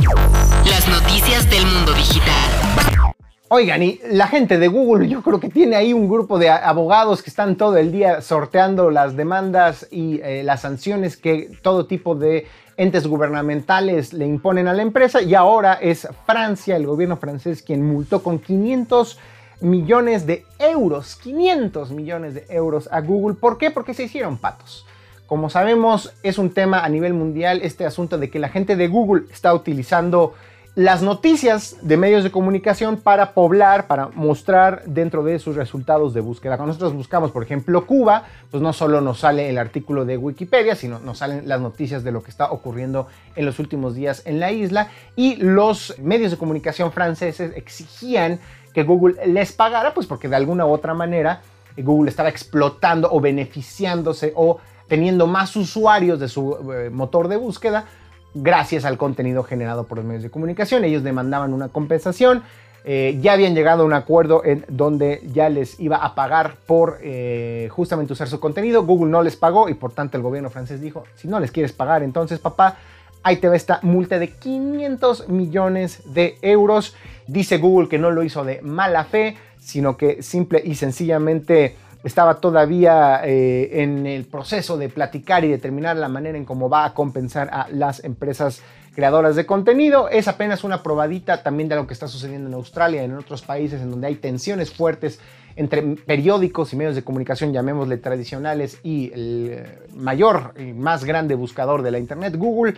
Las 0.70 0.86
noticias 0.86 1.50
del 1.50 1.66
mundo 1.66 1.92
digital. 1.92 3.12
Oigan, 3.48 3.82
y 3.82 4.00
la 4.12 4.28
gente 4.28 4.58
de 4.58 4.68
Google, 4.68 5.08
yo 5.08 5.22
creo 5.22 5.40
que 5.40 5.48
tiene 5.48 5.74
ahí 5.74 5.92
un 5.92 6.08
grupo 6.08 6.38
de 6.38 6.50
abogados 6.50 7.20
que 7.20 7.30
están 7.30 7.56
todo 7.56 7.76
el 7.76 7.90
día 7.90 8.20
sorteando 8.22 8.90
las 8.90 9.16
demandas 9.16 9.88
y 9.90 10.20
eh, 10.22 10.44
las 10.44 10.60
sanciones 10.60 11.16
que 11.16 11.50
todo 11.62 11.86
tipo 11.86 12.14
de 12.14 12.46
entes 12.76 13.08
gubernamentales 13.08 14.12
le 14.12 14.26
imponen 14.26 14.68
a 14.68 14.72
la 14.72 14.82
empresa. 14.82 15.20
Y 15.20 15.34
ahora 15.34 15.74
es 15.74 16.08
Francia, 16.26 16.76
el 16.76 16.86
gobierno 16.86 17.16
francés, 17.16 17.60
quien 17.60 17.84
multó 17.84 18.22
con 18.22 18.38
500 18.38 19.18
millones 19.62 20.26
de 20.26 20.44
euros, 20.58 21.16
500 21.16 21.90
millones 21.92 22.34
de 22.34 22.46
euros 22.48 22.88
a 22.92 23.00
Google. 23.00 23.34
¿Por 23.34 23.58
qué? 23.58 23.70
Porque 23.70 23.94
se 23.94 24.04
hicieron 24.04 24.36
patos. 24.36 24.86
Como 25.26 25.48
sabemos, 25.48 26.12
es 26.22 26.36
un 26.36 26.50
tema 26.50 26.84
a 26.84 26.88
nivel 26.88 27.14
mundial 27.14 27.60
este 27.62 27.86
asunto 27.86 28.18
de 28.18 28.28
que 28.28 28.38
la 28.38 28.48
gente 28.48 28.76
de 28.76 28.88
Google 28.88 29.24
está 29.30 29.54
utilizando 29.54 30.34
las 30.74 31.02
noticias 31.02 31.76
de 31.82 31.98
medios 31.98 32.24
de 32.24 32.30
comunicación 32.30 32.96
para 32.96 33.34
poblar, 33.34 33.86
para 33.86 34.08
mostrar 34.08 34.84
dentro 34.86 35.22
de 35.22 35.38
sus 35.38 35.54
resultados 35.54 36.14
de 36.14 36.22
búsqueda. 36.22 36.56
Cuando 36.56 36.68
nosotros 36.68 36.94
buscamos, 36.94 37.30
por 37.30 37.42
ejemplo, 37.42 37.86
Cuba, 37.86 38.24
pues 38.50 38.62
no 38.62 38.72
solo 38.72 39.02
nos 39.02 39.20
sale 39.20 39.50
el 39.50 39.58
artículo 39.58 40.06
de 40.06 40.16
Wikipedia, 40.16 40.74
sino 40.74 40.98
nos 40.98 41.18
salen 41.18 41.46
las 41.46 41.60
noticias 41.60 42.04
de 42.04 42.12
lo 42.12 42.22
que 42.22 42.30
está 42.30 42.50
ocurriendo 42.50 43.06
en 43.36 43.44
los 43.44 43.58
últimos 43.58 43.94
días 43.94 44.22
en 44.24 44.40
la 44.40 44.50
isla. 44.50 44.88
Y 45.14 45.36
los 45.36 45.98
medios 45.98 46.30
de 46.30 46.38
comunicación 46.38 46.90
franceses 46.90 47.52
exigían 47.54 48.40
que 48.72 48.82
Google 48.82 49.26
les 49.26 49.52
pagara, 49.52 49.94
pues 49.94 50.06
porque 50.06 50.28
de 50.28 50.36
alguna 50.36 50.66
u 50.66 50.70
otra 50.70 50.94
manera 50.94 51.42
Google 51.76 52.10
estaba 52.10 52.28
explotando 52.28 53.08
o 53.10 53.20
beneficiándose 53.20 54.32
o 54.36 54.58
teniendo 54.88 55.26
más 55.26 55.56
usuarios 55.56 56.20
de 56.20 56.28
su 56.28 56.72
eh, 56.72 56.90
motor 56.90 57.28
de 57.28 57.36
búsqueda 57.36 57.86
gracias 58.34 58.84
al 58.84 58.98
contenido 58.98 59.42
generado 59.42 59.84
por 59.84 59.98
los 59.98 60.06
medios 60.06 60.22
de 60.22 60.30
comunicación. 60.30 60.84
Ellos 60.84 61.02
demandaban 61.02 61.52
una 61.52 61.68
compensación. 61.68 62.42
Eh, 62.84 63.18
ya 63.20 63.34
habían 63.34 63.54
llegado 63.54 63.84
a 63.84 63.86
un 63.86 63.92
acuerdo 63.92 64.44
en 64.44 64.64
donde 64.68 65.22
ya 65.32 65.48
les 65.48 65.78
iba 65.78 65.98
a 65.98 66.14
pagar 66.14 66.56
por 66.66 66.98
eh, 67.02 67.68
justamente 67.70 68.12
usar 68.12 68.28
su 68.28 68.40
contenido. 68.40 68.84
Google 68.84 69.10
no 69.10 69.22
les 69.22 69.36
pagó 69.36 69.68
y 69.68 69.74
por 69.74 69.92
tanto 69.92 70.16
el 70.16 70.22
gobierno 70.22 70.50
francés 70.50 70.80
dijo, 70.80 71.04
si 71.14 71.28
no 71.28 71.38
les 71.38 71.52
quieres 71.52 71.72
pagar, 71.72 72.02
entonces 72.02 72.40
papá, 72.40 72.76
ahí 73.22 73.36
te 73.36 73.48
va 73.48 73.54
esta 73.54 73.78
multa 73.82 74.18
de 74.18 74.30
500 74.30 75.28
millones 75.28 76.02
de 76.12 76.38
euros. 76.42 76.96
Dice 77.32 77.56
Google 77.56 77.88
que 77.88 77.98
no 77.98 78.10
lo 78.10 78.22
hizo 78.22 78.44
de 78.44 78.60
mala 78.60 79.04
fe, 79.04 79.38
sino 79.58 79.96
que 79.96 80.22
simple 80.22 80.60
y 80.62 80.74
sencillamente 80.74 81.76
estaba 82.04 82.40
todavía 82.40 83.22
eh, 83.24 83.82
en 83.82 84.06
el 84.06 84.26
proceso 84.26 84.76
de 84.76 84.90
platicar 84.90 85.42
y 85.42 85.48
determinar 85.48 85.96
la 85.96 86.08
manera 86.08 86.36
en 86.36 86.44
cómo 86.44 86.68
va 86.68 86.84
a 86.84 86.92
compensar 86.92 87.48
a 87.50 87.68
las 87.70 88.04
empresas 88.04 88.60
creadoras 88.94 89.34
de 89.34 89.46
contenido. 89.46 90.10
Es 90.10 90.28
apenas 90.28 90.62
una 90.62 90.82
probadita 90.82 91.42
también 91.42 91.70
de 91.70 91.76
lo 91.76 91.86
que 91.86 91.94
está 91.94 92.06
sucediendo 92.06 92.48
en 92.48 92.54
Australia 92.54 93.00
y 93.00 93.06
en 93.06 93.14
otros 93.14 93.40
países 93.40 93.80
en 93.80 93.90
donde 93.90 94.08
hay 94.08 94.16
tensiones 94.16 94.70
fuertes 94.70 95.18
entre 95.56 95.80
periódicos 95.82 96.74
y 96.74 96.76
medios 96.76 96.94
de 96.94 97.02
comunicación, 97.02 97.54
llamémosle 97.54 97.96
tradicionales, 97.96 98.78
y 98.82 99.10
el 99.14 99.64
mayor 99.94 100.52
y 100.58 100.74
más 100.74 101.04
grande 101.04 101.34
buscador 101.34 101.80
de 101.80 101.92
la 101.92 101.98
Internet, 101.98 102.36
Google. 102.36 102.74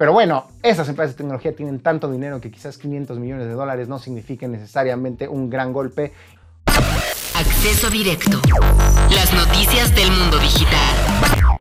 Pero 0.00 0.14
bueno, 0.14 0.46
esas 0.62 0.88
empresas 0.88 1.12
de 1.12 1.18
tecnología 1.18 1.54
tienen 1.54 1.78
tanto 1.78 2.10
dinero 2.10 2.40
que 2.40 2.50
quizás 2.50 2.78
500 2.78 3.18
millones 3.18 3.48
de 3.48 3.52
dólares 3.52 3.86
no 3.86 3.98
signifiquen 3.98 4.50
necesariamente 4.50 5.28
un 5.28 5.50
gran 5.50 5.74
golpe 5.74 6.14
Acceso 7.36 7.90
directo. 7.90 8.40
Las 9.14 9.30
noticias 9.34 9.94
del 9.94 10.10
mundo 10.10 10.38
digital. 10.38 11.58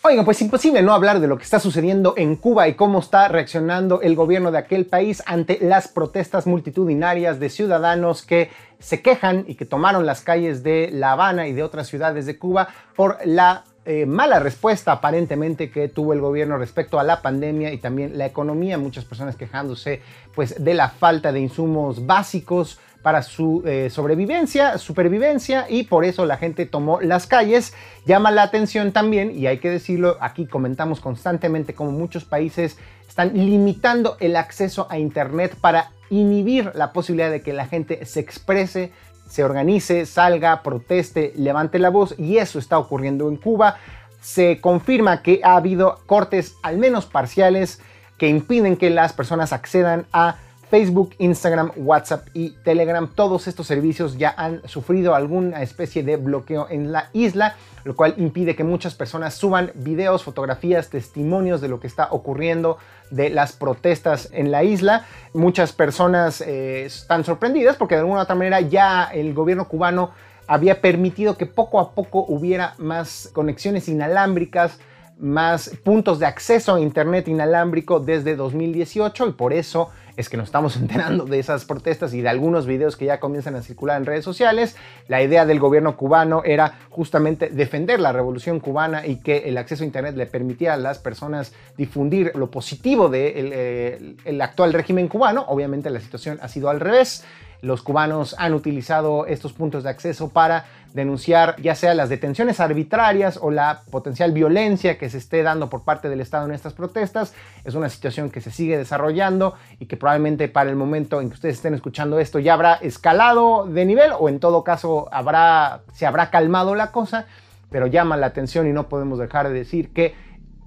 Oigan, 0.00 0.24
pues 0.24 0.40
imposible 0.40 0.80
no 0.80 0.94
hablar 0.94 1.20
de 1.20 1.28
lo 1.28 1.36
que 1.36 1.44
está 1.44 1.60
sucediendo 1.60 2.14
en 2.16 2.36
Cuba 2.36 2.66
y 2.66 2.76
cómo 2.76 2.98
está 2.98 3.28
reaccionando 3.28 4.00
el 4.00 4.16
gobierno 4.16 4.50
de 4.50 4.58
aquel 4.58 4.86
país 4.86 5.22
ante 5.26 5.58
las 5.60 5.88
protestas 5.88 6.46
multitudinarias 6.46 7.40
de 7.40 7.50
ciudadanos 7.50 8.22
que 8.22 8.50
se 8.78 9.02
quejan 9.02 9.44
y 9.46 9.56
que 9.56 9.66
tomaron 9.66 10.06
las 10.06 10.22
calles 10.22 10.62
de 10.62 10.88
La 10.90 11.12
Habana 11.12 11.46
y 11.46 11.52
de 11.52 11.62
otras 11.62 11.88
ciudades 11.88 12.24
de 12.24 12.38
Cuba 12.38 12.68
por 12.96 13.18
la 13.26 13.64
eh, 13.84 14.06
mala 14.06 14.38
respuesta 14.38 14.92
aparentemente 14.92 15.70
que 15.70 15.88
tuvo 15.88 16.12
el 16.12 16.20
gobierno 16.20 16.56
respecto 16.56 17.00
a 17.00 17.04
la 17.04 17.20
pandemia 17.20 17.72
y 17.72 17.78
también 17.78 18.16
la 18.16 18.26
economía. 18.26 18.78
Muchas 18.78 19.04
personas 19.04 19.36
quejándose 19.36 20.00
pues 20.34 20.62
de 20.62 20.74
la 20.74 20.88
falta 20.88 21.32
de 21.32 21.40
insumos 21.40 22.06
básicos 22.06 22.78
para 23.02 23.22
su 23.22 23.62
eh, 23.66 23.90
sobrevivencia, 23.90 24.78
supervivencia 24.78 25.66
y 25.68 25.82
por 25.82 26.04
eso 26.04 26.24
la 26.24 26.36
gente 26.36 26.66
tomó 26.66 27.00
las 27.00 27.26
calles. 27.26 27.74
Llama 28.06 28.30
la 28.30 28.44
atención 28.44 28.92
también, 28.92 29.36
y 29.36 29.48
hay 29.48 29.58
que 29.58 29.70
decirlo, 29.70 30.16
aquí 30.20 30.46
comentamos 30.46 31.00
constantemente 31.00 31.74
como 31.74 31.90
muchos 31.90 32.24
países 32.24 32.78
están 33.08 33.32
limitando 33.34 34.16
el 34.20 34.36
acceso 34.36 34.86
a 34.88 34.98
Internet 34.98 35.56
para 35.60 35.90
inhibir 36.08 36.72
la 36.74 36.92
posibilidad 36.92 37.30
de 37.30 37.42
que 37.42 37.52
la 37.52 37.66
gente 37.66 38.06
se 38.06 38.20
exprese, 38.20 38.92
se 39.32 39.42
organice, 39.42 40.04
salga, 40.04 40.62
proteste, 40.62 41.32
levante 41.36 41.78
la 41.78 41.88
voz 41.88 42.14
y 42.18 42.36
eso 42.36 42.58
está 42.58 42.78
ocurriendo 42.78 43.30
en 43.30 43.36
Cuba. 43.36 43.78
Se 44.20 44.60
confirma 44.60 45.22
que 45.22 45.40
ha 45.42 45.56
habido 45.56 46.00
cortes 46.04 46.56
al 46.62 46.76
menos 46.76 47.06
parciales 47.06 47.80
que 48.18 48.28
impiden 48.28 48.76
que 48.76 48.90
las 48.90 49.14
personas 49.14 49.54
accedan 49.54 50.04
a 50.12 50.36
Facebook, 50.72 51.10
Instagram, 51.18 51.70
WhatsApp 51.76 52.28
y 52.32 52.52
Telegram. 52.64 53.06
Todos 53.06 53.46
estos 53.46 53.66
servicios 53.66 54.16
ya 54.16 54.32
han 54.38 54.66
sufrido 54.66 55.14
alguna 55.14 55.60
especie 55.60 56.02
de 56.02 56.16
bloqueo 56.16 56.66
en 56.70 56.92
la 56.92 57.10
isla, 57.12 57.56
lo 57.84 57.94
cual 57.94 58.14
impide 58.16 58.56
que 58.56 58.64
muchas 58.64 58.94
personas 58.94 59.34
suban 59.34 59.70
videos, 59.74 60.24
fotografías, 60.24 60.88
testimonios 60.88 61.60
de 61.60 61.68
lo 61.68 61.78
que 61.78 61.88
está 61.88 62.08
ocurriendo 62.10 62.78
de 63.10 63.28
las 63.28 63.52
protestas 63.52 64.30
en 64.32 64.50
la 64.50 64.64
isla. 64.64 65.04
Muchas 65.34 65.74
personas 65.74 66.40
eh, 66.40 66.86
están 66.86 67.22
sorprendidas 67.22 67.76
porque 67.76 67.96
de 67.96 68.00
alguna 68.00 68.20
u 68.20 68.22
otra 68.22 68.34
manera 68.34 68.62
ya 68.62 69.10
el 69.12 69.34
gobierno 69.34 69.68
cubano 69.68 70.12
había 70.46 70.80
permitido 70.80 71.36
que 71.36 71.44
poco 71.44 71.80
a 71.80 71.94
poco 71.94 72.24
hubiera 72.26 72.76
más 72.78 73.28
conexiones 73.34 73.90
inalámbricas, 73.90 74.78
más 75.22 75.70
puntos 75.84 76.18
de 76.18 76.26
acceso 76.26 76.74
a 76.74 76.80
Internet 76.80 77.28
inalámbrico 77.28 78.00
desde 78.00 78.34
2018 78.34 79.28
y 79.28 79.32
por 79.32 79.52
eso 79.52 79.90
es 80.16 80.28
que 80.28 80.36
nos 80.36 80.46
estamos 80.46 80.76
enterando 80.78 81.24
de 81.24 81.38
esas 81.38 81.64
protestas 81.64 82.12
y 82.12 82.20
de 82.20 82.28
algunos 82.28 82.66
videos 82.66 82.96
que 82.96 83.06
ya 83.06 83.20
comienzan 83.20 83.54
a 83.54 83.62
circular 83.62 83.96
en 83.96 84.06
redes 84.06 84.24
sociales. 84.24 84.76
La 85.06 85.22
idea 85.22 85.46
del 85.46 85.60
gobierno 85.60 85.96
cubano 85.96 86.42
era 86.44 86.78
justamente 86.90 87.50
defender 87.50 88.00
la 88.00 88.12
revolución 88.12 88.58
cubana 88.58 89.06
y 89.06 89.16
que 89.16 89.48
el 89.48 89.56
acceso 89.58 89.84
a 89.84 89.86
Internet 89.86 90.16
le 90.16 90.26
permitiera 90.26 90.74
a 90.74 90.78
las 90.78 90.98
personas 90.98 91.52
difundir 91.76 92.32
lo 92.34 92.50
positivo 92.50 93.08
del 93.08 93.50
de 93.50 94.16
el 94.24 94.40
actual 94.40 94.72
régimen 94.72 95.08
cubano. 95.08 95.44
Obviamente 95.48 95.88
la 95.88 96.00
situación 96.00 96.38
ha 96.42 96.48
sido 96.48 96.68
al 96.68 96.80
revés. 96.80 97.24
Los 97.62 97.82
cubanos 97.82 98.34
han 98.38 98.54
utilizado 98.54 99.24
estos 99.26 99.52
puntos 99.52 99.84
de 99.84 99.90
acceso 99.90 100.30
para 100.30 100.66
denunciar 100.94 101.54
ya 101.62 101.76
sea 101.76 101.94
las 101.94 102.08
detenciones 102.08 102.58
arbitrarias 102.58 103.38
o 103.40 103.52
la 103.52 103.82
potencial 103.90 104.32
violencia 104.32 104.98
que 104.98 105.08
se 105.08 105.18
esté 105.18 105.44
dando 105.44 105.70
por 105.70 105.84
parte 105.84 106.08
del 106.08 106.20
Estado 106.20 106.46
en 106.46 106.52
estas 106.52 106.72
protestas. 106.72 107.34
Es 107.64 107.76
una 107.76 107.88
situación 107.88 108.30
que 108.30 108.40
se 108.40 108.50
sigue 108.50 108.76
desarrollando 108.76 109.54
y 109.78 109.86
que 109.86 109.96
probablemente 109.96 110.48
para 110.48 110.70
el 110.70 110.76
momento 110.76 111.20
en 111.20 111.28
que 111.28 111.34
ustedes 111.34 111.54
estén 111.54 111.74
escuchando 111.74 112.18
esto 112.18 112.40
ya 112.40 112.54
habrá 112.54 112.74
escalado 112.74 113.64
de 113.66 113.84
nivel 113.84 114.10
o 114.18 114.28
en 114.28 114.40
todo 114.40 114.64
caso 114.64 115.08
habrá, 115.12 115.82
se 115.94 116.04
habrá 116.04 116.30
calmado 116.30 116.74
la 116.74 116.90
cosa, 116.90 117.26
pero 117.70 117.86
llama 117.86 118.16
la 118.16 118.26
atención 118.26 118.66
y 118.66 118.72
no 118.72 118.88
podemos 118.88 119.20
dejar 119.20 119.48
de 119.48 119.54
decir 119.54 119.92
que 119.92 120.14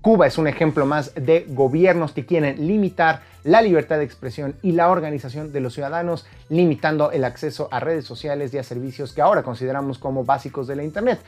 Cuba 0.01 0.27
es 0.27 0.37
un 0.37 0.47
ejemplo 0.47 0.85
más 0.85 1.13
de 1.15 1.45
gobiernos 1.49 2.11
que 2.11 2.25
quieren 2.25 2.67
limitar 2.67 3.21
la 3.45 3.61
libertad 3.61 3.99
de 3.99 4.03
expresión 4.03 4.55
y 4.63 4.71
la 4.71 4.89
organización 4.89 5.53
de 5.53 5.61
los 5.61 5.75
ciudadanos, 5.75 6.25
limitando 6.49 7.11
el 7.11 7.23
acceso 7.23 7.69
a 7.71 7.79
redes 7.79 8.03
sociales 8.03 8.53
y 8.53 8.57
a 8.57 8.63
servicios 8.63 9.13
que 9.13 9.21
ahora 9.21 9.43
consideramos 9.43 9.99
como 9.99 10.25
básicos 10.25 10.67
de 10.67 10.75
la 10.75 10.83
Internet. 10.83 11.19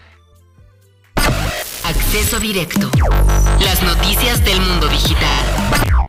acceso 1.86 2.40
directo. 2.40 2.90
Las 3.64 3.82
noticias 3.84 4.44
del 4.44 4.60
mundo 4.60 4.88
digital. 4.88 6.08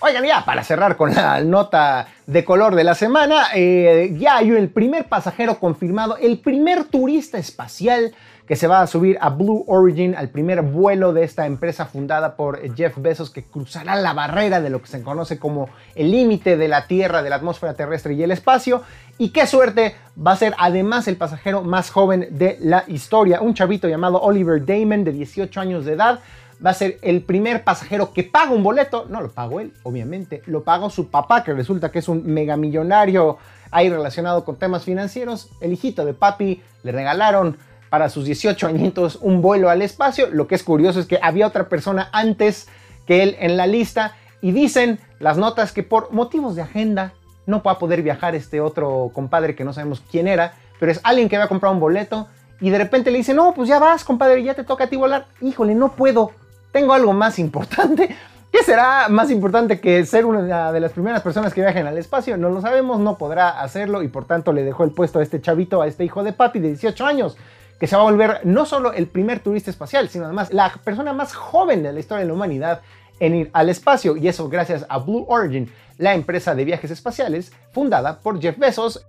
Oigan, 0.00 0.24
ya 0.24 0.44
para 0.44 0.62
cerrar 0.64 0.96
con 0.96 1.14
la 1.14 1.40
nota 1.40 2.08
de 2.26 2.44
color 2.44 2.74
de 2.74 2.84
la 2.84 2.94
semana, 2.94 3.46
eh, 3.54 4.14
ya 4.18 4.38
hay 4.38 4.50
el 4.50 4.68
primer 4.68 5.06
pasajero 5.06 5.58
confirmado, 5.58 6.16
el 6.18 6.40
primer 6.40 6.84
turista 6.84 7.38
espacial 7.38 8.12
que 8.46 8.56
se 8.56 8.66
va 8.66 8.82
a 8.82 8.86
subir 8.86 9.16
a 9.20 9.30
Blue 9.30 9.64
Origin, 9.66 10.14
al 10.14 10.28
primer 10.28 10.62
vuelo 10.62 11.12
de 11.12 11.24
esta 11.24 11.46
empresa 11.46 11.86
fundada 11.86 12.36
por 12.36 12.60
Jeff 12.74 12.98
Bezos, 12.98 13.30
que 13.30 13.44
cruzará 13.44 13.94
la 13.96 14.12
barrera 14.12 14.60
de 14.60 14.70
lo 14.70 14.82
que 14.82 14.88
se 14.88 15.02
conoce 15.02 15.38
como 15.38 15.70
el 15.94 16.10
límite 16.10 16.56
de 16.56 16.68
la 16.68 16.86
Tierra, 16.86 17.22
de 17.22 17.30
la 17.30 17.36
atmósfera 17.36 17.74
terrestre 17.74 18.14
y 18.14 18.22
el 18.22 18.30
espacio. 18.30 18.82
Y 19.16 19.30
qué 19.30 19.46
suerte, 19.46 19.96
va 20.18 20.32
a 20.32 20.36
ser 20.36 20.54
además 20.58 21.08
el 21.08 21.16
pasajero 21.16 21.62
más 21.62 21.90
joven 21.90 22.28
de 22.30 22.58
la 22.60 22.84
historia, 22.86 23.40
un 23.40 23.54
chavito 23.54 23.88
llamado 23.88 24.20
Oliver 24.20 24.64
Damon, 24.64 25.04
de 25.04 25.12
18 25.12 25.60
años 25.60 25.84
de 25.84 25.94
edad 25.94 26.20
va 26.64 26.70
a 26.70 26.74
ser 26.74 26.98
el 27.02 27.22
primer 27.22 27.64
pasajero 27.64 28.12
que 28.12 28.22
paga 28.22 28.52
un 28.52 28.62
boleto. 28.62 29.06
No 29.08 29.20
lo 29.20 29.30
pago 29.30 29.60
él, 29.60 29.72
obviamente. 29.82 30.42
Lo 30.46 30.64
pagó 30.64 30.90
su 30.90 31.08
papá, 31.08 31.44
que 31.44 31.52
resulta 31.52 31.90
que 31.90 31.98
es 31.98 32.08
un 32.08 32.24
megamillonario 32.26 33.38
ahí 33.70 33.90
relacionado 33.90 34.44
con 34.44 34.56
temas 34.56 34.84
financieros. 34.84 35.50
El 35.60 35.72
hijito 35.72 36.04
de 36.04 36.14
papi 36.14 36.62
le 36.82 36.92
regalaron 36.92 37.56
para 37.94 38.08
sus 38.08 38.24
18 38.24 38.66
añitos 38.66 39.20
un 39.20 39.40
vuelo 39.40 39.70
al 39.70 39.80
espacio. 39.80 40.26
Lo 40.32 40.48
que 40.48 40.56
es 40.56 40.64
curioso 40.64 40.98
es 40.98 41.06
que 41.06 41.20
había 41.22 41.46
otra 41.46 41.68
persona 41.68 42.08
antes 42.10 42.66
que 43.06 43.22
él 43.22 43.36
en 43.38 43.56
la 43.56 43.68
lista. 43.68 44.16
Y 44.40 44.50
dicen 44.50 44.98
las 45.20 45.38
notas 45.38 45.70
que 45.70 45.84
por 45.84 46.10
motivos 46.10 46.56
de 46.56 46.62
agenda 46.62 47.12
no 47.46 47.62
va 47.62 47.70
a 47.70 47.78
poder 47.78 48.02
viajar 48.02 48.34
este 48.34 48.60
otro 48.60 49.12
compadre 49.14 49.54
que 49.54 49.64
no 49.64 49.72
sabemos 49.72 50.02
quién 50.10 50.26
era. 50.26 50.54
Pero 50.80 50.90
es 50.90 50.98
alguien 51.04 51.28
que 51.28 51.36
había 51.36 51.46
comprado 51.46 51.72
un 51.72 51.78
boleto. 51.78 52.26
Y 52.60 52.70
de 52.70 52.78
repente 52.78 53.12
le 53.12 53.18
dice, 53.18 53.32
no, 53.32 53.54
pues 53.54 53.68
ya 53.68 53.78
vas, 53.78 54.02
compadre, 54.02 54.42
ya 54.42 54.54
te 54.54 54.64
toca 54.64 54.82
a 54.82 54.86
ti 54.88 54.96
volar. 54.96 55.26
Híjole, 55.40 55.76
no 55.76 55.92
puedo 55.92 56.32
tengo 56.72 56.94
algo 56.94 57.12
más 57.12 57.38
importante. 57.38 58.16
¿Qué 58.50 58.64
será 58.64 59.08
más 59.08 59.30
importante 59.30 59.80
que 59.80 60.04
ser 60.04 60.26
una 60.26 60.72
de 60.72 60.80
las 60.80 60.92
primeras 60.92 61.22
personas 61.22 61.54
que 61.54 61.60
viajen 61.60 61.86
al 61.86 61.98
espacio? 61.98 62.36
No 62.36 62.50
lo 62.50 62.60
sabemos, 62.60 63.00
no 63.00 63.18
podrá 63.18 63.50
hacerlo 63.60 64.02
y 64.02 64.08
por 64.08 64.26
tanto 64.26 64.52
le 64.52 64.64
dejó 64.64 64.84
el 64.84 64.90
puesto 64.90 65.20
a 65.20 65.22
este 65.22 65.40
chavito, 65.40 65.82
a 65.82 65.86
este 65.86 66.04
hijo 66.04 66.22
de 66.22 66.32
papi 66.32 66.58
de 66.58 66.68
18 66.68 67.04
años, 67.04 67.36
que 67.78 67.86
se 67.86 67.96
va 67.96 68.02
a 68.02 68.04
volver 68.04 68.40
no 68.44 68.66
solo 68.66 68.92
el 68.92 69.06
primer 69.06 69.40
turista 69.40 69.70
espacial, 69.70 70.08
sino 70.08 70.24
además 70.24 70.52
la 70.52 70.72
persona 70.84 71.12
más 71.12 71.34
joven 71.34 71.82
de 71.82 71.92
la 71.92 72.00
historia 72.00 72.22
de 72.22 72.28
la 72.28 72.34
humanidad 72.34 72.82
en 73.20 73.34
ir 73.34 73.50
al 73.52 73.68
espacio 73.68 74.16
y 74.16 74.28
eso 74.28 74.48
gracias 74.48 74.86
a 74.88 74.98
Blue 74.98 75.24
Origin, 75.28 75.72
la 75.98 76.14
empresa 76.14 76.54
de 76.54 76.64
viajes 76.64 76.90
espaciales 76.90 77.52
fundada 77.72 78.20
por 78.20 78.40
Jeff 78.40 78.58
Bezos. 78.58 79.06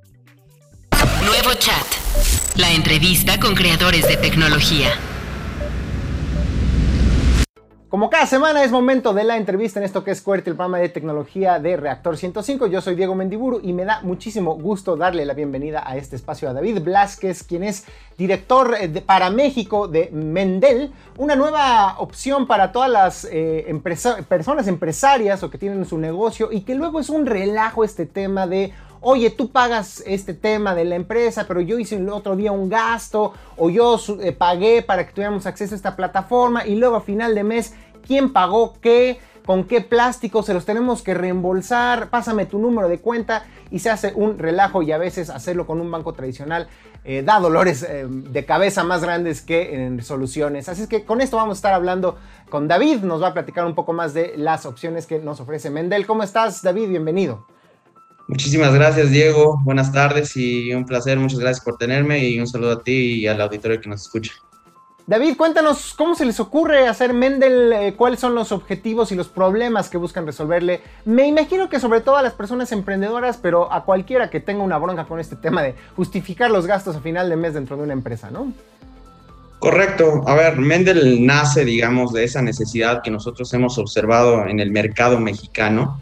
Nuevo 1.26 1.53
chat. 1.57 1.86
La 2.55 2.72
entrevista 2.72 3.39
con 3.39 3.55
creadores 3.55 4.07
de 4.07 4.18
tecnología. 4.18 4.89
Como 7.96 8.10
cada 8.10 8.26
semana 8.26 8.62
es 8.62 8.74
momento 8.74 9.14
de 9.14 9.24
la 9.24 9.38
entrevista 9.38 9.80
en 9.80 9.86
esto 9.86 10.04
que 10.04 10.12
es 10.12 10.22
QWERTY, 10.22 10.50
el 10.50 10.58
programa 10.58 10.80
de 10.80 10.89
tecnología 10.89 11.60
de 11.60 11.78
Reactor 11.78 12.18
105. 12.18 12.68
Yo 12.68 12.82
soy 12.82 12.96
Diego 12.96 13.16
Mendiburu 13.16 13.62
y 13.64 13.72
me 13.72 13.86
da 13.86 14.02
muchísimo 14.02 14.56
gusto 14.56 14.98
darle 14.98 15.26
la 15.26 15.34
bienvenida 15.34 15.82
a 15.89 15.96
este 15.96 16.18
espacio 16.18 16.50
a 16.50 16.54
David 16.54 16.82
Blasquez, 16.82 17.43
quien 17.43 17.64
es 17.64 17.86
director 18.18 18.76
eh, 18.78 18.89
para 18.89 19.30
México 19.30 19.88
de 19.88 20.10
Mendel, 20.12 20.91
una 21.18 21.38
nueva 21.38 21.96
opción 22.00 22.48
para 22.48 22.74
todas 22.74 22.91
las 22.91 23.26
eh, 23.32 23.74
personas 24.28 24.68
empresarias 24.68 25.41
o 25.43 25.50
que 25.50 25.58
tienen 25.58 25.86
su 25.86 25.98
negocio 25.98 26.52
y 26.52 26.64
que 26.64 26.76
luego 26.76 27.00
es 27.00 27.08
un 27.08 27.26
relajo 27.26 27.86
este 27.86 28.06
tema 28.06 28.46
de 28.46 28.74
oye, 29.08 29.30
tú 29.30 29.52
pagas 29.52 30.04
este 30.08 30.34
tema 30.34 30.74
de 30.74 30.84
la 30.84 30.96
empresa, 30.96 31.46
pero 31.48 31.62
yo 31.62 31.78
hice 31.78 31.96
el 31.98 32.10
otro 32.10 32.36
día 32.36 32.52
un 32.52 32.70
gasto 32.70 33.34
o 33.56 33.70
yo 33.70 34.00
eh, 34.20 34.32
pagué 34.32 34.82
para 34.82 35.06
que 35.06 35.14
tuviéramos 35.14 35.46
acceso 35.46 35.76
a 35.76 35.78
esta 35.78 35.96
plataforma 35.96 36.66
y 36.66 36.76
luego 36.76 36.96
a 36.96 37.02
final 37.02 37.36
de 37.36 37.43
mes 37.43 37.76
quién 38.06 38.32
pagó 38.32 38.74
qué, 38.82 39.20
con 39.45 39.66
qué 39.66 39.82
plástico, 39.82 40.43
se 40.43 40.53
los 40.53 40.66
tenemos 40.66 41.01
que 41.01 41.14
reembolsar, 41.14 42.10
pásame 42.10 42.45
tu 42.45 42.58
número 42.60 42.88
de 42.88 42.99
cuenta 42.99 43.45
y 43.72 43.80
se 43.80 43.89
hace 43.89 44.14
un 44.16 44.39
relajo 44.39 44.82
y 44.82 44.91
a 44.91 44.97
veces 44.97 45.30
hacerlo 45.30 45.68
con 45.68 45.80
un 45.80 45.91
banco 45.91 46.14
tradicional 46.14 46.68
eh, 47.03 47.22
da 47.24 47.39
dolores 47.39 47.84
eh, 47.84 48.08
de 48.10 48.45
cabeza 48.45 48.84
más 48.84 49.03
grandes 49.03 49.41
que 49.41 49.86
en 49.86 50.03
soluciones. 50.03 50.70
Así 50.70 50.82
es 50.82 50.88
que 50.88 51.03
con 51.03 51.22
esto 51.22 51.38
vamos 51.38 51.58
a 51.58 51.60
estar 51.60 51.74
hablando 51.74 52.18
con 52.49 52.68
David, 52.68 53.01
nos 53.01 53.22
va 53.22 53.28
a 53.28 53.34
platicar 53.34 53.66
un 53.66 53.76
poco 53.76 53.93
más 53.93 54.16
de 54.16 54.34
las 54.38 54.66
opciones 54.66 55.06
que 55.06 55.20
nos 55.20 55.39
ofrece 55.39 55.70
Mendel. 55.70 56.08
¿Cómo 56.08 56.24
estás 56.24 56.64
David? 56.64 56.89
Bienvenido. 56.89 57.45
Muchísimas 58.28 58.74
gracias 58.74 59.12
Diego, 59.12 59.62
buenas 59.64 59.91
tardes 59.91 60.36
y 60.36 60.74
un 60.74 60.84
placer, 60.86 61.20
muchas 61.20 61.38
gracias 61.38 61.64
por 61.64 61.78
tenerme 61.78 62.28
y 62.28 62.39
un 62.39 62.47
saludo 62.47 62.72
a 62.72 62.84
ti 62.84 63.22
y 63.22 63.28
al 63.28 63.39
auditorio 63.39 63.80
que 63.80 63.88
nos 63.88 64.01
escucha. 64.01 64.34
David, 65.08 65.38
cuéntanos 65.38 65.93
cómo 65.93 66.16
se 66.16 66.26
les 66.26 66.39
ocurre 66.39 66.88
hacer 66.88 67.14
Mendel, 67.14 67.72
eh, 67.74 67.93
cuáles 67.95 68.20
son 68.20 68.34
los 68.34 68.51
objetivos 68.51 69.12
y 69.12 69.16
los 69.16 69.28
problemas 69.28 69.88
que 69.88 69.97
buscan 69.97 70.26
resolverle. 70.26 70.82
Me 71.06 71.28
imagino 71.28 71.70
que 71.70 71.80
sobre 71.80 72.01
todo 72.01 72.18
a 72.18 72.24
las 72.24 72.34
personas 72.34 72.72
emprendedoras, 72.72 73.38
pero 73.38 73.72
a 73.72 73.86
cualquiera 73.86 74.32
que 74.32 74.39
tenga 74.39 74.64
una 74.64 74.80
bronca 74.80 75.06
con 75.06 75.20
este 75.20 75.36
tema 75.36 75.62
de 75.62 75.76
justificar 75.95 76.49
los 76.49 76.66
gastos 76.66 76.95
a 76.95 77.01
final 77.01 77.30
de 77.30 77.36
mes 77.36 77.53
dentro 77.53 77.78
de 77.78 77.84
una 77.84 77.93
empresa, 77.93 78.32
¿no? 78.32 78.51
Correcto. 79.60 80.24
A 80.26 80.34
ver, 80.34 80.58
Mendel 80.58 81.24
nace, 81.24 81.64
digamos, 81.66 82.12
de 82.12 82.24
esa 82.24 82.41
necesidad 82.41 83.03
que 83.03 83.12
nosotros 83.12 83.53
hemos 83.53 83.78
observado 83.78 84.47
en 84.47 84.60
el 84.60 84.72
mercado 84.72 85.20
mexicano 85.20 86.01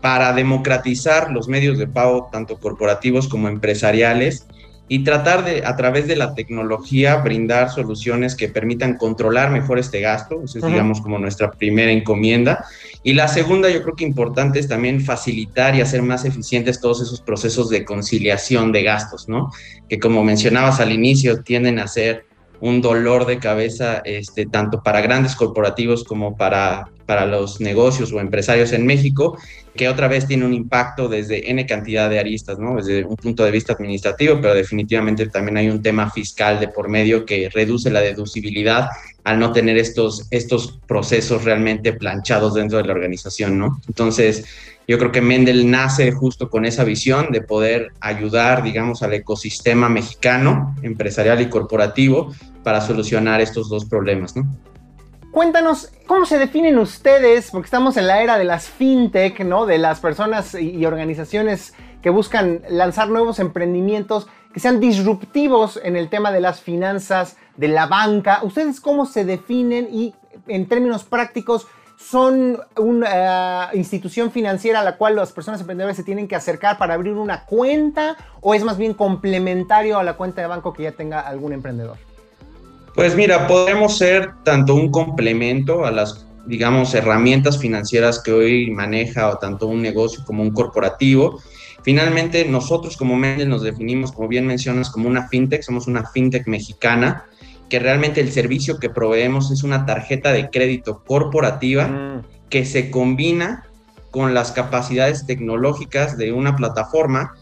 para 0.00 0.32
democratizar 0.32 1.32
los 1.32 1.48
medios 1.48 1.76
de 1.76 1.88
pago, 1.88 2.28
tanto 2.30 2.58
corporativos 2.58 3.26
como 3.26 3.48
empresariales, 3.48 4.46
y 4.86 5.02
tratar 5.02 5.44
de, 5.44 5.64
a 5.64 5.76
través 5.76 6.06
de 6.06 6.16
la 6.16 6.34
tecnología, 6.34 7.16
brindar 7.16 7.70
soluciones 7.70 8.34
que 8.34 8.48
permitan 8.48 8.98
controlar 8.98 9.50
mejor 9.50 9.78
este 9.78 10.00
gasto. 10.00 10.42
Eso 10.44 10.58
es, 10.58 10.66
digamos, 10.66 11.00
como 11.00 11.18
nuestra 11.18 11.50
primera 11.50 11.90
encomienda. 11.90 12.66
Y 13.02 13.14
la 13.14 13.28
segunda, 13.28 13.70
yo 13.70 13.82
creo 13.82 13.96
que 13.96 14.04
importante 14.04 14.58
es 14.58 14.68
también 14.68 15.00
facilitar 15.00 15.74
y 15.74 15.80
hacer 15.80 16.02
más 16.02 16.26
eficientes 16.26 16.80
todos 16.80 17.00
esos 17.00 17.22
procesos 17.22 17.70
de 17.70 17.84
conciliación 17.84 18.72
de 18.72 18.82
gastos, 18.82 19.28
¿no? 19.28 19.50
Que 19.88 19.98
como 19.98 20.22
mencionabas 20.22 20.80
al 20.80 20.92
inicio, 20.92 21.42
tienden 21.42 21.78
a 21.78 21.88
ser 21.88 22.26
un 22.60 22.82
dolor 22.82 23.26
de 23.26 23.38
cabeza 23.38 24.02
este, 24.04 24.46
tanto 24.46 24.82
para 24.82 25.00
grandes 25.00 25.34
corporativos 25.34 26.04
como 26.04 26.36
para, 26.36 26.88
para 27.06 27.26
los 27.26 27.60
negocios 27.60 28.12
o 28.12 28.20
empresarios 28.20 28.72
en 28.72 28.86
México, 28.86 29.38
que 29.74 29.88
otra 29.88 30.08
vez 30.08 30.26
tiene 30.26 30.44
un 30.44 30.54
impacto 30.54 31.08
desde 31.08 31.50
N 31.50 31.66
cantidad 31.66 32.08
de 32.08 32.18
aristas, 32.18 32.58
¿no? 32.58 32.76
desde 32.76 33.04
un 33.04 33.16
punto 33.16 33.44
de 33.44 33.50
vista 33.50 33.72
administrativo, 33.72 34.40
pero 34.40 34.54
definitivamente 34.54 35.26
también 35.26 35.56
hay 35.56 35.68
un 35.68 35.82
tema 35.82 36.10
fiscal 36.10 36.60
de 36.60 36.68
por 36.68 36.88
medio 36.88 37.24
que 37.24 37.50
reduce 37.52 37.90
la 37.90 38.00
deducibilidad 38.00 38.88
al 39.24 39.38
no 39.38 39.52
tener 39.52 39.76
estos, 39.78 40.26
estos 40.30 40.78
procesos 40.86 41.44
realmente 41.44 41.92
planchados 41.94 42.54
dentro 42.54 42.78
de 42.78 42.84
la 42.84 42.92
organización. 42.92 43.78
Entonces, 43.88 44.44
yo 44.86 44.98
creo 44.98 45.12
que 45.12 45.22
Mendel 45.22 45.70
nace 45.70 46.12
justo 46.12 46.50
con 46.50 46.66
esa 46.66 46.84
visión 46.84 47.32
de 47.32 47.40
poder 47.40 47.92
ayudar, 48.00 48.62
digamos, 48.62 49.02
al 49.02 49.14
ecosistema 49.14 49.88
mexicano, 49.88 50.76
empresarial 50.82 51.40
y 51.40 51.48
corporativo, 51.48 52.34
para 52.62 52.82
solucionar 52.82 53.40
estos 53.40 53.68
dos 53.70 53.86
problemas. 53.86 54.34
Cuéntanos, 55.34 55.90
¿cómo 56.06 56.26
se 56.26 56.38
definen 56.38 56.78
ustedes? 56.78 57.50
Porque 57.50 57.64
estamos 57.64 57.96
en 57.96 58.06
la 58.06 58.22
era 58.22 58.38
de 58.38 58.44
las 58.44 58.68
fintech, 58.68 59.40
¿no? 59.40 59.66
De 59.66 59.78
las 59.78 59.98
personas 59.98 60.54
y 60.54 60.86
organizaciones 60.86 61.74
que 62.02 62.10
buscan 62.10 62.62
lanzar 62.68 63.08
nuevos 63.08 63.40
emprendimientos 63.40 64.28
que 64.52 64.60
sean 64.60 64.78
disruptivos 64.78 65.80
en 65.82 65.96
el 65.96 66.08
tema 66.08 66.30
de 66.30 66.40
las 66.40 66.60
finanzas, 66.60 67.36
de 67.56 67.66
la 67.66 67.86
banca. 67.86 68.44
¿Ustedes 68.44 68.80
cómo 68.80 69.06
se 69.06 69.24
definen 69.24 69.88
y 69.90 70.14
en 70.46 70.68
términos 70.68 71.02
prácticos 71.02 71.66
son 71.96 72.60
una 72.78 73.70
eh, 73.72 73.76
institución 73.76 74.30
financiera 74.30 74.82
a 74.82 74.84
la 74.84 74.96
cual 74.96 75.16
las 75.16 75.32
personas 75.32 75.60
emprendedoras 75.60 75.96
se 75.96 76.04
tienen 76.04 76.28
que 76.28 76.36
acercar 76.36 76.78
para 76.78 76.94
abrir 76.94 77.14
una 77.14 77.44
cuenta 77.44 78.16
o 78.40 78.54
es 78.54 78.62
más 78.62 78.78
bien 78.78 78.94
complementario 78.94 79.98
a 79.98 80.04
la 80.04 80.12
cuenta 80.12 80.42
de 80.42 80.46
banco 80.46 80.72
que 80.72 80.84
ya 80.84 80.92
tenga 80.92 81.18
algún 81.22 81.52
emprendedor? 81.52 81.98
Pues 82.94 83.16
mira, 83.16 83.48
podemos 83.48 83.98
ser 83.98 84.34
tanto 84.44 84.74
un 84.74 84.90
complemento 84.92 85.84
a 85.84 85.90
las, 85.90 86.26
digamos, 86.46 86.94
herramientas 86.94 87.58
financieras 87.58 88.22
que 88.22 88.32
hoy 88.32 88.70
maneja 88.70 89.30
o 89.30 89.38
tanto 89.38 89.66
un 89.66 89.82
negocio 89.82 90.24
como 90.24 90.42
un 90.42 90.52
corporativo. 90.52 91.40
Finalmente, 91.82 92.44
nosotros 92.44 92.96
como 92.96 93.16
Mendel 93.16 93.48
nos 93.48 93.62
definimos, 93.62 94.12
como 94.12 94.28
bien 94.28 94.46
mencionas, 94.46 94.90
como 94.90 95.08
una 95.08 95.28
fintech, 95.28 95.62
somos 95.62 95.88
una 95.88 96.08
fintech 96.08 96.46
mexicana 96.46 97.24
que 97.68 97.80
realmente 97.80 98.20
el 98.20 98.30
servicio 98.30 98.78
que 98.78 98.90
proveemos 98.90 99.50
es 99.50 99.64
una 99.64 99.86
tarjeta 99.86 100.32
de 100.32 100.48
crédito 100.50 101.02
corporativa 101.04 101.88
mm. 101.88 102.22
que 102.48 102.64
se 102.64 102.90
combina 102.90 103.64
con 104.12 104.34
las 104.34 104.52
capacidades 104.52 105.26
tecnológicas 105.26 106.16
de 106.16 106.30
una 106.30 106.54
plataforma 106.54 107.34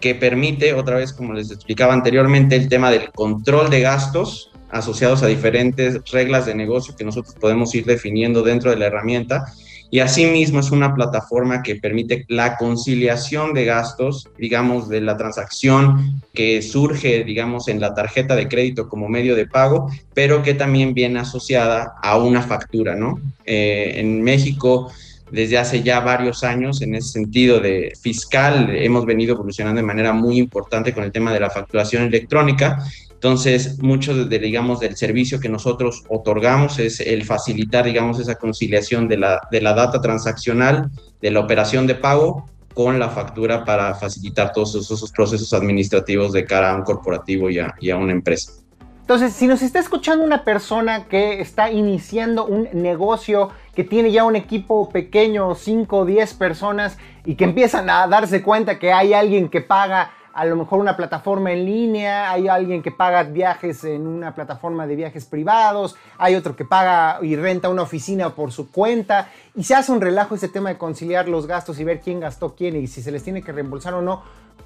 que 0.00 0.14
permite, 0.14 0.74
otra 0.74 0.96
vez 0.96 1.14
como 1.14 1.32
les 1.32 1.50
explicaba 1.50 1.94
anteriormente, 1.94 2.56
el 2.56 2.68
tema 2.68 2.90
del 2.90 3.10
control 3.12 3.70
de 3.70 3.80
gastos 3.80 4.52
asociados 4.70 5.22
a 5.22 5.26
diferentes 5.26 6.00
reglas 6.10 6.46
de 6.46 6.54
negocio 6.54 6.94
que 6.96 7.04
nosotros 7.04 7.34
podemos 7.40 7.74
ir 7.74 7.84
definiendo 7.84 8.42
dentro 8.42 8.70
de 8.70 8.76
la 8.76 8.86
herramienta 8.86 9.46
y 9.90 10.00
asimismo 10.00 10.60
es 10.60 10.70
una 10.70 10.94
plataforma 10.94 11.62
que 11.62 11.76
permite 11.76 12.26
la 12.28 12.56
conciliación 12.56 13.54
de 13.54 13.64
gastos, 13.64 14.28
digamos, 14.36 14.88
de 14.88 15.00
la 15.00 15.16
transacción 15.16 16.20
que 16.34 16.60
surge, 16.60 17.24
digamos, 17.24 17.68
en 17.68 17.80
la 17.80 17.94
tarjeta 17.94 18.36
de 18.36 18.48
crédito 18.48 18.88
como 18.88 19.08
medio 19.08 19.34
de 19.34 19.46
pago, 19.46 19.90
pero 20.12 20.42
que 20.42 20.52
también 20.52 20.92
viene 20.92 21.20
asociada 21.20 21.94
a 22.02 22.18
una 22.18 22.42
factura, 22.42 22.94
¿no? 22.96 23.18
Eh, 23.46 23.94
en 23.96 24.22
México, 24.22 24.92
desde 25.30 25.56
hace 25.56 25.82
ya 25.82 26.00
varios 26.00 26.44
años, 26.44 26.82
en 26.82 26.94
ese 26.94 27.08
sentido 27.08 27.58
de 27.58 27.94
fiscal, 27.98 28.68
hemos 28.70 29.06
venido 29.06 29.34
evolucionando 29.34 29.80
de 29.80 29.86
manera 29.86 30.12
muy 30.12 30.38
importante 30.38 30.92
con 30.92 31.04
el 31.04 31.12
tema 31.12 31.32
de 31.32 31.40
la 31.40 31.48
facturación 31.48 32.02
electrónica 32.02 32.78
entonces, 33.18 33.82
mucho 33.82 34.26
de, 34.26 34.38
digamos, 34.38 34.78
del 34.78 34.96
servicio 34.96 35.40
que 35.40 35.48
nosotros 35.48 36.04
otorgamos 36.08 36.78
es 36.78 37.00
el 37.00 37.24
facilitar, 37.24 37.84
digamos, 37.84 38.20
esa 38.20 38.36
conciliación 38.36 39.08
de 39.08 39.16
la, 39.16 39.40
de 39.50 39.60
la 39.60 39.74
data 39.74 40.00
transaccional, 40.00 40.88
de 41.20 41.32
la 41.32 41.40
operación 41.40 41.88
de 41.88 41.96
pago 41.96 42.46
con 42.74 43.00
la 43.00 43.08
factura 43.08 43.64
para 43.64 43.92
facilitar 43.96 44.52
todos 44.52 44.76
esos, 44.76 45.10
procesos 45.10 45.52
administrativos 45.52 46.32
de 46.32 46.44
cara 46.44 46.70
a 46.70 46.76
un 46.76 46.84
corporativo 46.84 47.50
y 47.50 47.58
a, 47.58 47.74
y 47.80 47.90
a 47.90 47.96
una 47.96 48.12
empresa. 48.12 48.52
Entonces, 49.00 49.32
si 49.32 49.48
nos 49.48 49.62
está 49.62 49.80
escuchando 49.80 50.24
una 50.24 50.44
persona 50.44 51.06
que 51.08 51.40
está 51.40 51.72
iniciando 51.72 52.46
un 52.46 52.68
negocio, 52.72 53.50
que 53.74 53.82
tiene 53.82 54.12
ya 54.12 54.22
un 54.22 54.36
equipo 54.36 54.90
pequeño, 54.90 55.56
5 55.56 55.96
o 55.96 56.04
10 56.04 56.34
personas, 56.34 56.98
y 57.24 57.34
que 57.34 57.42
empiezan 57.42 57.90
a 57.90 58.06
darse 58.06 58.44
cuenta 58.44 58.78
que 58.78 58.92
hay 58.92 59.12
alguien 59.12 59.48
que 59.48 59.60
paga 59.60 60.12
a 60.38 60.44
lo 60.44 60.54
mejor 60.54 60.78
una 60.78 60.96
plataforma 60.96 61.50
en 61.50 61.64
línea, 61.64 62.30
hay 62.30 62.46
alguien 62.46 62.80
que 62.80 62.92
paga 62.92 63.24
viajes 63.24 63.82
en 63.82 64.06
una 64.06 64.36
plataforma 64.36 64.86
de 64.86 64.94
viajes 64.94 65.24
privados, 65.24 65.96
hay 66.16 66.36
otro 66.36 66.54
que 66.54 66.64
paga 66.64 67.18
y 67.22 67.34
renta 67.34 67.68
una 67.68 67.82
oficina 67.82 68.32
por 68.36 68.52
su 68.52 68.70
cuenta 68.70 69.30
y 69.56 69.64
se 69.64 69.74
hace 69.74 69.90
un 69.90 70.00
relajo 70.00 70.36
ese 70.36 70.48
tema 70.48 70.68
de 70.68 70.78
conciliar 70.78 71.28
los 71.28 71.48
gastos 71.48 71.80
y 71.80 71.84
ver 71.84 72.00
quién 72.00 72.20
gastó 72.20 72.54
quién 72.54 72.76
y 72.76 72.86
si 72.86 73.02
se 73.02 73.10
les 73.10 73.24
tiene 73.24 73.42
que 73.42 73.50
reembolsar 73.50 73.94
o 73.94 74.00
no. 74.00 74.22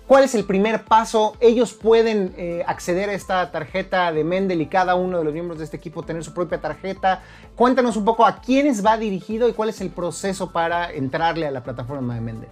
¿Cuál 0.07 0.25
es 0.25 0.35
el 0.35 0.45
primer 0.45 0.85
paso? 0.85 1.39
Ellos 1.41 1.73
pueden 1.73 2.35
eh, 2.37 2.63
acceder 2.67 3.09
a 3.09 3.15
esta 3.15 3.51
tarjeta 3.51 4.13
de 4.13 4.25
Mendel 4.25 4.61
y 4.61 4.67
cada 4.67 4.95
uno 4.95 5.21
de 5.21 5.25
los 5.25 5.33
miembros 5.33 5.59
de 5.59 5.65
este 5.65 5.79
equipo 5.79 6.03
tener 6.03 6.23
su 6.23 6.35
propia 6.35 6.61
tarjeta. 6.61 7.23
Cuéntanos 7.57 7.97
un 7.97 8.05
poco 8.05 8.27
a 8.27 8.43
quiénes 8.43 8.85
va 8.85 8.99
dirigido 8.99 9.49
y 9.49 9.55
cuál 9.55 9.71
es 9.71 9.81
el 9.81 9.89
proceso 9.89 10.53
para 10.53 10.93
entrarle 10.93 11.47
a 11.47 11.51
la 11.51 11.63
plataforma 11.63 12.15
de 12.15 12.21
Mendel. 12.21 12.51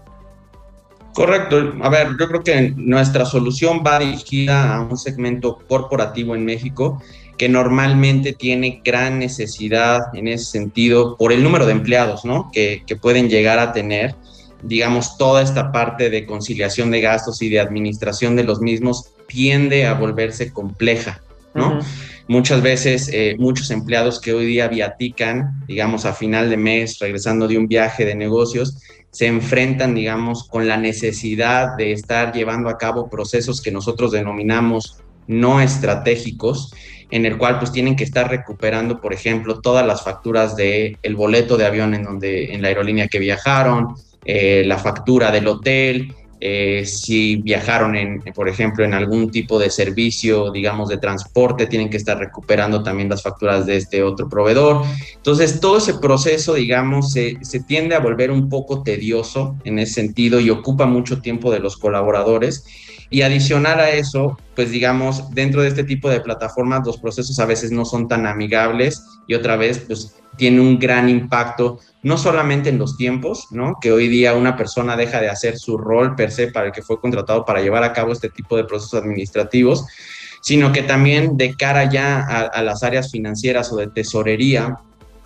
Correcto. 1.14 1.74
A 1.82 1.88
ver, 1.88 2.16
yo 2.18 2.28
creo 2.28 2.42
que 2.42 2.72
nuestra 2.76 3.24
solución 3.24 3.82
va 3.86 3.98
dirigida 3.98 4.76
a 4.76 4.80
un 4.80 4.96
segmento 4.96 5.58
corporativo 5.68 6.34
en 6.34 6.44
México 6.44 7.02
que 7.36 7.48
normalmente 7.48 8.34
tiene 8.34 8.82
gran 8.84 9.18
necesidad 9.18 10.14
en 10.14 10.28
ese 10.28 10.44
sentido 10.44 11.16
por 11.16 11.32
el 11.32 11.42
número 11.42 11.64
de 11.64 11.72
empleados, 11.72 12.24
¿no? 12.24 12.50
Que, 12.52 12.82
pueden 13.00 13.30
llegar 13.30 13.58
a 13.58 13.72
tener, 13.72 14.14
digamos, 14.62 15.16
toda 15.16 15.40
esta 15.42 15.72
parte 15.72 16.10
de 16.10 16.26
conciliación 16.26 16.90
de 16.90 17.00
gastos 17.00 17.40
y 17.40 17.48
de 17.48 17.60
administración 17.60 18.36
de 18.36 18.44
los 18.44 18.60
mismos 18.60 19.12
tiende 19.26 19.86
a 19.86 19.94
volverse 19.94 20.52
compleja, 20.52 21.22
¿no? 21.54 21.80
Muchas 22.28 22.60
veces, 22.60 23.08
eh, 23.12 23.36
muchos 23.38 23.70
empleados 23.70 24.20
que 24.20 24.34
hoy 24.34 24.44
día 24.44 24.68
viatican, 24.68 25.64
digamos, 25.66 26.04
a 26.04 26.12
final 26.12 26.50
de 26.50 26.58
mes, 26.58 26.98
regresando 26.98 27.48
de 27.48 27.56
un 27.56 27.66
viaje 27.66 28.04
de 28.04 28.14
negocios, 28.14 28.76
se 29.10 29.26
enfrentan, 29.26 29.94
digamos, 29.94 30.48
con 30.48 30.68
la 30.68 30.76
necesidad 30.76 31.76
de 31.76 31.92
estar 31.92 32.32
llevando 32.32 32.68
a 32.68 32.78
cabo 32.78 33.10
procesos 33.10 33.60
que 33.60 33.72
nosotros 33.72 34.12
denominamos 34.12 34.98
no 35.26 35.60
estratégicos, 35.60 36.72
en 37.10 37.26
el 37.26 37.38
cual 37.38 37.58
pues 37.58 37.72
tienen 37.72 37.96
que 37.96 38.04
estar 38.04 38.30
recuperando, 38.30 39.00
por 39.00 39.12
ejemplo, 39.12 39.60
todas 39.60 39.84
las 39.86 40.02
facturas 40.02 40.56
de 40.56 40.96
el 41.02 41.16
boleto 41.16 41.56
de 41.56 41.66
avión 41.66 41.94
en 41.94 42.04
donde 42.04 42.54
en 42.54 42.62
la 42.62 42.68
aerolínea 42.68 43.08
que 43.08 43.18
viajaron, 43.18 43.94
eh, 44.24 44.62
la 44.66 44.78
factura 44.78 45.30
del 45.30 45.48
hotel, 45.48 46.14
eh, 46.40 46.86
si 46.86 47.36
viajaron, 47.36 47.96
en, 47.96 48.22
por 48.34 48.48
ejemplo, 48.48 48.84
en 48.84 48.94
algún 48.94 49.30
tipo 49.30 49.58
de 49.58 49.68
servicio, 49.68 50.50
digamos, 50.50 50.88
de 50.88 50.96
transporte, 50.96 51.66
tienen 51.66 51.90
que 51.90 51.98
estar 51.98 52.18
recuperando 52.18 52.82
también 52.82 53.10
las 53.10 53.22
facturas 53.22 53.66
de 53.66 53.76
este 53.76 54.02
otro 54.02 54.28
proveedor. 54.28 54.82
Entonces, 55.16 55.60
todo 55.60 55.76
ese 55.76 55.94
proceso, 55.94 56.54
digamos, 56.54 57.12
se, 57.12 57.36
se 57.42 57.60
tiende 57.60 57.94
a 57.94 58.00
volver 58.00 58.30
un 58.30 58.48
poco 58.48 58.82
tedioso 58.82 59.56
en 59.64 59.78
ese 59.78 59.94
sentido 59.94 60.40
y 60.40 60.48
ocupa 60.50 60.86
mucho 60.86 61.20
tiempo 61.20 61.52
de 61.52 61.60
los 61.60 61.76
colaboradores. 61.76 62.64
Y 63.10 63.22
adicional 63.22 63.80
a 63.80 63.90
eso, 63.90 64.38
pues 64.54 64.70
digamos, 64.70 65.30
dentro 65.32 65.62
de 65.62 65.68
este 65.68 65.82
tipo 65.82 66.08
de 66.08 66.20
plataformas 66.20 66.86
los 66.86 66.98
procesos 66.98 67.38
a 67.40 67.44
veces 67.44 67.72
no 67.72 67.84
son 67.84 68.06
tan 68.06 68.24
amigables 68.24 69.04
y 69.26 69.34
otra 69.34 69.56
vez, 69.56 69.80
pues 69.80 70.14
tiene 70.36 70.60
un 70.60 70.78
gran 70.78 71.08
impacto 71.08 71.80
no 72.02 72.16
solamente 72.16 72.70
en 72.70 72.78
los 72.78 72.96
tiempos, 72.96 73.48
¿no? 73.50 73.76
Que 73.80 73.92
hoy 73.92 74.08
día 74.08 74.34
una 74.34 74.56
persona 74.56 74.96
deja 74.96 75.20
de 75.20 75.28
hacer 75.28 75.58
su 75.58 75.76
rol 75.76 76.14
per 76.14 76.30
se 76.30 76.48
para 76.48 76.68
el 76.68 76.72
que 76.72 76.82
fue 76.82 77.00
contratado 77.00 77.44
para 77.44 77.60
llevar 77.60 77.84
a 77.84 77.92
cabo 77.92 78.12
este 78.12 78.30
tipo 78.30 78.56
de 78.56 78.64
procesos 78.64 79.02
administrativos, 79.02 79.84
sino 80.40 80.72
que 80.72 80.82
también 80.82 81.36
de 81.36 81.54
cara 81.54 81.90
ya 81.90 82.20
a, 82.20 82.62
las 82.62 82.82
áreas 82.82 83.10
financieras 83.10 83.70
o 83.72 83.76
de 83.76 83.88
tesorería, 83.88 84.78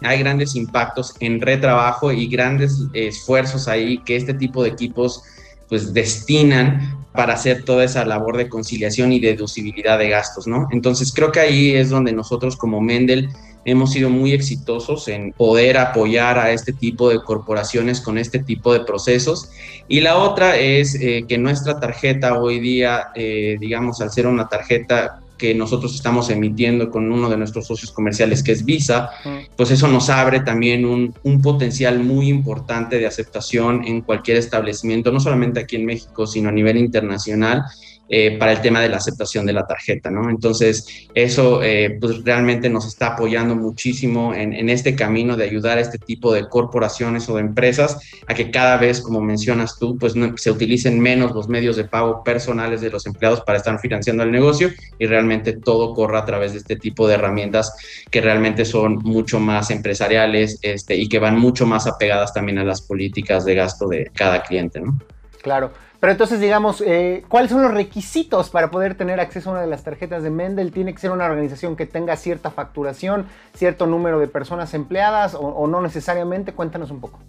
hay 0.02 0.18
grandes 0.18 0.56
impactos 0.56 1.14
en 1.20 1.40
retrabajo 1.40 2.10
y 2.10 2.26
grandes 2.26 2.76
esfuerzos 2.92 3.68
ahí 3.68 3.98
que 3.98 4.16
este 4.16 4.34
tipo 4.34 4.62
de 4.64 4.70
equipos 4.70 5.22
pues 5.68 5.92
destinan 5.94 7.04
para 7.12 7.34
hacer 7.34 7.62
toda 7.62 7.84
esa 7.84 8.04
labor 8.04 8.36
de 8.36 8.48
conciliación 8.48 9.12
y 9.12 9.20
deducibilidad 9.20 9.98
de 9.98 10.08
gastos, 10.08 10.46
¿no? 10.46 10.66
Entonces 10.72 11.12
creo 11.12 11.30
que 11.30 11.40
ahí 11.40 11.74
es 11.74 11.90
donde 11.90 12.12
nosotros 12.12 12.56
como 12.56 12.80
Mendel 12.80 13.28
hemos 13.64 13.92
sido 13.92 14.10
muy 14.10 14.32
exitosos 14.32 15.08
en 15.08 15.32
poder 15.32 15.78
apoyar 15.78 16.38
a 16.38 16.50
este 16.50 16.72
tipo 16.72 17.08
de 17.08 17.22
corporaciones 17.22 18.00
con 18.00 18.18
este 18.18 18.40
tipo 18.40 18.72
de 18.72 18.80
procesos. 18.80 19.50
Y 19.88 20.00
la 20.00 20.18
otra 20.18 20.56
es 20.56 20.94
eh, 20.96 21.24
que 21.28 21.38
nuestra 21.38 21.80
tarjeta 21.80 22.38
hoy 22.38 22.58
día, 22.58 23.08
eh, 23.14 23.56
digamos, 23.60 24.00
al 24.00 24.10
ser 24.10 24.26
una 24.26 24.48
tarjeta 24.48 25.20
que 25.44 25.54
nosotros 25.54 25.94
estamos 25.94 26.30
emitiendo 26.30 26.90
con 26.90 27.12
uno 27.12 27.28
de 27.28 27.36
nuestros 27.36 27.66
socios 27.66 27.92
comerciales 27.92 28.42
que 28.42 28.52
es 28.52 28.64
Visa, 28.64 29.10
pues 29.54 29.70
eso 29.70 29.88
nos 29.88 30.08
abre 30.08 30.40
también 30.40 30.86
un, 30.86 31.14
un, 31.22 31.42
potencial 31.42 31.98
muy 31.98 32.30
importante 32.30 32.98
de 32.98 33.06
aceptación 33.06 33.84
en 33.84 34.00
cualquier 34.00 34.38
establecimiento, 34.38 35.12
no 35.12 35.20
solamente 35.20 35.60
aquí 35.60 35.76
en 35.76 35.84
México, 35.84 36.26
sino 36.26 36.48
a 36.48 36.52
nivel 36.52 36.78
internacional. 36.78 37.62
Eh, 38.06 38.36
para 38.38 38.52
el 38.52 38.60
tema 38.60 38.82
de 38.82 38.90
la 38.90 38.98
aceptación 38.98 39.46
de 39.46 39.54
la 39.54 39.66
tarjeta, 39.66 40.10
¿no? 40.10 40.28
Entonces, 40.28 41.08
eso 41.14 41.62
eh, 41.62 41.96
pues 41.98 42.22
realmente 42.22 42.68
nos 42.68 42.86
está 42.86 43.14
apoyando 43.14 43.56
muchísimo 43.56 44.34
en, 44.34 44.52
en, 44.52 44.68
este 44.68 44.94
camino 44.94 45.38
de 45.38 45.44
ayudar 45.44 45.78
a 45.78 45.80
este 45.80 45.96
tipo 45.96 46.30
de 46.30 46.46
corporaciones 46.46 47.26
o 47.30 47.36
de 47.36 47.40
empresas 47.40 47.98
a 48.26 48.34
que 48.34 48.50
cada 48.50 48.76
vez, 48.76 49.00
como 49.00 49.22
mencionas 49.22 49.78
tú, 49.78 49.96
pues 49.96 50.12
se 50.36 50.50
utilicen 50.50 51.00
menos 51.00 51.32
los 51.32 51.48
medios 51.48 51.76
de 51.76 51.84
pago 51.84 52.22
personales 52.22 52.82
de 52.82 52.90
los 52.90 53.06
empleados 53.06 53.40
para 53.40 53.56
estar 53.56 53.78
financiando 53.80 54.22
el 54.22 54.30
negocio 54.30 54.70
y 54.98 55.06
realmente 55.06 55.54
todo 55.54 55.94
corra 55.94 56.18
a 56.18 56.24
través 56.26 56.52
de 56.52 56.58
este 56.58 56.76
tipo 56.76 57.08
de 57.08 57.14
herramientas 57.14 57.74
que 58.10 58.20
realmente 58.20 58.66
son 58.66 58.96
mucho 58.96 59.40
más 59.40 59.70
empresariales 59.70 60.58
este, 60.60 60.94
y 60.94 61.08
que 61.08 61.18
van 61.18 61.38
mucho 61.38 61.64
más 61.64 61.86
apegadas 61.86 62.34
también 62.34 62.58
a 62.58 62.64
las 62.64 62.82
políticas 62.82 63.46
de 63.46 63.54
gasto 63.54 63.88
de 63.88 64.10
cada 64.14 64.42
cliente, 64.42 64.80
¿no? 64.80 64.98
Claro. 65.42 65.72
Pero 66.04 66.12
entonces, 66.12 66.38
digamos, 66.38 66.82
eh, 66.86 67.24
¿cuáles 67.30 67.50
son 67.50 67.62
los 67.62 67.72
requisitos 67.72 68.50
para 68.50 68.70
poder 68.70 68.94
tener 68.94 69.20
acceso 69.20 69.48
a 69.48 69.52
una 69.54 69.62
de 69.62 69.68
las 69.68 69.84
tarjetas 69.84 70.22
de 70.22 70.28
Mendel? 70.28 70.70
¿Tiene 70.70 70.92
que 70.92 71.00
ser 71.00 71.10
una 71.10 71.24
organización 71.24 71.76
que 71.76 71.86
tenga 71.86 72.14
cierta 72.16 72.50
facturación, 72.50 73.24
cierto 73.54 73.86
número 73.86 74.18
de 74.18 74.28
personas 74.28 74.74
empleadas 74.74 75.34
o, 75.34 75.66
no 75.66 75.80
necesariamente? 75.80 76.52
Cuéntanos 76.52 76.90
un 76.90 77.00
poco. 77.00 77.20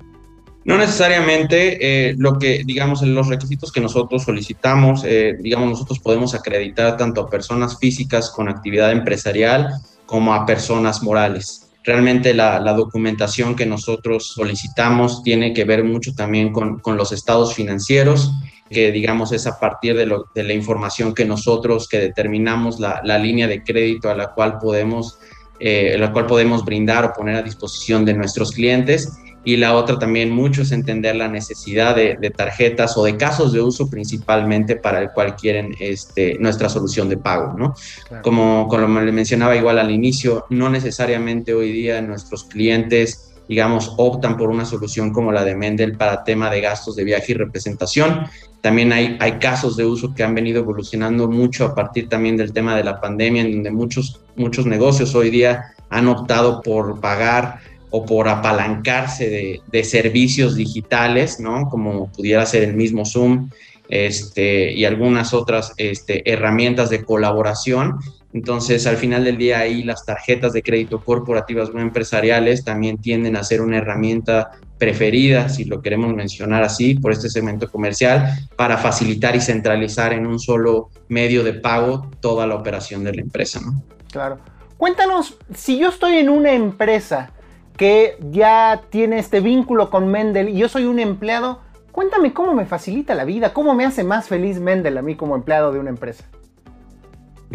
No 0.65 0.77
necesariamente 0.77 2.09
eh, 2.09 2.15
lo 2.17 2.37
que, 2.37 2.63
digamos, 2.65 3.01
los 3.01 3.29
requisitos 3.29 3.71
que 3.71 3.79
nosotros 3.79 4.23
solicitamos, 4.23 5.05
eh, 5.05 5.37
digamos, 5.39 5.69
nosotros 5.69 5.99
podemos 5.99 6.35
acreditar 6.35 6.97
tanto 6.97 7.21
a 7.21 7.29
personas 7.29 7.79
físicas 7.79 8.29
con 8.29 8.49
actividad 8.49 8.91
empresarial 8.91 9.69
como 10.05 10.33
a 10.33 10.45
personas 10.45 11.01
morales. 11.01 11.71
Realmente 11.85 12.33
la, 12.33 12.59
documentación 12.73 13.55
que 13.55 13.65
nosotros 13.65 14.33
solicitamos 14.33 15.23
tiene 15.23 15.53
que 15.53 15.63
ver 15.63 15.85
mucho 15.85 16.13
también 16.13 16.51
con, 16.51 16.79
con 16.79 16.97
los 16.97 17.13
estados 17.13 17.53
financieros 17.53 18.33
que 18.69 18.91
digamos 18.91 19.31
es 19.31 19.45
a 19.47 19.59
partir 19.59 19.95
de, 19.95 20.05
lo, 20.05 20.25
de 20.33 20.43
la 20.43 20.53
información 20.53 21.13
que 21.13 21.25
nosotros 21.25 21.87
que 21.87 21.99
determinamos 21.99 22.79
la, 22.79 23.01
la, 23.03 23.19
línea 23.19 23.47
de 23.47 23.63
crédito 23.63 24.09
a 24.09 24.15
la 24.15 24.31
cual 24.33 24.57
podemos 24.57 25.19
eh, 25.59 25.95
la 25.97 26.11
cual 26.11 26.25
podemos 26.25 26.65
brindar 26.65 27.05
o 27.05 27.13
poner 27.13 27.35
a 27.35 27.41
disposición 27.41 28.03
de 28.03 28.13
nuestros 28.13 28.51
clientes 28.51 29.13
y 29.45 29.57
la 29.57 29.75
otra 29.75 29.99
también 29.99 30.31
mucho 30.31 30.63
es 30.63 30.71
entender 30.71 31.15
la 31.15 31.27
necesidad 31.27 31.95
de, 31.95 32.17
de, 32.19 32.31
tarjetas 32.31 32.97
o 32.97 33.05
de 33.05 33.15
casos 33.15 33.53
de 33.53 33.61
uso 33.61 33.87
principalmente 33.89 34.75
para 34.75 34.99
el 34.99 35.11
cual 35.11 35.35
quieren 35.35 35.75
este, 35.79 36.37
nuestra 36.39 36.67
solución 36.67 37.07
de 37.07 37.17
pago, 37.17 37.53
¿no? 37.55 37.75
Como, 38.23 38.67
como 38.67 38.99
le 38.99 39.11
mencionaba 39.11 39.55
igual 39.55 39.77
al 39.77 39.91
inicio, 39.91 40.47
no 40.49 40.69
necesariamente 40.71 41.53
hoy 41.53 41.71
día 41.71 42.01
nuestros 42.01 42.45
clientes 42.45 43.34
digamos, 43.47 43.93
optan 43.97 44.37
por 44.37 44.49
una 44.49 44.65
solución 44.65 45.11
como 45.11 45.31
la 45.31 45.43
de 45.43 45.55
Mendel 45.55 45.97
para 45.97 46.23
tema 46.23 46.49
de 46.49 46.61
gastos 46.61 46.95
de 46.95 47.03
viaje 47.03 47.31
y 47.31 47.35
representación. 47.35 48.25
También 48.61 48.91
hay, 48.91 49.17
hay 49.19 49.33
casos 49.33 49.77
de 49.77 49.85
uso 49.85 50.13
que 50.13 50.23
han 50.23 50.33
venido 50.33 50.59
evolucionando 50.59 51.27
mucho 51.27 51.65
a 51.65 51.75
partir 51.75 52.09
también 52.09 52.37
del 52.37 52.53
tema 52.53 52.75
de 52.75 52.83
la 52.83 52.99
pandemia, 52.99 53.43
en 53.43 53.51
donde 53.51 53.71
muchos, 53.71 54.21
muchos 54.35 54.65
negocios 54.65 55.13
hoy 55.13 55.29
día 55.29 55.75
han 55.89 56.07
optado 56.07 56.61
por 56.61 56.99
pagar 56.99 57.59
o 57.89 58.05
por 58.05 58.27
apalancarse 58.27 59.61
de, 59.71 59.83
servicios 59.83 60.55
digitales, 60.55 61.39
¿no? 61.39 61.69
Como 61.69 62.11
pudiera 62.11 62.45
ser 62.45 62.63
el 62.63 62.73
mismo 62.75 63.05
Zoom 63.05 63.49
este, 63.87 64.73
y 64.73 64.83
algunas 64.83 65.33
otras 65.33 65.73
este, 65.77 66.29
herramientas 66.29 66.89
de 66.89 67.05
colaboración. 67.05 67.99
Entonces, 68.35 68.85
al 68.85 68.97
final 68.97 69.23
del 69.23 69.37
día, 69.37 69.59
ahí 69.59 69.81
las 69.81 70.05
tarjetas 70.05 70.51
de 70.51 70.61
crédito 70.61 70.99
corporativas 70.99 71.69
o 71.69 71.79
empresariales 71.79 72.65
también 72.65 72.97
tienden 72.97 73.37
a 73.37 73.45
ser 73.45 73.61
una 73.61 73.77
herramienta 73.77 74.51
preferida, 74.77 75.47
si 75.47 75.63
lo 75.63 75.81
queremos 75.81 76.13
mencionar 76.13 76.61
así, 76.61 76.95
por 76.95 77.13
este 77.13 77.29
segmento 77.29 77.71
comercial, 77.71 78.27
para 78.57 78.75
facilitar 78.75 79.37
y 79.37 79.39
centralizar 79.39 80.11
en 80.11 80.27
un 80.27 80.37
solo 80.37 80.89
medio 81.07 81.45
de 81.45 81.53
pago 81.53 82.11
toda 82.19 82.45
la 82.45 82.55
operación 82.55 83.05
de 83.05 83.13
la 83.13 83.21
empresa. 83.21 83.61
¿no? 83.61 83.81
Claro. 84.11 84.39
Cuéntanos, 84.75 85.37
si 85.53 85.79
yo 85.79 85.87
estoy 85.87 86.17
en 86.17 86.27
una 86.27 86.51
empresa 86.51 87.31
que 87.77 88.17
ya 88.31 88.81
tiene 88.89 89.17
este 89.17 89.39
vínculo 89.39 89.89
con 89.89 90.09
Mendel 90.09 90.49
y 90.49 90.57
yo 90.57 90.67
soy 90.67 90.83
un 90.83 90.99
empleado, 90.99 91.61
cuéntame 91.93 92.33
cómo 92.33 92.53
me 92.53 92.65
facilita 92.65 93.15
la 93.15 93.23
vida, 93.23 93.53
cómo 93.53 93.73
me 93.75 93.85
hace 93.85 94.03
más 94.03 94.27
feliz 94.27 94.59
Mendel 94.59 94.97
a 94.97 95.01
mí 95.01 95.15
como 95.15 95.37
empleado 95.37 95.71
de 95.71 95.79
una 95.79 95.89
empresa. 95.89 96.25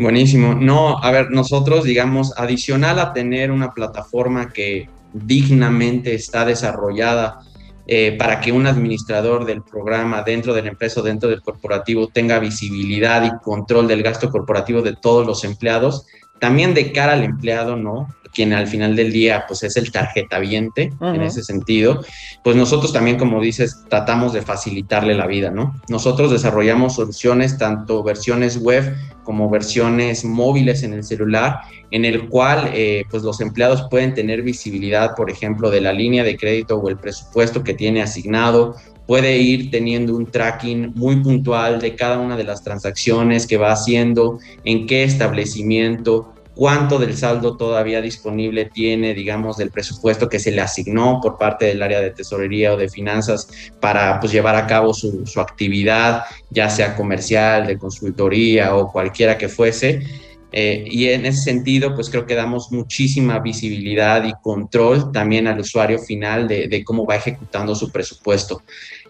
Buenísimo. 0.00 0.54
No, 0.54 0.96
a 0.96 1.10
ver, 1.10 1.30
nosotros, 1.30 1.84
digamos, 1.84 2.32
adicional 2.38 2.98
a 2.98 3.12
tener 3.12 3.50
una 3.50 3.74
plataforma 3.74 4.48
que 4.48 4.88
dignamente 5.12 6.14
está 6.14 6.46
desarrollada 6.46 7.40
eh, 7.86 8.16
para 8.18 8.40
que 8.40 8.50
un 8.50 8.66
administrador 8.66 9.44
del 9.44 9.60
programa 9.62 10.22
dentro 10.22 10.54
de 10.54 10.62
la 10.62 10.68
empresa 10.68 11.00
o 11.00 11.02
dentro 11.02 11.28
del 11.28 11.42
corporativo 11.42 12.06
tenga 12.06 12.38
visibilidad 12.38 13.22
y 13.26 13.44
control 13.44 13.88
del 13.88 14.02
gasto 14.02 14.30
corporativo 14.30 14.80
de 14.80 14.96
todos 14.96 15.26
los 15.26 15.44
empleados, 15.44 16.06
también 16.40 16.74
de 16.74 16.92
cara 16.92 17.12
al 17.12 17.22
empleado, 17.22 17.76
¿no? 17.76 18.08
quien 18.32 18.52
al 18.52 18.66
final 18.66 18.96
del 18.96 19.12
día 19.12 19.44
pues 19.46 19.62
es 19.62 19.76
el 19.76 19.90
tarjetaviente 19.90 20.92
en 21.00 21.22
ese 21.22 21.42
sentido, 21.42 22.04
pues 22.44 22.56
nosotros 22.56 22.92
también, 22.92 23.18
como 23.18 23.40
dices, 23.40 23.84
tratamos 23.88 24.32
de 24.32 24.42
facilitarle 24.42 25.14
la 25.14 25.26
vida, 25.26 25.50
¿no? 25.50 25.74
Nosotros 25.88 26.30
desarrollamos 26.30 26.94
soluciones, 26.94 27.58
tanto 27.58 28.02
versiones 28.02 28.58
web 28.58 28.96
como 29.24 29.50
versiones 29.50 30.24
móviles 30.24 30.82
en 30.82 30.94
el 30.94 31.04
celular, 31.04 31.60
en 31.90 32.04
el 32.04 32.28
cual 32.28 32.70
eh, 32.72 33.04
pues 33.10 33.22
los 33.22 33.40
empleados 33.40 33.86
pueden 33.90 34.14
tener 34.14 34.42
visibilidad, 34.42 35.14
por 35.14 35.30
ejemplo, 35.30 35.70
de 35.70 35.80
la 35.80 35.92
línea 35.92 36.24
de 36.24 36.36
crédito 36.36 36.76
o 36.76 36.88
el 36.88 36.96
presupuesto 36.96 37.62
que 37.62 37.74
tiene 37.74 38.02
asignado, 38.02 38.76
puede 39.10 39.38
ir 39.38 39.72
teniendo 39.72 40.14
un 40.14 40.30
tracking 40.30 40.92
muy 40.94 41.16
puntual 41.16 41.80
de 41.80 41.96
cada 41.96 42.20
una 42.20 42.36
de 42.36 42.44
las 42.44 42.62
transacciones 42.62 43.44
que 43.44 43.56
va 43.56 43.72
haciendo, 43.72 44.38
en 44.64 44.86
qué 44.86 45.02
establecimiento, 45.02 46.32
cuánto 46.54 46.96
del 46.96 47.16
saldo 47.16 47.56
todavía 47.56 48.00
disponible 48.00 48.66
tiene, 48.66 49.12
digamos, 49.12 49.56
del 49.56 49.72
presupuesto 49.72 50.28
que 50.28 50.38
se 50.38 50.52
le 50.52 50.60
asignó 50.60 51.18
por 51.20 51.38
parte 51.38 51.64
del 51.64 51.82
área 51.82 52.00
de 52.00 52.12
tesorería 52.12 52.72
o 52.72 52.76
de 52.76 52.88
finanzas 52.88 53.48
para 53.80 54.20
pues, 54.20 54.30
llevar 54.30 54.54
a 54.54 54.68
cabo 54.68 54.94
su, 54.94 55.26
su 55.26 55.40
actividad, 55.40 56.22
ya 56.50 56.70
sea 56.70 56.94
comercial, 56.94 57.66
de 57.66 57.78
consultoría 57.78 58.76
o 58.76 58.92
cualquiera 58.92 59.36
que 59.36 59.48
fuese. 59.48 60.04
Eh, 60.52 60.84
y 60.90 61.08
en 61.08 61.26
ese 61.26 61.42
sentido, 61.42 61.94
pues 61.94 62.10
creo 62.10 62.26
que 62.26 62.34
damos 62.34 62.72
muchísima 62.72 63.38
visibilidad 63.38 64.24
y 64.24 64.32
control 64.42 65.12
también 65.12 65.46
al 65.46 65.60
usuario 65.60 65.98
final 65.98 66.48
de, 66.48 66.82
cómo 66.84 67.06
va 67.06 67.16
ejecutando 67.16 67.74
su 67.74 67.90
presupuesto. 67.92 68.62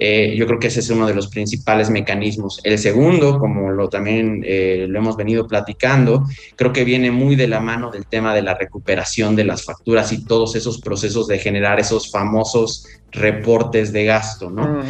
Eh, 0.02 0.34
yo 0.34 0.46
creo 0.46 0.58
que 0.58 0.68
ese 0.68 0.80
es 0.80 0.88
uno 0.88 1.06
de 1.06 1.14
los 1.14 1.28
principales 1.28 1.90
mecanismos. 1.90 2.58
El 2.64 2.78
segundo, 2.78 3.38
como 3.38 3.70
lo 3.70 3.90
también 3.90 4.42
eh, 4.46 4.86
lo 4.88 4.98
hemos 4.98 5.14
venido 5.14 5.46
platicando, 5.46 6.24
creo 6.56 6.72
que 6.72 6.84
viene 6.84 7.10
muy 7.10 7.36
de 7.36 7.46
la 7.46 7.60
mano 7.60 7.90
del 7.90 8.06
tema 8.06 8.34
de 8.34 8.40
la 8.40 8.54
recuperación 8.54 9.36
de 9.36 9.44
las 9.44 9.62
facturas 9.62 10.10
y 10.12 10.24
todos 10.24 10.56
esos 10.56 10.80
procesos 10.80 11.26
de 11.26 11.38
generar 11.38 11.78
esos 11.78 12.10
famosos 12.10 12.86
reportes 13.12 13.92
de 13.92 14.04
gasto, 14.04 14.50
¿no? 14.50 14.84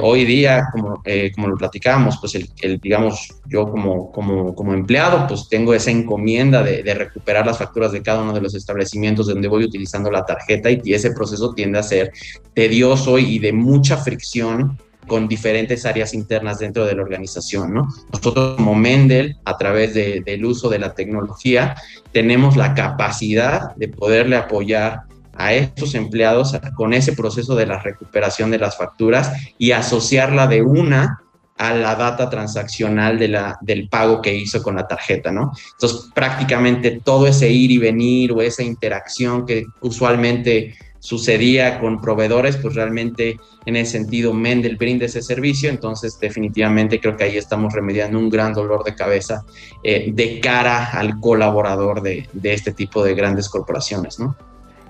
hoy 0.00 0.24
día, 0.24 0.64
como, 0.72 1.02
como 1.34 1.48
lo 1.48 1.58
platicábamos, 1.58 2.16
pues 2.18 2.34
el, 2.34 2.80
digamos, 2.80 3.34
yo 3.46 3.70
como, 3.70 4.10
como, 4.12 4.54
como 4.54 4.72
empleado, 4.72 5.26
pues 5.26 5.46
tengo 5.50 5.74
esa 5.74 5.90
encomienda 5.90 6.62
de, 6.62 6.94
recuperar 6.94 7.44
las 7.44 7.58
facturas 7.58 7.92
de 7.92 8.00
cada 8.00 8.22
uno 8.22 8.32
de 8.32 8.40
los 8.40 8.54
establecimientos 8.54 9.26
donde 9.26 9.46
voy 9.46 9.64
utilizando 9.64 10.10
la 10.10 10.24
tarjeta 10.24 10.70
y, 10.70 10.80
ese 10.94 11.12
proceso 11.12 11.52
tiende 11.52 11.78
a 11.78 11.82
ser 11.82 12.12
tedioso 12.54 13.18
y 13.18 13.38
de 13.38 13.52
mucha 13.52 13.96
fricción 13.98 14.39
con 15.06 15.26
diferentes 15.26 15.86
áreas 15.86 16.14
internas 16.14 16.58
dentro 16.58 16.86
de 16.86 16.94
la 16.94 17.02
organización, 17.02 17.74
¿no? 17.74 17.88
Nosotros 18.12 18.56
como 18.56 18.74
Mendel, 18.74 19.36
a 19.44 19.56
través 19.56 19.94
del 19.94 20.44
uso 20.44 20.68
de 20.68 20.78
la 20.78 20.94
tecnología, 20.94 21.74
tenemos 22.12 22.56
la 22.56 22.74
capacidad 22.74 23.74
de 23.74 23.88
poderle 23.88 24.36
apoyar 24.36 25.02
a 25.34 25.54
estos 25.54 25.94
empleados 25.94 26.56
con 26.76 26.92
ese 26.92 27.14
proceso 27.14 27.56
de 27.56 27.66
la 27.66 27.80
recuperación 27.80 28.50
de 28.50 28.58
las 28.58 28.76
facturas 28.76 29.32
y 29.58 29.72
asociarla 29.72 30.46
de 30.46 30.62
una 30.62 31.22
a 31.56 31.74
la 31.74 31.94
data 31.94 32.30
transaccional 32.30 33.18
de 33.18 33.28
la, 33.28 33.58
del 33.60 33.88
pago 33.88 34.22
que 34.22 34.34
hizo 34.34 34.62
con 34.62 34.76
la 34.76 34.88
tarjeta, 34.88 35.30
¿no? 35.30 35.52
Entonces, 35.72 36.08
prácticamente 36.14 37.00
todo 37.04 37.26
ese 37.26 37.50
ir 37.50 37.70
y 37.70 37.78
venir 37.78 38.32
o 38.32 38.40
esa 38.40 38.62
interacción 38.62 39.44
que 39.44 39.66
usualmente 39.82 40.74
sucedía 41.00 41.80
con 41.80 42.00
proveedores, 42.00 42.56
pues 42.56 42.74
realmente 42.74 43.40
en 43.66 43.76
ese 43.76 43.92
sentido 43.92 44.32
Mendel 44.32 44.76
brinda 44.76 45.06
ese 45.06 45.22
servicio, 45.22 45.68
entonces 45.70 46.20
definitivamente 46.20 47.00
creo 47.00 47.16
que 47.16 47.24
ahí 47.24 47.36
estamos 47.36 47.72
remediando 47.72 48.18
un 48.18 48.28
gran 48.28 48.52
dolor 48.52 48.84
de 48.84 48.94
cabeza 48.94 49.44
eh, 49.82 50.12
de 50.12 50.40
cara 50.40 50.90
al 50.92 51.18
colaborador 51.18 52.02
de, 52.02 52.28
de 52.32 52.52
este 52.52 52.72
tipo 52.72 53.02
de 53.02 53.14
grandes 53.14 53.48
corporaciones, 53.48 54.20
¿no? 54.20 54.36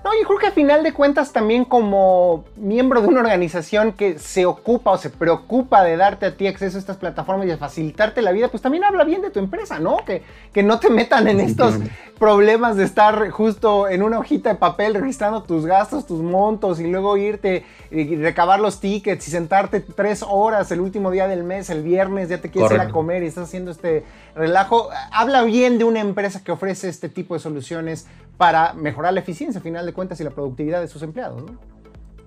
No, 0.03 0.11
yo 0.19 0.25
creo 0.25 0.39
que 0.39 0.47
a 0.47 0.51
final 0.51 0.81
de 0.81 0.93
cuentas 0.93 1.31
también 1.31 1.63
como 1.63 2.45
miembro 2.55 3.01
de 3.01 3.07
una 3.07 3.19
organización 3.19 3.93
que 3.93 4.17
se 4.17 4.47
ocupa 4.47 4.91
o 4.91 4.97
se 4.97 5.11
preocupa 5.11 5.83
de 5.83 5.95
darte 5.95 6.25
a 6.25 6.35
ti 6.35 6.47
acceso 6.47 6.77
a 6.77 6.79
estas 6.79 6.97
plataformas 6.97 7.45
y 7.45 7.49
de 7.49 7.57
facilitarte 7.57 8.23
la 8.23 8.31
vida, 8.31 8.47
pues 8.47 8.63
también 8.63 8.83
habla 8.83 9.03
bien 9.03 9.21
de 9.21 9.29
tu 9.29 9.37
empresa, 9.37 9.77
¿no? 9.77 9.97
Que, 10.03 10.23
que 10.53 10.63
no 10.63 10.79
te 10.79 10.89
metan 10.89 11.27
en 11.27 11.39
estos 11.39 11.75
problemas 12.17 12.77
de 12.77 12.83
estar 12.83 13.29
justo 13.29 13.87
en 13.89 14.01
una 14.01 14.17
hojita 14.17 14.49
de 14.49 14.55
papel 14.55 14.95
registrando 14.95 15.43
tus 15.43 15.67
gastos, 15.67 16.07
tus 16.07 16.21
montos 16.21 16.79
y 16.79 16.87
luego 16.87 17.15
irte 17.17 17.63
y 17.91 18.15
recabar 18.15 18.59
los 18.59 18.79
tickets 18.79 19.27
y 19.27 19.31
sentarte 19.31 19.81
tres 19.81 20.23
horas 20.27 20.71
el 20.71 20.81
último 20.81 21.11
día 21.11 21.27
del 21.27 21.43
mes, 21.43 21.69
el 21.69 21.83
viernes, 21.83 22.29
ya 22.29 22.39
te 22.39 22.49
quieres 22.49 22.71
ir 22.71 22.79
a 22.79 22.89
comer 22.89 23.21
y 23.21 23.27
estás 23.27 23.45
haciendo 23.45 23.69
este 23.69 24.03
relajo. 24.35 24.89
Habla 25.11 25.43
bien 25.43 25.77
de 25.77 25.83
una 25.83 25.99
empresa 25.99 26.43
que 26.43 26.51
ofrece 26.51 26.89
este 26.89 27.09
tipo 27.09 27.35
de 27.35 27.39
soluciones 27.39 28.07
para 28.41 28.73
mejorar 28.73 29.13
la 29.13 29.19
eficiencia, 29.19 29.59
a 29.59 29.61
final 29.61 29.85
de 29.85 29.93
cuentas, 29.93 30.19
y 30.19 30.23
la 30.23 30.31
productividad 30.31 30.81
de 30.81 30.87
sus 30.87 31.03
empleados. 31.03 31.43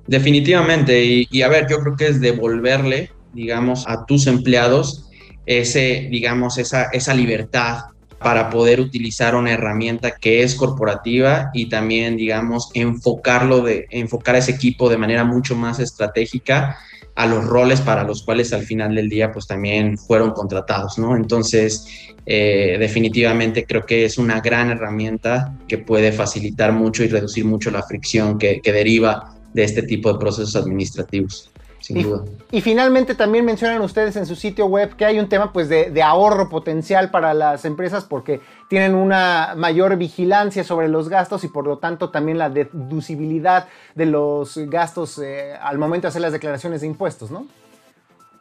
Definitivamente, 0.07 1.27
y, 1.29 1.43
a 1.43 1.49
ver, 1.49 1.67
yo 1.69 1.81
creo 1.81 1.97
que 1.97 2.07
es 2.07 2.21
devolverle, 2.21 3.11
digamos, 3.33 3.85
a 3.89 4.07
tus 4.07 4.29
empleados 4.29 5.11
ese, 5.45 6.07
digamos, 6.13 6.57
esa, 6.59 6.85
esa 6.93 7.15
libertad 7.15 7.87
para 8.21 8.49
poder 8.49 8.79
utilizar 8.79 9.35
una 9.35 9.51
herramienta 9.51 10.13
que 10.13 10.45
es 10.45 10.55
corporativa 10.55 11.51
y 11.53 11.69
también, 11.69 12.17
digamos, 12.17 12.71
enfocarlo 12.75 13.63
de, 13.63 13.89
enfocar 13.91 14.37
a 14.37 14.39
ese 14.39 14.53
equipo 14.53 14.89
de 14.89 14.99
manera 14.99 15.25
mucho 15.25 15.57
más 15.57 15.81
estratégica 15.81 16.79
a 17.15 17.27
los 17.27 17.45
roles 17.45 17.81
para 17.81 18.05
los 18.05 18.23
cuales 18.23 18.53
al 18.53 18.63
final 18.63 18.95
del 18.95 19.09
día 19.09 19.31
pues 19.33 19.47
también 19.47 19.97
fueron 19.99 20.33
contratados, 20.33 20.99
¿no? 20.99 21.17
Entonces, 21.17 21.87
eh, 22.27 22.77
definitivamente 22.79 23.65
creo 23.67 23.87
que 23.87 24.05
es 24.05 24.19
una 24.19 24.41
gran 24.41 24.71
herramienta 24.71 25.55
que 25.69 25.79
puede 25.79 26.11
facilitar 26.13 26.73
mucho 26.73 27.05
y 27.05 27.09
reducir 27.09 27.45
mucho 27.45 27.71
la 27.71 27.83
fricción 27.83 28.39
que, 28.39 28.61
que 28.61 28.73
deriva 28.73 29.35
de 29.53 29.65
este 29.65 29.83
tipo 29.83 30.13
de 30.13 30.19
procesos 30.19 30.57
administrativos 30.57 31.51
y, 31.91 32.61
finalmente 32.61 33.15
también 33.15 33.45
mencionan 33.45 33.83
ustedes 33.83 34.17
en 34.17 34.27
su 34.27 34.37
sitio 34.37 34.67
web 34.67 34.97
que 34.97 35.05
hay 35.05 35.19
un 35.19 35.29
tema 35.29 35.53
pues 35.53 35.69
de, 35.69 36.03
ahorro 36.03 36.49
potencial 36.49 37.11
para 37.11 37.35
las 37.35 37.65
empresas 37.65 38.05
porque 38.05 38.41
tienen 38.69 38.95
una 38.95 39.55
mayor 39.57 39.97
vigilancia 39.97 40.65
sobre 40.65 40.89
los 40.89 41.09
gastos 41.09 41.45
y 41.45 41.49
por 41.49 41.67
lo 41.67 41.79
tanto 41.79 42.11
también 42.11 42.39
la 42.39 42.51
deducibilidad 42.51 43.69
de 43.95 44.07
los 44.07 44.57
gastos 44.57 45.19
eh, 45.19 45.55
al 45.61 45.79
momento 45.79 46.07
de 46.07 46.09
hacer 46.11 46.23
las 46.23 46.33
declaraciones 46.33 46.81
de 46.81 46.87
impuestos, 46.87 47.31
¿no? 47.31 47.47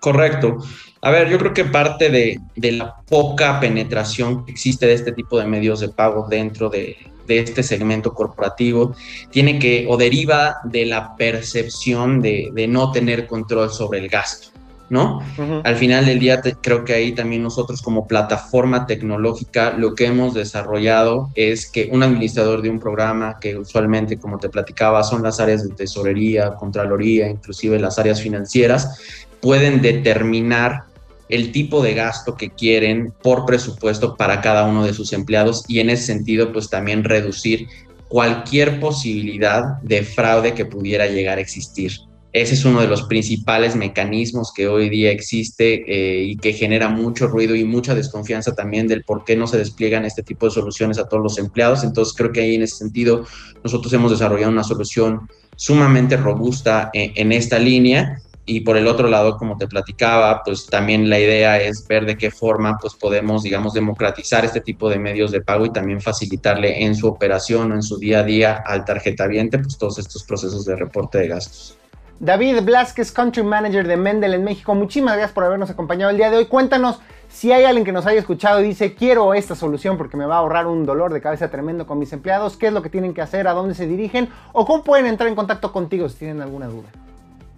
Correcto. 0.04 0.58
A 1.00 1.12
ver, 1.12 1.30
yo 1.30 1.38
creo 1.38 1.54
que 1.54 1.64
parte 1.64 2.10
de, 2.10 2.38
de, 2.58 2.72
la 2.74 2.94
poca 3.08 3.62
penetración 3.62 4.46
que 4.46 4.52
existe 4.52 4.86
de 4.86 4.94
este 4.94 5.14
tipo 5.14 5.40
de 5.40 5.46
medios 5.46 5.80
de 5.80 5.88
pago 5.88 6.28
dentro 6.30 6.70
de, 6.70 6.98
de 7.26 7.40
este 7.40 7.64
segmento 7.64 8.14
corporativo 8.14 8.96
tiene 9.32 9.60
que 9.60 9.86
o 9.88 9.96
deriva 9.96 10.58
de 10.66 10.86
la 10.86 11.16
percepción 11.16 12.22
de, 12.22 12.52
no 12.68 12.92
tener 12.92 13.28
control 13.28 13.72
sobre 13.72 14.00
el 14.00 14.10
gasto. 14.10 14.50
¿no? 14.90 15.22
Al 15.64 15.76
final 15.78 16.06
del 16.06 16.20
día 16.20 16.42
creo 16.62 16.84
que 16.84 16.94
ahí 16.94 17.14
también 17.14 17.42
nosotros 17.42 17.82
como 17.82 18.06
plataforma 18.06 18.86
tecnológica 18.86 19.72
lo 19.72 19.96
que 19.96 20.06
hemos 20.06 20.36
desarrollado 20.36 21.32
es 21.34 21.72
que 21.72 21.90
un 21.92 22.04
administrador 22.04 22.62
de 22.62 22.70
un 22.70 22.80
programa 22.80 23.40
que 23.40 23.58
usualmente 23.58 24.20
como 24.20 24.38
te 24.38 24.50
platicaba 24.50 25.02
son 25.04 25.24
las 25.24 25.40
áreas 25.40 25.68
de 25.68 25.74
tesorería, 25.74 26.54
contraloría, 26.56 27.28
inclusive 27.28 27.80
las 27.80 27.98
áreas 27.98 28.22
financieras, 28.22 29.00
pueden 29.44 29.82
determinar 29.82 30.86
el 31.28 31.52
tipo 31.52 31.84
de 31.84 31.94
gasto 31.94 32.38
que 32.38 32.50
quieren 32.50 33.14
por 33.22 33.46
presupuesto 33.46 34.16
para 34.16 34.40
cada 34.40 34.64
uno 34.66 34.86
de 34.86 34.94
sus 34.94 35.12
empleados 35.12 35.66
y 35.68 35.82
en 35.82 35.90
ese 35.90 36.06
sentido 36.06 36.54
pues 36.54 36.70
también 36.70 37.04
reducir 37.04 37.68
cualquier 38.08 38.80
posibilidad 38.80 39.82
de 39.82 40.04
fraude 40.04 40.54
que 40.54 40.66
pudiera 40.66 41.08
llegar 41.08 41.40
a 41.40 41.42
existir. 41.42 41.92
Ese 42.32 42.54
es 42.54 42.64
uno 42.64 42.80
de 42.80 42.88
los 42.88 43.04
principales 43.04 43.76
mecanismos 43.76 44.54
que 44.56 44.70
hoy 44.70 44.90
día 44.90 45.12
existe 45.12 45.84
eh, 45.88 46.24
y 46.24 46.38
que 46.38 46.54
genera 46.54 46.88
mucho 46.88 47.28
ruido 47.28 47.54
y 47.54 47.66
mucha 47.66 47.94
desconfianza 47.96 48.56
también 48.56 48.88
del 48.88 49.04
por 49.04 49.26
qué 49.26 49.36
no 49.36 49.46
se 49.46 49.58
despliegan 49.58 50.06
este 50.06 50.24
tipo 50.24 50.46
de 50.46 50.54
soluciones 50.54 50.98
a 51.00 51.10
todos 51.10 51.22
los 51.22 51.38
empleados. 51.38 51.84
Entonces 51.84 52.16
creo 52.16 52.32
que 52.32 52.40
ahí 52.40 52.56
en 52.56 52.64
ese 52.64 52.78
sentido 52.78 53.26
nosotros 53.62 53.92
hemos 53.92 54.12
desarrollado 54.12 54.54
una 54.54 54.64
solución 54.64 55.28
sumamente 55.58 56.16
robusta 56.16 56.90
en, 56.94 57.12
en 57.16 57.34
esta 57.34 57.60
línea 57.60 58.22
y 58.46 58.62
por 58.62 58.76
el 58.76 58.88
otro 58.88 59.08
lado, 59.08 59.38
como 59.38 59.58
te 59.58 59.68
platicaba, 59.68 60.42
pues 60.44 60.66
también 60.66 61.10
la 61.10 61.20
idea 61.20 61.62
es 61.62 61.88
ver 61.88 62.06
de 62.06 62.18
qué 62.18 62.30
forma 62.30 62.78
pues 62.80 62.94
podemos, 62.94 63.44
digamos, 63.44 63.74
democratizar 63.74 64.44
este 64.44 64.60
tipo 64.60 64.90
de 64.90 65.00
medios 65.00 65.32
de 65.32 65.42
pago 65.42 65.66
y 65.66 65.72
también 65.72 66.02
facilitarle 66.02 66.84
en 66.84 66.96
su 66.96 67.08
operación 67.08 67.72
o 67.72 67.76
en 67.76 67.84
su 67.84 67.98
día 67.98 68.20
a 68.20 68.24
día 68.24 68.64
al 68.66 68.84
tarjetaviente 68.84 69.60
pues 69.60 69.78
todos 69.78 69.98
estos 69.98 70.24
procesos 70.24 70.66
de 70.66 70.76
reporte 70.76 71.20
de 71.20 71.30
gastos. 71.30 71.78
David 72.20 72.62
Blasquez, 72.64 73.12
Country 73.12 73.44
Manager 73.44 73.88
de 73.88 73.98
Mendel 73.98 74.34
en 74.34 74.44
México, 74.44 74.76
muchísimas 74.76 75.16
gracias 75.16 75.34
por 75.34 75.44
habernos 75.44 75.70
acompañado 75.70 76.12
el 76.12 76.18
día 76.18 76.30
de 76.30 76.38
hoy. 76.38 76.46
Cuéntanos 76.46 77.00
si 77.30 77.52
hay 77.52 77.64
alguien 77.64 77.84
que 77.84 77.92
nos 77.92 78.06
haya 78.06 78.20
escuchado 78.20 78.62
y 78.62 78.64
dice, 78.64 78.94
quiero 78.94 79.34
esta 79.34 79.56
solución 79.56 79.98
porque 79.98 80.18
me 80.18 80.26
va 80.26 80.36
a 80.36 80.40
ahorrar 80.40 80.68
un 80.68 80.86
dolor 80.86 81.12
de 81.14 81.22
cabeza 81.22 81.50
tremendo 81.50 81.88
con 81.88 81.98
mis 81.98 82.14
empleados, 82.14 82.56
qué 82.56 82.68
es 82.68 82.74
lo 82.74 82.82
que 82.82 82.90
tienen 82.90 83.14
que 83.14 83.22
hacer, 83.22 83.48
a 83.48 83.54
dónde 83.54 83.74
se 83.74 83.88
dirigen 83.88 84.30
o 84.52 84.66
cómo 84.66 84.84
pueden 84.84 85.06
entrar 85.08 85.28
en 85.30 85.36
contacto 85.36 85.72
contigo 85.72 86.08
si 86.10 86.20
tienen 86.20 86.42
alguna 86.42 86.68
duda. 86.68 86.90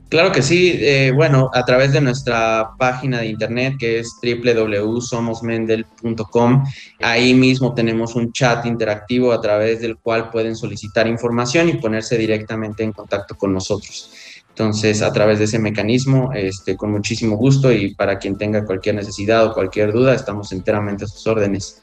Claro 0.09 0.31
que 0.31 0.43
sí, 0.43 0.77
eh, 0.81 1.11
bueno, 1.13 1.49
a 1.51 1.65
través 1.65 1.91
de 1.91 1.99
nuestra 1.99 2.69
página 2.77 3.21
de 3.21 3.27
internet 3.27 3.73
que 3.79 3.97
es 3.99 4.11
www.somosmendel.com, 4.21 6.63
ahí 7.01 7.33
mismo 7.33 7.73
tenemos 7.73 8.13
un 8.15 8.31
chat 8.31 8.67
interactivo 8.67 9.31
a 9.31 9.41
través 9.41 9.81
del 9.81 9.97
cual 9.97 10.29
pueden 10.29 10.55
solicitar 10.55 11.07
información 11.07 11.69
y 11.69 11.73
ponerse 11.73 12.19
directamente 12.19 12.83
en 12.83 12.91
contacto 12.91 13.33
con 13.35 13.51
nosotros. 13.51 14.11
Entonces, 14.49 15.01
a 15.01 15.11
través 15.11 15.39
de 15.39 15.45
ese 15.45 15.57
mecanismo, 15.59 16.31
este, 16.33 16.77
con 16.77 16.91
muchísimo 16.91 17.35
gusto 17.35 17.71
y 17.73 17.95
para 17.95 18.19
quien 18.19 18.37
tenga 18.37 18.63
cualquier 18.63 18.93
necesidad 18.95 19.47
o 19.47 19.53
cualquier 19.53 19.91
duda, 19.91 20.13
estamos 20.13 20.51
enteramente 20.51 21.05
a 21.05 21.07
sus 21.07 21.25
órdenes. 21.25 21.81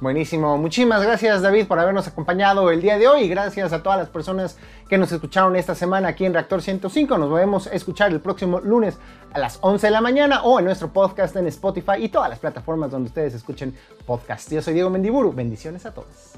Buenísimo. 0.00 0.58
Muchísimas 0.58 1.02
gracias 1.02 1.40
David 1.40 1.66
por 1.66 1.78
habernos 1.78 2.06
acompañado 2.06 2.70
el 2.70 2.82
día 2.82 2.98
de 2.98 3.08
hoy 3.08 3.28
gracias 3.28 3.72
a 3.72 3.82
todas 3.82 3.98
las 3.98 4.10
personas 4.10 4.58
que 4.88 4.98
nos 4.98 5.10
escucharon 5.10 5.56
esta 5.56 5.74
semana 5.74 6.08
aquí 6.08 6.26
en 6.26 6.34
Reactor 6.34 6.60
105. 6.60 7.16
Nos 7.16 7.30
volvemos 7.30 7.66
a 7.66 7.70
escuchar 7.70 8.10
el 8.12 8.20
próximo 8.20 8.60
lunes 8.60 8.98
a 9.32 9.38
las 9.38 9.58
11 9.62 9.86
de 9.86 9.90
la 9.90 10.02
mañana 10.02 10.42
o 10.42 10.58
en 10.58 10.66
nuestro 10.66 10.92
podcast 10.92 11.34
en 11.36 11.46
Spotify 11.46 11.94
y 11.98 12.10
todas 12.10 12.28
las 12.28 12.38
plataformas 12.38 12.90
donde 12.90 13.08
ustedes 13.08 13.34
escuchen 13.34 13.74
podcast. 14.04 14.52
Yo 14.52 14.60
soy 14.60 14.74
Diego 14.74 14.90
Mendiburu. 14.90 15.32
Bendiciones 15.32 15.86
a 15.86 15.94
todos. 15.94 16.34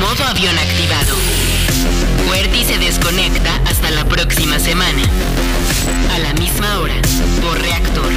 Modo 0.00 0.24
avión 0.30 0.56
activado. 0.56 1.14
Fuerte 2.26 2.64
se 2.64 2.78
desconecta 2.78 3.58
a 6.10 6.18
la 6.18 6.32
misma 6.34 6.80
hora, 6.80 7.00
por 7.40 7.60
reactor. 7.60 8.12